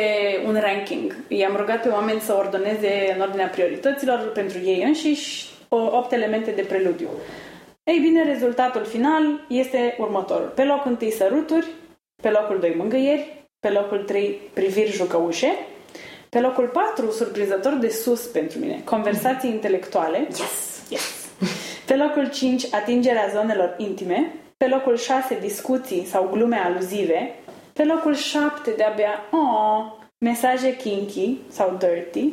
un 0.47 0.59
ranking. 0.61 1.17
I-am 1.29 1.57
rugat 1.57 1.83
pe 1.83 1.89
oameni 1.89 2.21
să 2.21 2.35
ordoneze 2.35 3.13
în 3.15 3.21
ordinea 3.21 3.47
priorităților 3.47 4.33
pentru 4.33 4.59
ei 4.59 4.83
înșiși 4.83 5.47
o, 5.69 5.77
opt 5.77 6.13
elemente 6.13 6.51
de 6.51 6.63
preludiu. 6.63 7.09
Ei 7.85 7.99
bine, 7.99 8.25
rezultatul 8.25 8.85
final 8.85 9.45
este 9.49 9.97
următorul. 9.99 10.53
Pe 10.55 10.65
locul 10.65 10.97
1 11.01 11.11
săruturi, 11.11 11.67
pe 12.23 12.31
locul 12.31 12.59
2 12.61 12.75
mângâieri, 12.77 13.47
pe 13.61 13.69
locul 13.69 13.99
3 13.99 14.41
priviri 14.53 14.91
jucăușe, 14.91 15.53
pe 16.29 16.41
locul 16.41 16.67
4, 16.67 17.11
surprinzător 17.11 17.73
de 17.73 17.89
sus 17.89 18.21
pentru 18.21 18.59
mine, 18.59 18.81
conversații 18.85 19.51
intelectuale, 19.51 20.29
Yes! 20.29 20.83
Yes. 20.89 21.27
Pe 21.87 21.97
locul 21.97 22.31
5, 22.31 22.75
atingerea 22.75 23.29
zonelor 23.33 23.75
intime. 23.79 24.35
Pe 24.57 24.67
locul 24.67 24.97
6, 24.97 25.39
discuții 25.41 26.05
sau 26.05 26.29
glume 26.33 26.57
aluzive. 26.57 27.35
Pe 27.79 27.85
locul 27.85 28.15
7, 28.15 28.71
de-abia, 28.77 29.13
oh, 29.31 29.85
mesaje 30.19 30.77
kinky 30.77 31.37
sau 31.49 31.77
dirty. 31.79 32.33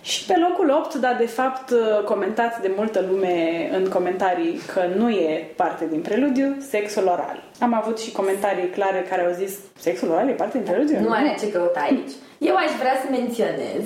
Și 0.00 0.24
pe 0.24 0.34
locul 0.48 0.70
8, 0.70 0.94
dar 0.94 1.16
de 1.18 1.26
fapt 1.26 1.72
comentați 2.04 2.60
de 2.60 2.72
multă 2.76 3.04
lume 3.10 3.68
în 3.72 3.88
comentarii 3.88 4.60
că 4.72 4.82
nu 4.96 5.10
e 5.10 5.52
parte 5.56 5.86
din 5.90 6.00
preludiu, 6.00 6.56
sexul 6.68 7.02
oral. 7.06 7.42
Am 7.60 7.74
avut 7.74 8.00
și 8.00 8.12
comentarii 8.12 8.68
clare 8.68 9.06
care 9.08 9.24
au 9.26 9.32
zis 9.32 9.58
sexul 9.78 10.10
oral 10.10 10.28
e 10.28 10.32
parte 10.32 10.58
din 10.58 10.66
preludiu? 10.66 11.00
Nu 11.00 11.12
are 11.12 11.36
ce 11.38 11.50
căuta 11.50 11.80
aici. 11.80 12.12
Eu 12.38 12.54
aș 12.54 12.70
vrea 12.78 12.94
să 13.02 13.06
menționez 13.10 13.84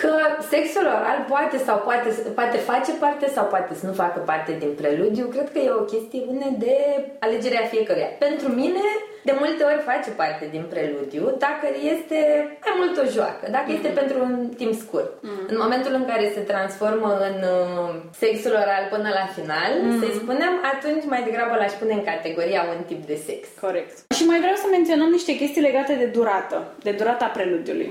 că 0.00 0.12
sexul 0.50 0.86
oral 0.86 1.24
poate 1.28 1.56
sau 1.66 1.78
poate, 1.78 2.08
poate 2.34 2.56
face 2.56 2.92
parte 2.92 3.26
sau 3.34 3.44
poate 3.44 3.74
să 3.74 3.86
nu 3.86 3.92
facă 3.92 4.18
parte 4.30 4.52
din 4.58 4.72
preludiu. 4.80 5.26
Cred 5.26 5.52
că 5.52 5.58
e 5.58 5.70
o 5.70 5.90
chestiune 5.94 6.48
de 6.58 6.76
alegerea 7.18 7.64
fiecăruia. 7.72 8.10
Pentru 8.26 8.48
mine, 8.48 8.84
de 9.28 9.34
multe 9.38 9.62
ori 9.70 9.88
face 9.92 10.10
parte 10.10 10.44
din 10.54 10.64
preludiu 10.72 11.24
dacă 11.46 11.66
este 11.94 12.18
mai 12.64 12.74
mult 12.80 12.94
o 13.04 13.10
joacă, 13.16 13.44
dacă 13.50 13.68
este 13.76 13.88
pentru 14.00 14.16
un 14.26 14.34
timp 14.60 14.74
scurt. 14.84 15.10
În 15.50 15.56
momentul 15.64 15.92
în 15.94 16.04
care 16.10 16.32
se 16.34 16.40
transformă 16.40 17.10
în 17.28 17.36
uh, 17.56 17.94
sexul 18.22 18.54
oral 18.62 18.84
până 18.94 19.08
la 19.18 19.26
final, 19.36 19.70
să-i 20.00 20.18
spunem, 20.22 20.52
atunci 20.72 21.04
mai 21.12 21.22
degrabă 21.22 21.54
l-aș 21.56 21.72
pune 21.72 21.92
în 21.92 22.04
categoria 22.04 22.62
un 22.76 22.82
tip 22.90 23.06
de 23.06 23.18
sex. 23.26 23.42
Corect. 23.60 23.94
Și 24.16 24.24
mai 24.30 24.38
vreau 24.38 24.56
să 24.62 24.66
menționăm 24.70 25.08
niște 25.08 25.36
chestii 25.36 25.66
legate 25.68 25.94
de 26.02 26.08
durată, 26.16 26.56
de 26.82 26.92
durata 27.00 27.26
preludiului. 27.36 27.88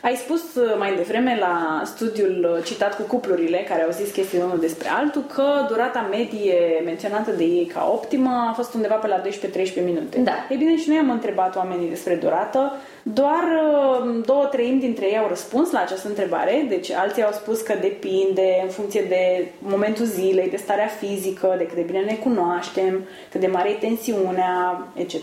Ai 0.00 0.14
spus 0.14 0.54
uh, 0.54 0.74
mai 0.78 0.94
devreme 0.96 1.36
la 1.40 1.82
studiul 1.84 2.54
uh, 2.56 2.64
citat 2.64 2.96
cu 2.96 3.02
cuplurile 3.02 3.64
care 3.68 3.82
au 3.82 3.90
zis 3.90 4.10
chestii 4.10 4.38
unul 4.38 4.58
despre 4.60 4.88
altul 4.88 5.24
că 5.34 5.66
durata 5.68 6.08
medie 6.10 6.82
menționată 6.84 7.30
de 7.30 7.44
ei 7.44 7.70
ca 7.74 7.90
optimă 7.92 8.46
a 8.50 8.52
fost 8.52 8.74
undeva 8.74 8.94
pe 8.94 9.06
la 9.06 9.22
12-13 9.22 9.84
minute. 9.84 10.18
Da. 10.18 10.46
Ei 10.50 10.56
bine, 10.56 10.76
și 10.76 10.88
noi 10.88 10.98
am 10.98 11.10
întrebat 11.10 11.56
oamenii 11.56 11.88
despre 11.88 12.14
durată. 12.14 12.72
Doar 13.02 13.42
uh, 13.42 14.24
două 14.24 14.44
treimi 14.44 14.80
dintre 14.80 15.06
ei 15.06 15.18
au 15.18 15.28
răspuns 15.28 15.70
la 15.70 15.80
această 15.80 16.08
întrebare, 16.08 16.66
deci 16.68 16.90
alții 16.90 17.24
au 17.24 17.32
spus 17.32 17.60
că 17.60 17.74
depinde 17.80 18.60
în 18.62 18.68
funcție 18.68 19.04
de 19.08 19.46
momentul 19.58 20.04
zilei, 20.04 20.50
de 20.50 20.56
starea 20.56 20.86
fizică, 20.86 21.54
de 21.58 21.66
cât 21.66 21.74
de 21.74 21.82
bine 21.82 22.00
ne 22.00 22.14
cunoaștem, 22.14 23.04
cât 23.30 23.40
de 23.40 23.46
mare 23.46 23.70
e 23.70 23.74
tensiunea, 23.74 24.86
etc. 24.94 25.14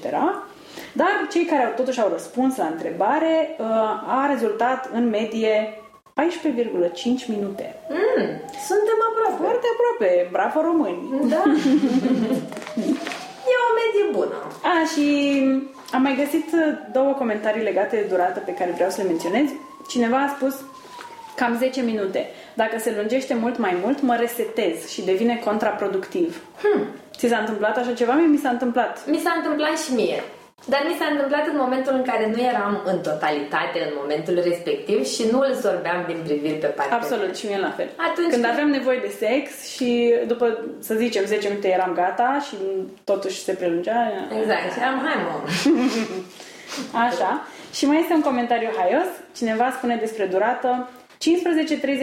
Dar 0.93 1.27
cei 1.31 1.45
care 1.45 1.65
au, 1.65 1.71
totuși 1.75 2.01
au 2.01 2.09
răspuns 2.11 2.57
la 2.57 2.65
întrebare 2.65 3.55
uh, 3.57 3.65
a 4.17 4.27
rezultat 4.31 4.89
în 4.93 5.09
medie 5.09 5.79
14,5 6.19 7.27
minute. 7.27 7.75
Mm, 7.89 8.25
suntem 8.69 8.97
aproape. 9.09 9.43
Foarte 9.43 9.67
aproape, 9.73 10.27
bravo 10.31 10.61
români! 10.61 11.29
Da. 11.29 11.43
e 13.51 13.53
o 13.67 13.71
medie 13.79 14.05
bună. 14.11 14.37
A, 14.63 14.85
și 14.93 15.05
am 15.91 16.01
mai 16.01 16.15
găsit 16.15 16.45
uh, 16.53 16.59
două 16.91 17.13
comentarii 17.13 17.63
legate 17.63 17.95
de 17.95 18.07
durată 18.09 18.39
pe 18.45 18.53
care 18.53 18.71
vreau 18.71 18.89
să 18.89 19.01
le 19.01 19.07
menționez. 19.07 19.49
Cineva 19.87 20.17
a 20.17 20.33
spus 20.35 20.55
cam 21.35 21.57
10 21.57 21.81
minute. 21.81 22.27
Dacă 22.53 22.79
se 22.79 22.93
lungește 22.97 23.33
mult 23.33 23.57
mai 23.57 23.77
mult, 23.83 24.01
mă 24.01 24.15
resetez 24.15 24.87
și 24.87 25.01
devine 25.01 25.41
contraproductiv. 25.45 26.41
Hmm. 26.61 26.85
Ți 27.17 27.27
s-a 27.27 27.37
întâmplat 27.37 27.77
așa 27.77 27.93
ceva? 27.93 28.13
Mie 28.13 28.27
mi 28.27 28.37
s-a 28.37 28.49
întâmplat. 28.49 29.07
Mi 29.07 29.17
s-a 29.17 29.33
întâmplat 29.37 29.79
și 29.79 29.93
mie. 29.93 30.23
Dar 30.65 30.81
mi 30.87 30.95
s-a 30.99 31.05
întâmplat 31.11 31.45
în 31.47 31.57
momentul 31.57 31.93
în 31.95 32.03
care 32.03 32.31
nu 32.35 32.41
eram 32.41 32.81
în 32.85 32.99
totalitate 33.01 33.79
în 33.87 33.93
momentul 34.01 34.39
respectiv 34.43 35.05
și 35.05 35.23
nu 35.31 35.39
îl 35.39 35.53
sorbeam 35.53 36.03
din 36.07 36.17
priviri 36.23 36.53
pe 36.53 36.67
partea 36.67 36.95
Absolut, 36.95 37.35
și 37.37 37.45
mie 37.47 37.57
la 37.57 37.71
fel. 37.77 37.89
Atunci 38.09 38.29
Când 38.29 38.41
când- 38.43 38.53
aveam 38.53 38.69
nevoie 38.69 38.99
de 39.07 39.11
sex 39.25 39.67
și 39.73 40.13
după, 40.27 40.59
să 40.79 40.93
zicem, 40.95 41.25
10 41.25 41.47
minute 41.47 41.67
eram 41.67 41.93
gata 41.93 42.45
și 42.47 42.55
totuși 43.03 43.43
se 43.43 43.53
prelungea. 43.53 44.11
Exact. 44.41 44.73
Și 44.73 44.79
am, 44.89 44.97
hai 45.05 45.15
mă. 45.25 45.35
Așa. 47.07 47.47
Și 47.73 47.85
mai 47.85 47.99
este 47.99 48.13
un 48.13 48.21
comentariu 48.21 48.69
haios. 48.77 49.07
Cineva 49.35 49.71
spune 49.77 49.95
despre 49.95 50.25
durată 50.25 50.89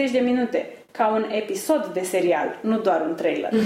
15-30 0.07 0.11
de 0.11 0.19
minute, 0.19 0.69
ca 0.91 1.07
un 1.07 1.25
episod 1.31 1.85
de 1.93 2.01
serial, 2.01 2.57
nu 2.61 2.77
doar 2.79 3.01
un 3.01 3.15
trailer. 3.15 3.49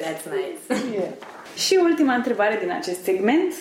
That's 0.00 0.24
nice. 0.34 0.82
Yeah. 0.94 1.08
Și 1.56 1.78
ultima 1.82 2.14
întrebare 2.14 2.58
din 2.60 2.70
acest 2.70 3.02
segment. 3.02 3.54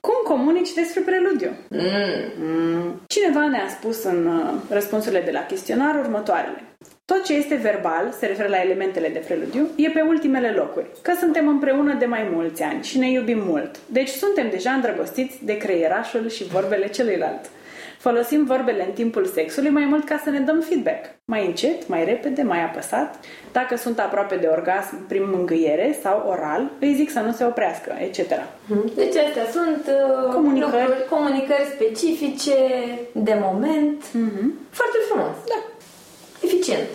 Cum 0.00 0.14
comunici 0.24 0.72
despre 0.72 1.00
preludiu? 1.00 1.50
Mm. 1.68 3.00
Cineva 3.06 3.46
ne-a 3.48 3.68
spus 3.68 4.04
în 4.04 4.26
uh, 4.26 4.54
răspunsurile 4.68 5.20
de 5.20 5.30
la 5.30 5.46
chestionar 5.46 5.94
următoarele. 5.98 6.62
Tot 7.04 7.24
ce 7.24 7.34
este 7.34 7.54
verbal, 7.54 8.14
se 8.18 8.26
referă 8.26 8.48
la 8.48 8.60
elementele 8.60 9.08
de 9.08 9.18
preludiu, 9.18 9.68
e 9.76 9.88
pe 9.88 10.00
ultimele 10.00 10.50
locuri, 10.50 10.86
că 11.02 11.12
suntem 11.18 11.48
împreună 11.48 11.94
de 11.94 12.06
mai 12.06 12.28
mulți 12.32 12.62
ani 12.62 12.82
și 12.82 12.98
ne 12.98 13.10
iubim 13.10 13.42
mult. 13.46 13.78
Deci 13.86 14.08
suntem 14.08 14.50
deja 14.50 14.70
îndrăgostiți 14.70 15.44
de 15.44 15.56
creierașul 15.56 16.28
și 16.28 16.44
vorbele 16.44 16.88
celuilalt. 16.88 17.50
Folosim 18.06 18.44
vorbele 18.44 18.84
în 18.86 18.92
timpul 18.92 19.26
sexului 19.26 19.70
mai 19.70 19.84
mult 19.84 20.04
ca 20.04 20.20
să 20.24 20.30
ne 20.30 20.38
dăm 20.38 20.60
feedback. 20.60 21.04
Mai 21.24 21.46
încet, 21.46 21.88
mai 21.88 22.04
repede, 22.04 22.42
mai 22.42 22.62
apăsat. 22.62 23.20
Dacă 23.52 23.76
sunt 23.76 23.98
aproape 23.98 24.36
de 24.36 24.46
orgasm 24.46 25.06
prin 25.06 25.30
mângâiere 25.30 25.98
sau 26.02 26.24
oral, 26.28 26.70
îi 26.80 26.94
zic 26.94 27.10
să 27.10 27.20
nu 27.20 27.32
se 27.32 27.44
oprească, 27.44 27.96
etc. 28.00 28.18
Deci 28.94 29.16
astea 29.16 29.46
sunt 29.52 29.86
uh, 29.86 30.32
Comunicări. 30.32 30.72
lucruri, 30.72 31.08
comunicări 31.08 31.72
specifice, 31.74 32.56
de 33.12 33.36
moment. 33.40 34.02
Foarte 34.70 34.98
frumos. 35.08 35.36
Da. 35.48 35.60
Eficient. 36.42 36.88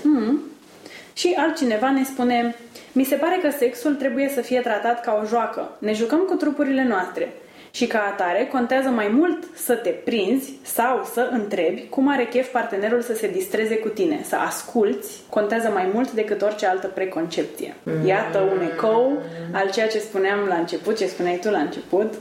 Și 1.13 1.35
altcineva 1.37 1.91
ne 1.91 2.03
spune 2.03 2.55
Mi 2.91 3.03
se 3.03 3.15
pare 3.15 3.39
că 3.41 3.49
sexul 3.49 3.95
trebuie 3.95 4.29
să 4.29 4.41
fie 4.41 4.59
tratat 4.59 5.01
ca 5.01 5.19
o 5.21 5.25
joacă. 5.25 5.75
Ne 5.79 5.93
jucăm 5.93 6.19
cu 6.19 6.35
trupurile 6.35 6.83
noastre. 6.83 7.33
Și 7.71 7.87
ca 7.87 7.99
atare, 8.11 8.47
contează 8.51 8.89
mai 8.89 9.07
mult 9.07 9.43
să 9.55 9.73
te 9.75 9.89
prinzi 9.89 10.53
sau 10.61 11.03
să 11.13 11.29
întrebi 11.31 11.87
cum 11.89 12.09
are 12.11 12.25
chef 12.25 12.51
partenerul 12.51 13.01
să 13.01 13.13
se 13.15 13.27
distreze 13.27 13.77
cu 13.77 13.87
tine. 13.87 14.19
Să 14.23 14.35
asculți 14.35 15.21
contează 15.29 15.69
mai 15.73 15.89
mult 15.93 16.11
decât 16.11 16.41
orice 16.41 16.65
altă 16.65 16.87
preconcepție. 16.87 17.73
Iată 18.05 18.39
un 18.39 18.61
ecou 18.73 19.21
al 19.53 19.69
ceea 19.71 19.87
ce 19.87 19.99
spuneam 19.99 20.39
la 20.47 20.55
început, 20.55 20.97
ce 20.97 21.05
spuneai 21.07 21.39
tu 21.41 21.49
la 21.49 21.59
început, 21.59 22.13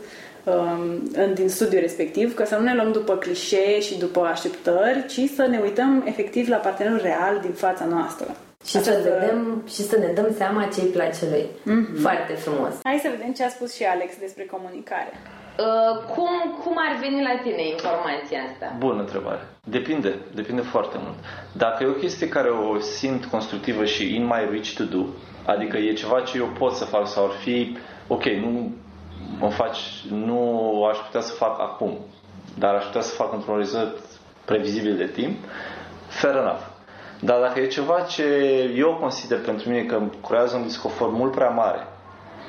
um, 0.44 1.10
în- 1.12 1.34
din 1.34 1.48
studiul 1.48 1.80
respectiv, 1.80 2.34
că 2.34 2.44
să 2.44 2.56
nu 2.56 2.62
ne 2.62 2.74
luăm 2.74 2.92
după 2.92 3.16
clișee 3.16 3.80
și 3.80 3.98
după 3.98 4.20
așteptări, 4.20 5.06
ci 5.06 5.20
să 5.34 5.46
ne 5.46 5.58
uităm 5.62 6.02
efectiv 6.06 6.48
la 6.48 6.56
partenerul 6.56 7.00
real 7.02 7.38
din 7.42 7.52
fața 7.52 7.84
noastră. 7.84 8.26
Și 8.66 8.82
să, 8.82 9.00
vedem, 9.02 9.62
și 9.68 9.82
să 9.82 9.98
ne 9.98 10.12
dăm 10.14 10.34
seama 10.36 10.68
ce 10.74 10.80
îi 10.80 10.86
place 10.86 11.24
lui. 11.30 11.46
Foarte 12.00 12.32
frumos. 12.32 12.72
Hai 12.82 13.00
să 13.02 13.08
vedem 13.18 13.32
ce 13.32 13.44
a 13.44 13.48
spus 13.48 13.74
și 13.74 13.84
Alex 13.84 14.12
despre 14.20 14.44
comunicare. 14.50 15.12
Uh, 15.58 15.98
cum, 16.14 16.28
cum 16.64 16.74
ar 16.76 16.96
veni 17.00 17.22
la 17.22 17.40
tine 17.42 17.68
informația 17.68 18.38
asta? 18.50 18.74
Bună 18.78 19.00
întrebare. 19.00 19.40
Depinde, 19.64 20.14
depinde 20.34 20.60
foarte 20.60 20.96
mult. 21.02 21.16
Dacă 21.52 21.82
e 21.82 21.86
o 21.86 21.92
chestie 21.92 22.28
care 22.28 22.48
o 22.48 22.78
simt 22.78 23.24
constructivă 23.24 23.84
și 23.84 24.14
in 24.14 24.24
my 24.24 24.46
reach 24.50 24.68
to 24.76 24.84
do, 24.84 25.04
adică 25.46 25.76
e 25.76 25.92
ceva 25.92 26.20
ce 26.20 26.38
eu 26.38 26.46
pot 26.58 26.72
să 26.72 26.84
fac 26.84 27.06
sau 27.06 27.24
ar 27.24 27.30
fi, 27.30 27.76
ok, 28.06 28.24
nu 28.24 28.72
mă 29.38 29.48
faci, 29.50 29.78
nu 30.10 30.84
aș 30.90 30.96
putea 30.98 31.20
să 31.20 31.32
fac 31.32 31.60
acum, 31.60 31.98
dar 32.58 32.74
aș 32.74 32.84
putea 32.84 33.00
să 33.00 33.14
fac 33.14 33.32
într-un 33.32 33.54
orizont 33.54 33.94
previzibil 34.44 34.96
de 34.96 35.06
timp, 35.06 35.36
fair 36.08 36.34
enough. 36.36 36.62
Dar 37.20 37.40
dacă 37.40 37.60
e 37.60 37.66
ceva 37.66 38.00
ce 38.00 38.24
eu 38.76 38.96
consider 39.00 39.40
pentru 39.40 39.68
mine 39.68 39.82
că 39.82 39.94
îmi 39.94 40.10
creează 40.28 40.56
un 40.56 40.62
disconfort 40.62 41.12
mult 41.12 41.32
prea 41.34 41.48
mare 41.48 41.86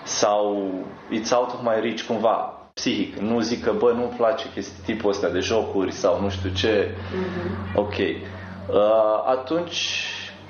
sau 0.04 0.70
it's 1.12 1.32
out 1.32 1.48
of 1.54 1.62
my 1.62 1.80
reach 1.82 2.02
cumva, 2.02 2.59
psihic. 2.80 3.16
Nu 3.16 3.40
zic 3.40 3.64
că, 3.64 3.72
bă, 3.72 3.92
nu-mi 3.92 4.14
place 4.18 4.46
chestii 4.54 4.84
tipul 4.84 5.10
ăsta 5.10 5.28
de 5.28 5.40
jocuri 5.40 5.92
sau 5.92 6.22
nu 6.22 6.30
știu 6.30 6.50
ce. 6.50 6.96
Mm-hmm. 6.96 7.76
Ok. 7.76 7.98
Uh, 7.98 9.24
atunci, 9.26 10.06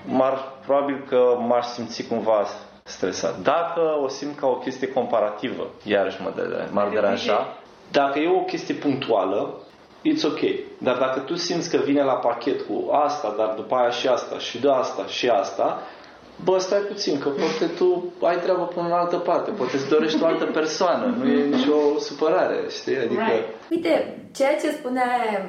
m-ar, 0.06 0.38
probabil 0.66 1.06
că 1.08 1.38
m-aș 1.48 1.66
simți 1.66 2.08
cumva 2.08 2.46
stresat. 2.84 3.40
Dacă 3.40 3.82
o 4.04 4.08
simt 4.08 4.40
ca 4.40 4.48
o 4.48 4.56
chestie 4.56 4.88
comparativă, 4.88 5.68
iarăși 5.84 6.22
mă 6.22 6.32
de, 6.36 6.68
m-ar 6.72 6.90
deranja. 6.90 7.48
Dacă 7.92 8.20
e 8.20 8.30
o 8.30 8.44
chestie 8.44 8.74
punctuală, 8.74 9.54
it's 10.04 10.24
ok. 10.26 10.40
Dar 10.78 10.98
dacă 10.98 11.20
tu 11.20 11.36
simți 11.36 11.70
că 11.70 11.78
vine 11.78 12.04
la 12.04 12.14
pachet 12.14 12.62
cu 12.62 12.92
asta, 12.92 13.34
dar 13.38 13.54
după 13.56 13.76
aia 13.76 13.90
și 13.90 14.08
asta, 14.08 14.38
și 14.38 14.60
de 14.60 14.72
asta, 14.72 15.06
și 15.06 15.30
asta, 15.30 15.80
bă, 16.44 16.58
stai 16.58 16.80
puțin, 16.80 17.20
că 17.20 17.30
poate 17.30 17.74
tu 17.78 18.14
ai 18.22 18.40
treabă 18.40 18.66
până 18.66 18.86
în 18.88 18.92
altă 18.92 19.18
parte, 19.18 19.52
poate 19.52 19.76
îți 19.76 19.90
dorești 19.90 20.24
o 20.24 20.26
altă 20.26 20.46
persoană, 20.46 21.16
nu 21.18 21.28
e 21.28 21.46
nicio 21.46 22.00
supărare, 22.00 22.58
știi? 22.70 22.98
Adică... 22.98 23.22
Right. 23.28 23.48
Uite, 23.70 23.94
ceea 24.36 24.56
ce 24.62 24.72
spune 24.72 25.02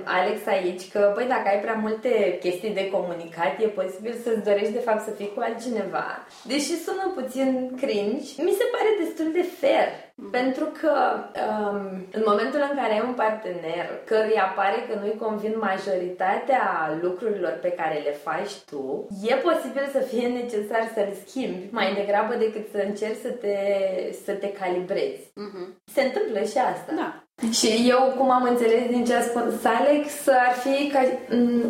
Alex 0.05 0.47
aici, 0.47 0.91
că, 0.93 1.12
băi, 1.14 1.26
dacă 1.34 1.47
ai 1.49 1.61
prea 1.61 1.78
multe 1.86 2.38
chestii 2.43 2.78
de 2.78 2.91
comunicat, 2.91 3.53
e 3.61 3.78
posibil 3.80 4.14
să-ți 4.24 4.47
dorești, 4.49 4.72
de 4.72 4.86
fapt, 4.88 5.03
să 5.05 5.11
fii 5.11 5.32
cu 5.34 5.41
altcineva. 5.41 6.07
Deși 6.51 6.82
sună 6.84 7.05
puțin 7.18 7.49
cringe, 7.80 8.28
mi 8.47 8.59
se 8.61 8.66
pare 8.74 8.91
destul 9.03 9.28
de 9.38 9.45
fair. 9.61 9.88
Pentru 10.31 10.64
că 10.81 10.95
um, 11.47 12.07
în 12.12 12.23
momentul 12.27 12.61
în 12.71 12.77
care 12.77 12.93
ai 12.93 13.05
un 13.09 13.14
partener 13.14 13.87
căruia 14.05 14.53
pare 14.57 14.79
că 14.89 14.99
nu-i 15.01 15.23
convin 15.27 15.55
majoritatea 15.59 16.64
lucrurilor 17.03 17.59
pe 17.62 17.71
care 17.71 17.97
le 18.07 18.14
faci 18.27 18.55
tu, 18.71 19.07
e 19.23 19.35
posibil 19.35 19.87
să 19.93 19.99
fie 19.99 20.27
necesar 20.29 20.83
să-l 20.95 21.12
schimbi 21.25 21.68
mai 21.71 21.95
degrabă 21.95 22.35
decât 22.35 22.66
să 22.73 22.79
încerci 22.87 23.25
să 23.27 23.31
te, 23.43 23.57
să 24.25 24.33
te 24.33 24.53
calibrezi. 24.53 25.23
Uh-huh. 25.45 25.66
Se 25.95 26.03
întâmplă 26.03 26.41
și 26.41 26.59
asta. 26.73 26.93
Da. 26.97 27.25
Și 27.53 27.68
eu, 27.89 28.14
cum 28.16 28.31
am 28.31 28.43
înțeles 28.43 28.89
din 28.89 29.05
ce 29.05 29.14
a 29.14 29.23
spus 29.23 29.64
Alex, 29.64 30.27
ar 30.27 30.55
fi 30.64 30.91
ca, 30.93 31.03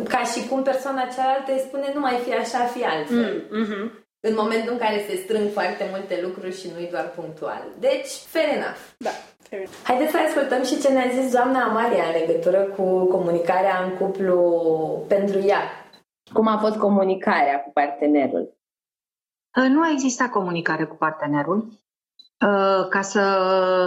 ca 0.07 0.23
și 0.23 0.47
cum 0.47 0.61
persoana 0.63 1.11
cealaltă 1.15 1.51
îi 1.51 1.65
spune 1.67 1.91
nu 1.93 1.99
mai 1.99 2.17
fi 2.25 2.33
așa, 2.33 2.59
fi 2.59 2.83
altfel. 2.83 3.43
Mm, 3.51 3.65
hmm 3.65 4.00
În 4.27 4.33
momentul 4.37 4.71
în 4.71 4.77
care 4.77 5.05
se 5.07 5.15
strâng 5.15 5.49
foarte 5.51 5.87
multe 5.91 6.19
lucruri 6.21 6.59
și 6.59 6.71
nu-i 6.73 6.89
doar 6.91 7.09
punctual. 7.09 7.63
Deci, 7.79 8.11
fair 8.33 8.47
enough. 8.57 8.81
Da, 8.97 9.09
fair 9.49 9.61
enough. 9.61 9.77
Haideți 9.83 10.11
să 10.11 10.17
ascultăm 10.17 10.63
și 10.63 10.81
ce 10.81 10.89
ne-a 10.91 11.09
zis 11.17 11.31
doamna 11.31 11.63
Amalia 11.63 12.03
în 12.03 12.15
legătură 12.19 12.61
cu 12.63 13.05
comunicarea 13.05 13.83
în 13.83 13.97
cuplu 13.97 14.39
pentru 15.07 15.39
ea. 15.39 15.61
Cum 16.33 16.47
a 16.47 16.57
fost 16.57 16.77
comunicarea 16.77 17.61
cu 17.63 17.71
partenerul? 17.73 18.59
Nu 19.69 19.81
a 19.81 19.91
existat 19.91 20.29
comunicare 20.29 20.85
cu 20.85 20.95
partenerul. 20.95 21.57
Uh, 22.47 22.87
ca 22.89 23.01
să 23.01 23.21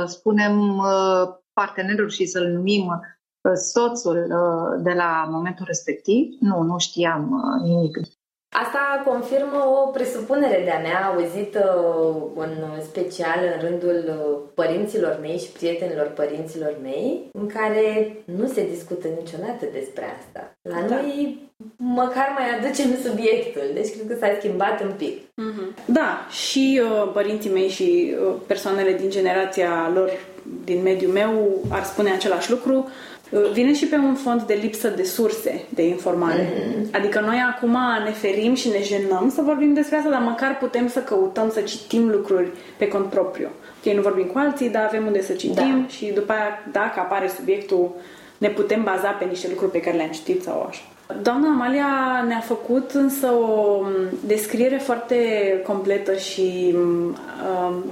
spunem 0.06 0.76
uh, 0.78 1.28
partenerul 1.52 2.08
și 2.08 2.26
să-l 2.26 2.46
numim 2.46 2.86
uh, 2.86 3.52
soțul 3.54 4.16
uh, 4.16 4.82
de 4.82 4.92
la 4.92 5.28
momentul 5.30 5.64
respectiv. 5.66 6.36
Nu, 6.40 6.62
nu 6.62 6.78
știam 6.78 7.30
uh, 7.32 7.68
nimic. 7.68 7.96
Asta 8.62 9.02
confirmă 9.04 9.64
o 9.82 9.86
presupunere 9.86 10.62
de-a 10.64 10.80
mea 10.80 11.12
auzită 11.14 11.62
în 12.36 12.82
special 12.82 13.38
în 13.54 13.68
rândul 13.68 13.98
părinților 14.54 15.18
mei 15.20 15.38
și 15.38 15.50
prietenilor 15.58 16.06
părinților 16.06 16.74
mei, 16.82 17.28
în 17.32 17.46
care 17.46 18.16
nu 18.24 18.46
se 18.46 18.68
discută 18.74 19.06
niciodată 19.18 19.64
despre 19.72 20.04
asta. 20.18 20.56
La 20.62 20.80
da. 20.88 20.94
noi 20.94 21.38
măcar 21.76 22.34
mai 22.38 22.58
aducem 22.58 22.90
subiectul, 23.02 23.62
deci 23.74 23.90
cred 23.90 24.06
că 24.08 24.16
s-a 24.20 24.36
schimbat 24.38 24.82
un 24.82 24.92
pic. 24.96 25.18
Mm-hmm. 25.20 25.84
Da, 25.84 26.26
și 26.30 26.82
uh, 26.82 27.10
părinții 27.12 27.50
mei 27.50 27.68
și 27.68 28.14
uh, 28.26 28.34
persoanele 28.46 28.92
din 28.92 29.10
generația 29.10 29.90
lor 29.94 30.10
din 30.64 30.82
mediul 30.82 31.12
meu 31.12 31.60
ar 31.68 31.84
spune 31.84 32.10
același 32.10 32.50
lucru, 32.50 32.76
uh, 32.76 33.13
vine 33.52 33.74
și 33.74 33.86
pe 33.86 33.96
un 33.96 34.14
fond 34.14 34.42
de 34.42 34.58
lipsă 34.62 34.88
de 34.88 35.02
surse 35.02 35.64
de 35.68 35.86
informare. 35.86 36.42
Mm-hmm. 36.42 36.90
Adică 36.92 37.20
noi 37.20 37.36
acum 37.54 37.78
ne 38.04 38.10
ferim 38.10 38.54
și 38.54 38.68
ne 38.68 38.82
jenăm 38.82 39.30
să 39.34 39.42
vorbim 39.42 39.74
despre 39.74 39.96
asta, 39.96 40.10
dar 40.10 40.22
măcar 40.22 40.58
putem 40.58 40.88
să 40.88 40.98
căutăm 40.98 41.50
să 41.50 41.60
citim 41.60 42.08
lucruri 42.10 42.48
pe 42.76 42.88
cont 42.88 43.06
propriu. 43.06 43.48
Ok, 43.84 43.94
nu 43.94 44.02
vorbim 44.02 44.24
cu 44.24 44.38
alții, 44.38 44.68
dar 44.68 44.84
avem 44.84 45.06
unde 45.06 45.22
să 45.22 45.32
citim 45.32 45.80
da. 45.80 45.86
și 45.88 46.06
după 46.14 46.32
aia, 46.32 46.64
dacă 46.72 47.00
apare 47.00 47.28
subiectul, 47.28 47.90
ne 48.38 48.48
putem 48.48 48.82
baza 48.82 49.08
pe 49.08 49.24
niște 49.24 49.48
lucruri 49.48 49.70
pe 49.70 49.80
care 49.80 49.96
le-am 49.96 50.10
citit 50.10 50.42
sau 50.42 50.66
așa. 50.68 50.82
Doamna 51.22 51.48
Amalia 51.48 51.86
ne-a 52.26 52.40
făcut 52.40 52.90
însă 52.90 53.26
o 53.26 53.80
descriere 54.26 54.76
foarte 54.76 55.16
completă 55.66 56.16
și 56.16 56.74
um, 56.76 57.16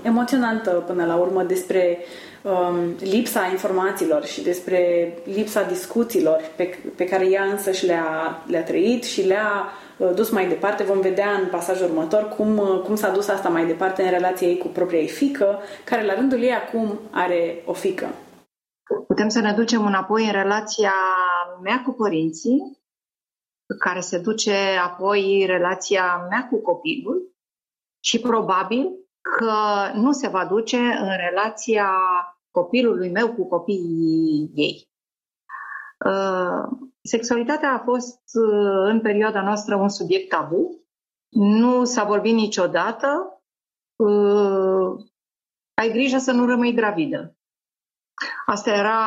emoționantă 0.03 0.71
până 0.71 1.05
la 1.05 1.15
urmă 1.15 1.43
despre 1.43 1.99
um, 2.43 2.97
lipsa 2.99 3.47
informațiilor 3.51 4.25
și 4.25 4.43
despre 4.43 5.13
lipsa 5.25 5.63
discuțiilor 5.63 6.41
pe, 6.57 6.79
pe 6.97 7.05
care 7.05 7.29
ea 7.29 7.45
însă 7.45 7.73
și 7.73 7.87
le-a, 7.87 8.43
le-a 8.47 8.65
trăit 8.65 9.05
și 9.05 9.27
le-a 9.27 9.73
uh, 9.97 10.11
dus 10.15 10.31
mai 10.31 10.49
departe. 10.49 10.83
Vom 10.83 11.01
vedea 11.01 11.31
în 11.31 11.49
pasajul 11.49 11.87
următor 11.87 12.29
cum, 12.29 12.59
uh, 12.59 12.81
cum 12.81 12.95
s-a 12.95 13.11
dus 13.11 13.29
asta 13.29 13.49
mai 13.49 13.67
departe 13.67 14.03
în 14.03 14.11
relația 14.11 14.49
ei 14.49 14.59
cu 14.59 14.69
propria 14.69 14.99
ei 14.99 15.09
fică, 15.09 15.59
care 15.85 16.05
la 16.05 16.15
rândul 16.15 16.43
ei 16.43 16.53
acum 16.53 16.99
are 17.11 17.63
o 17.65 17.73
fică. 17.73 18.09
Putem 19.07 19.29
să 19.29 19.41
ne 19.41 19.53
ducem 19.53 19.87
înapoi 19.87 20.25
în 20.25 20.33
relația 20.33 20.95
mea 21.63 21.83
cu 21.85 21.93
părinții, 21.93 22.81
care 23.79 24.01
se 24.01 24.19
duce 24.19 24.57
apoi 24.85 25.45
relația 25.47 26.27
mea 26.31 26.49
cu 26.51 26.57
copilul 26.57 27.33
și 28.05 28.21
probabil 28.21 29.02
că 29.23 29.53
nu 29.95 30.13
se 30.13 30.29
va 30.29 30.47
duce 30.47 30.79
în 30.79 31.17
relația 31.17 31.91
copilului 32.51 33.11
meu 33.11 33.35
cu 33.35 33.49
copiii 33.49 34.51
ei. 34.55 34.91
Uh, 36.07 36.89
sexualitatea 37.03 37.73
a 37.73 37.79
fost 37.79 38.21
uh, 38.35 38.89
în 38.89 39.01
perioada 39.01 39.43
noastră 39.43 39.77
un 39.77 39.89
subiect 39.89 40.29
tabu. 40.29 40.85
Nu 41.29 41.85
s-a 41.85 42.05
vorbit 42.05 42.35
niciodată. 42.35 43.43
Uh, 43.97 45.05
ai 45.75 45.91
grijă 45.91 46.19
să 46.19 46.33
nu 46.33 46.47
rămâi 46.47 46.75
gravidă. 46.75 47.37
Asta 48.47 48.71
era 48.71 48.99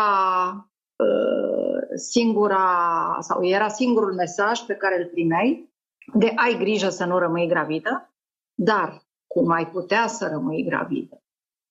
singura, 1.96 3.18
sau 3.20 3.46
era 3.46 3.68
singurul 3.68 4.14
mesaj 4.14 4.60
pe 4.60 4.76
care 4.76 5.02
îl 5.02 5.10
primeai 5.10 5.74
de 6.14 6.32
ai 6.36 6.58
grijă 6.58 6.90
să 6.90 7.06
nu 7.06 7.18
rămâi 7.18 7.48
gravidă, 7.48 8.14
dar 8.54 9.05
cum 9.36 9.52
ai 9.52 9.68
putea 9.68 10.08
să 10.08 10.28
rămâi 10.28 10.64
gravidă? 10.64 11.24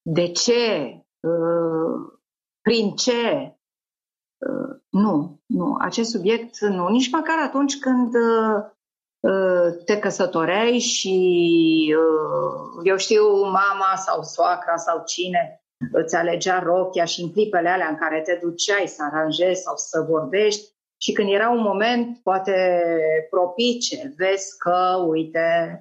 De 0.03 0.31
ce? 0.31 0.95
Uh, 1.21 2.13
prin 2.61 2.91
ce? 2.91 3.57
Uh, 4.39 4.77
nu, 4.89 5.41
nu. 5.47 5.77
Acest 5.79 6.11
subiect 6.11 6.61
nu. 6.61 6.89
Nici 6.89 7.11
măcar 7.11 7.39
atunci 7.39 7.79
când 7.79 8.15
uh, 8.15 9.85
te 9.85 9.99
căsătoreai 9.99 10.79
și 10.79 11.17
eu 12.83 12.97
știu 12.97 13.43
mama 13.43 13.93
sau 13.97 14.23
soacra 14.23 14.77
sau 14.77 15.03
cine 15.07 15.65
îți 15.93 16.17
alegea 16.17 16.59
rochia 16.59 17.05
și 17.05 17.21
în 17.23 17.33
clipele 17.33 17.69
alea 17.69 17.89
în 17.89 17.97
care 17.97 18.21
te 18.21 18.39
duceai 18.43 18.87
să 18.87 19.03
aranjezi 19.03 19.63
sau 19.63 19.75
să 19.77 20.07
vorbești 20.09 20.73
și 21.01 21.13
când 21.13 21.29
era 21.33 21.51
un 21.51 21.61
moment 21.61 22.19
poate 22.23 22.83
propice, 23.31 24.15
vezi 24.17 24.59
că, 24.59 25.05
uite, 25.09 25.79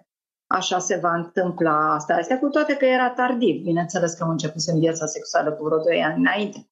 așa 0.54 0.80
se 0.80 1.00
va 1.02 1.16
întâmpla 1.16 1.94
asta. 1.94 2.14
Astea 2.14 2.40
cu 2.40 2.50
toate 2.50 2.76
că 2.76 2.86
era 2.86 3.10
tardiv. 3.10 3.64
Bineînțeles 3.64 4.14
că 4.14 4.24
am 4.24 4.30
început 4.30 4.62
în 4.66 4.80
viața 4.80 5.06
sexuală 5.06 5.52
cu 5.52 5.64
vreo 5.64 5.78
2 5.78 6.04
ani 6.04 6.20
înainte. 6.20 6.68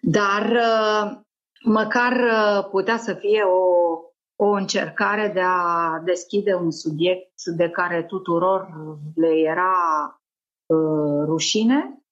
Dar 0.00 0.50
uh, 0.50 1.18
măcar 1.64 2.12
uh, 2.12 2.68
putea 2.70 2.96
să 2.96 3.14
fie 3.14 3.42
o, 3.42 3.64
o 4.36 4.50
încercare 4.50 5.30
de 5.34 5.40
a 5.40 6.00
deschide 6.04 6.54
un 6.54 6.70
subiect 6.70 7.44
de 7.44 7.70
care 7.70 8.02
tuturor 8.02 8.68
le 9.14 9.32
era 9.36 9.72
uh, 10.66 11.24
rușine 11.24 12.02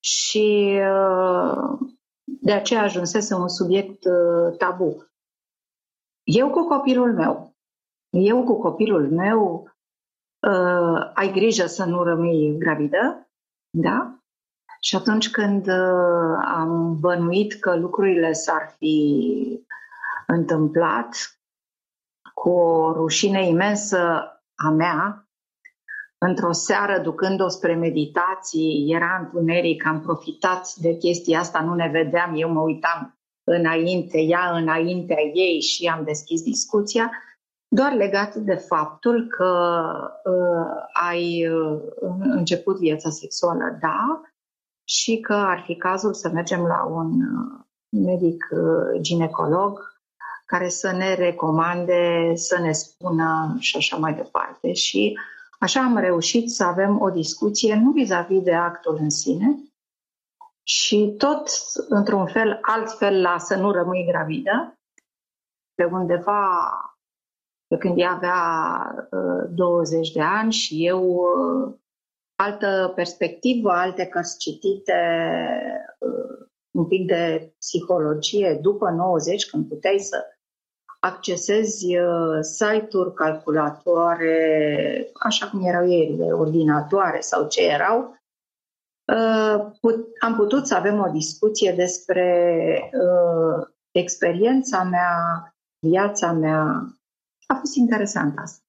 și 0.00 0.78
uh, 0.80 1.78
de 2.24 2.52
aceea 2.52 2.82
ajunsese 2.82 3.34
un 3.34 3.48
subiect 3.48 4.04
uh, 4.04 4.56
tabu. 4.56 5.10
Eu 6.22 6.50
cu 6.50 6.66
copilul 6.66 7.14
meu, 7.14 7.54
eu 8.10 8.44
cu 8.44 8.60
copilul 8.60 9.10
meu, 9.10 9.69
uh, 10.40 11.10
ai 11.14 11.32
grijă 11.32 11.66
să 11.66 11.84
nu 11.84 12.02
rămâi 12.02 12.56
gravidă, 12.58 13.28
da? 13.70 14.14
Și 14.80 14.96
atunci 14.96 15.30
când 15.30 15.68
am 16.44 16.96
bănuit 17.00 17.54
că 17.54 17.76
lucrurile 17.76 18.32
s-ar 18.32 18.74
fi 18.78 19.66
întâmplat 20.26 21.40
cu 22.34 22.50
o 22.50 22.92
rușine 22.92 23.46
imensă 23.46 24.24
a 24.54 24.70
mea, 24.70 25.28
într-o 26.18 26.52
seară, 26.52 26.98
ducând-o 26.98 27.48
spre 27.48 27.74
meditații, 27.74 28.92
era 28.94 29.18
întuneric, 29.20 29.86
am 29.86 30.00
profitat 30.00 30.74
de 30.74 30.96
chestia 30.96 31.38
asta, 31.38 31.60
nu 31.60 31.74
ne 31.74 31.88
vedeam, 31.88 32.34
eu 32.36 32.52
mă 32.52 32.60
uitam 32.60 33.18
înainte, 33.44 34.20
ea 34.20 34.50
înaintea 34.50 35.20
ei 35.34 35.60
și 35.60 35.86
am 35.86 36.04
deschis 36.04 36.42
discuția, 36.42 37.10
doar 37.72 37.92
legat 37.92 38.34
de 38.34 38.54
faptul 38.54 39.26
că 39.26 39.52
uh, 40.24 40.84
ai 41.10 41.48
uh, 41.48 41.80
început 42.20 42.78
viața 42.78 43.10
sexuală, 43.10 43.78
da, 43.80 44.20
și 44.84 45.20
că 45.20 45.34
ar 45.34 45.62
fi 45.66 45.76
cazul 45.76 46.14
să 46.14 46.28
mergem 46.28 46.66
la 46.66 46.84
un 46.84 47.10
uh, 47.20 47.64
medic 47.88 48.48
uh, 48.50 49.00
ginecolog 49.00 49.98
care 50.46 50.68
să 50.68 50.92
ne 50.92 51.14
recomande, 51.14 52.32
să 52.34 52.58
ne 52.60 52.72
spună 52.72 53.56
și 53.58 53.76
așa 53.76 53.96
mai 53.96 54.14
departe. 54.14 54.72
Și 54.72 55.18
așa 55.58 55.80
am 55.80 55.96
reușit 55.98 56.50
să 56.50 56.64
avem 56.64 57.00
o 57.00 57.10
discuție 57.10 57.74
nu 57.74 57.90
vis-a-vis 57.90 58.42
de 58.42 58.54
actul 58.54 58.96
în 59.00 59.10
sine, 59.10 59.58
și 60.62 61.14
tot 61.18 61.48
într-un 61.88 62.26
fel, 62.26 62.58
altfel 62.62 63.20
la 63.20 63.38
să 63.38 63.56
nu 63.56 63.70
rămâi 63.70 64.06
gravidă, 64.10 64.74
pe 65.74 65.84
undeva 65.84 66.68
pe 66.74 66.89
când 67.78 67.98
ea 67.98 68.10
avea 68.10 69.08
uh, 69.10 69.50
20 69.54 70.12
de 70.12 70.20
ani 70.20 70.52
și 70.52 70.86
eu 70.86 71.04
uh, 71.04 71.74
altă 72.36 72.92
perspectivă, 72.94 73.70
alte 73.70 74.06
cărți 74.06 74.38
citite, 74.38 75.02
uh, 75.98 76.46
un 76.70 76.86
pic 76.86 77.06
de 77.06 77.52
psihologie 77.58 78.58
după 78.62 78.90
90, 78.90 79.46
când 79.46 79.68
puteai 79.68 79.98
să 79.98 80.24
accesezi 81.00 81.96
uh, 81.96 82.38
site-uri, 82.40 83.14
calculatoare, 83.14 85.10
așa 85.12 85.48
cum 85.48 85.66
erau 85.66 85.90
ele, 85.90 86.32
ordinatoare 86.32 87.20
sau 87.20 87.48
ce 87.48 87.66
erau, 87.66 88.18
uh, 89.12 90.00
am 90.20 90.34
putut 90.36 90.66
să 90.66 90.74
avem 90.74 90.98
o 90.98 91.10
discuție 91.10 91.72
despre 91.72 92.90
uh, 92.92 93.66
experiența 93.90 94.82
mea, 94.82 95.14
viața 95.86 96.32
mea. 96.32 96.94
A 97.52 97.54
fost 97.54 97.74
interesant 97.74 98.34
asta. 98.38 98.64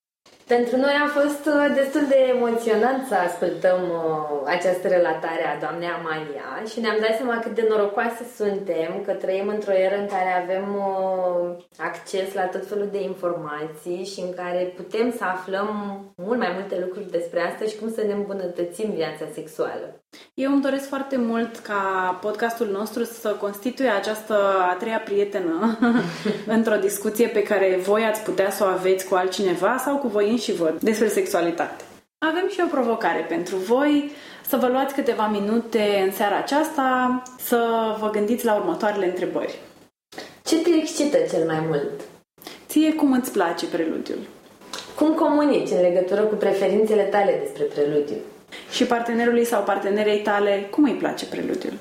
Pentru 0.47 0.75
noi 0.77 0.95
a 1.05 1.07
fost 1.19 1.45
uh, 1.45 1.75
destul 1.79 2.05
de 2.07 2.19
emoționant 2.35 3.07
să 3.07 3.15
ascultăm 3.15 3.81
uh, 3.89 4.41
această 4.55 4.87
relatare 4.87 5.45
a 5.47 5.59
doamnei 5.59 5.87
Amalia 5.87 6.49
și 6.71 6.79
ne-am 6.79 6.97
dat 6.99 7.15
seama 7.15 7.39
cât 7.39 7.55
de 7.55 7.65
norocoase 7.69 8.23
suntem 8.35 8.91
că 9.05 9.11
trăim 9.13 9.47
într-o 9.47 9.71
eră 9.71 9.97
în 9.99 10.07
care 10.07 10.31
avem 10.43 10.67
uh, 10.75 11.63
acces 11.77 12.33
la 12.33 12.45
tot 12.45 12.67
felul 12.67 12.89
de 12.91 13.01
informații 13.01 14.05
și 14.05 14.19
în 14.19 14.33
care 14.33 14.73
putem 14.75 15.11
să 15.17 15.23
aflăm 15.23 15.69
mult 16.15 16.39
mai 16.39 16.51
multe 16.57 16.79
lucruri 16.79 17.11
despre 17.11 17.39
asta 17.39 17.65
și 17.65 17.77
cum 17.79 17.89
să 17.91 18.01
ne 18.01 18.13
îmbunătățim 18.13 18.89
viața 18.91 19.25
sexuală. 19.33 20.00
Eu 20.33 20.51
îmi 20.51 20.61
doresc 20.61 20.87
foarte 20.87 21.17
mult 21.17 21.57
ca 21.57 22.17
podcastul 22.21 22.67
nostru 22.67 23.03
să 23.03 23.29
constituie 23.29 23.89
această 23.89 24.33
a 24.69 24.73
treia 24.79 24.99
prietenă 24.99 25.77
într-o 26.55 26.75
discuție 26.75 27.27
pe 27.27 27.43
care 27.43 27.79
voi 27.83 28.03
ați 28.03 28.21
putea 28.21 28.51
să 28.51 28.63
o 28.63 28.67
aveți 28.67 29.07
cu 29.07 29.15
altcineva 29.15 29.77
sau 29.77 29.97
cu 29.97 30.07
voi 30.07 30.37
și 30.37 30.53
vă 30.53 30.73
despre 30.79 31.07
sexualitate. 31.07 31.83
Avem 32.17 32.49
și 32.49 32.61
o 32.65 32.69
provocare 32.69 33.25
pentru 33.29 33.55
voi, 33.55 34.11
să 34.47 34.57
vă 34.57 34.67
luați 34.67 34.93
câteva 34.93 35.27
minute 35.27 36.01
în 36.05 36.11
seara 36.11 36.37
aceasta, 36.37 37.21
să 37.39 37.59
vă 37.99 38.09
gândiți 38.09 38.45
la 38.45 38.55
următoarele 38.55 39.05
întrebări. 39.05 39.59
Ce 40.43 40.61
te 40.61 40.69
excită 40.69 41.17
cel 41.17 41.45
mai 41.45 41.63
mult? 41.67 41.89
Ție 42.67 42.93
cum 42.93 43.11
îți 43.11 43.31
place 43.31 43.65
preludiul? 43.65 44.19
Cum 44.95 45.13
comunici 45.13 45.69
în 45.69 45.81
legătură 45.81 46.21
cu 46.21 46.35
preferințele 46.35 47.03
tale 47.03 47.39
despre 47.43 47.63
preludiu? 47.63 48.17
Și 48.71 48.83
partenerului 48.83 49.45
sau 49.45 49.61
partenerei 49.63 50.19
tale, 50.19 50.67
cum 50.69 50.83
îi 50.83 50.91
place 50.93 51.25
preludiul? 51.25 51.73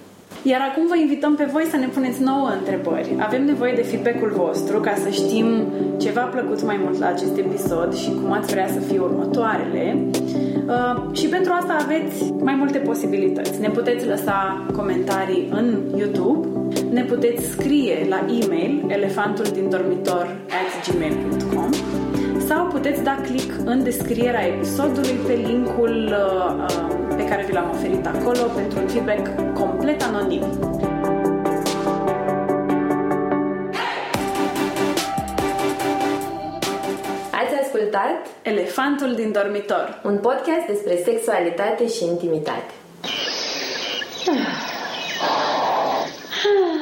Iar 0.43 0.61
acum 0.71 0.87
vă 0.87 0.97
invităm 0.97 1.35
pe 1.35 1.49
voi 1.53 1.67
să 1.71 1.77
ne 1.77 1.87
puneți 1.87 2.23
nouă 2.23 2.49
întrebări. 2.59 3.15
Avem 3.19 3.45
nevoie 3.45 3.73
de 3.75 3.83
feedback-ul 3.83 4.33
vostru 4.37 4.81
ca 4.81 4.95
să 4.95 5.09
știm 5.09 5.73
ce 5.99 6.11
v-a 6.11 6.23
plăcut 6.23 6.63
mai 6.63 6.81
mult 6.83 6.99
la 6.99 7.07
acest 7.07 7.37
episod 7.37 7.95
și 7.95 8.11
cum 8.23 8.33
ați 8.33 8.51
vrea 8.51 8.69
să 8.69 8.81
fie 8.81 8.99
următoarele. 8.99 9.97
Uh, 10.67 11.17
și 11.17 11.27
pentru 11.27 11.53
asta 11.53 11.77
aveți 11.81 12.33
mai 12.33 12.55
multe 12.55 12.79
posibilități. 12.79 13.61
Ne 13.61 13.69
puteți 13.69 14.07
lăsa 14.07 14.67
comentarii 14.77 15.49
în 15.51 15.81
YouTube, 15.97 16.49
ne 16.91 17.03
puteți 17.03 17.45
scrie 17.45 18.07
la 18.09 18.27
e-mail 18.43 18.85
elefantul 18.89 19.45
din 19.45 19.69
dormitor 19.69 20.37
at 20.47 20.95
gmail.com 20.95 21.71
sau 22.51 22.67
puteți 22.67 23.03
da 23.03 23.17
click 23.23 23.53
în 23.65 23.83
descrierea 23.83 24.47
episodului 24.47 25.19
pe 25.27 25.33
linkul 25.33 26.07
uh, 26.07 26.55
uh, 26.59 27.15
pe 27.17 27.25
care 27.25 27.45
vi 27.45 27.53
l-am 27.53 27.71
oferit 27.71 28.07
acolo 28.07 28.43
pentru 28.55 28.81
un 28.81 28.89
feedback 28.89 29.55
complet 29.55 30.03
anonim. 30.03 30.43
Ați 37.31 37.55
ascultat 37.63 38.27
Elefantul 38.43 39.15
din 39.15 39.33
dormitor, 39.33 40.01
un 40.05 40.19
podcast 40.19 40.67
despre 40.67 41.03
sexualitate 41.05 41.89
și 41.89 42.05
intimitate. 42.05 42.73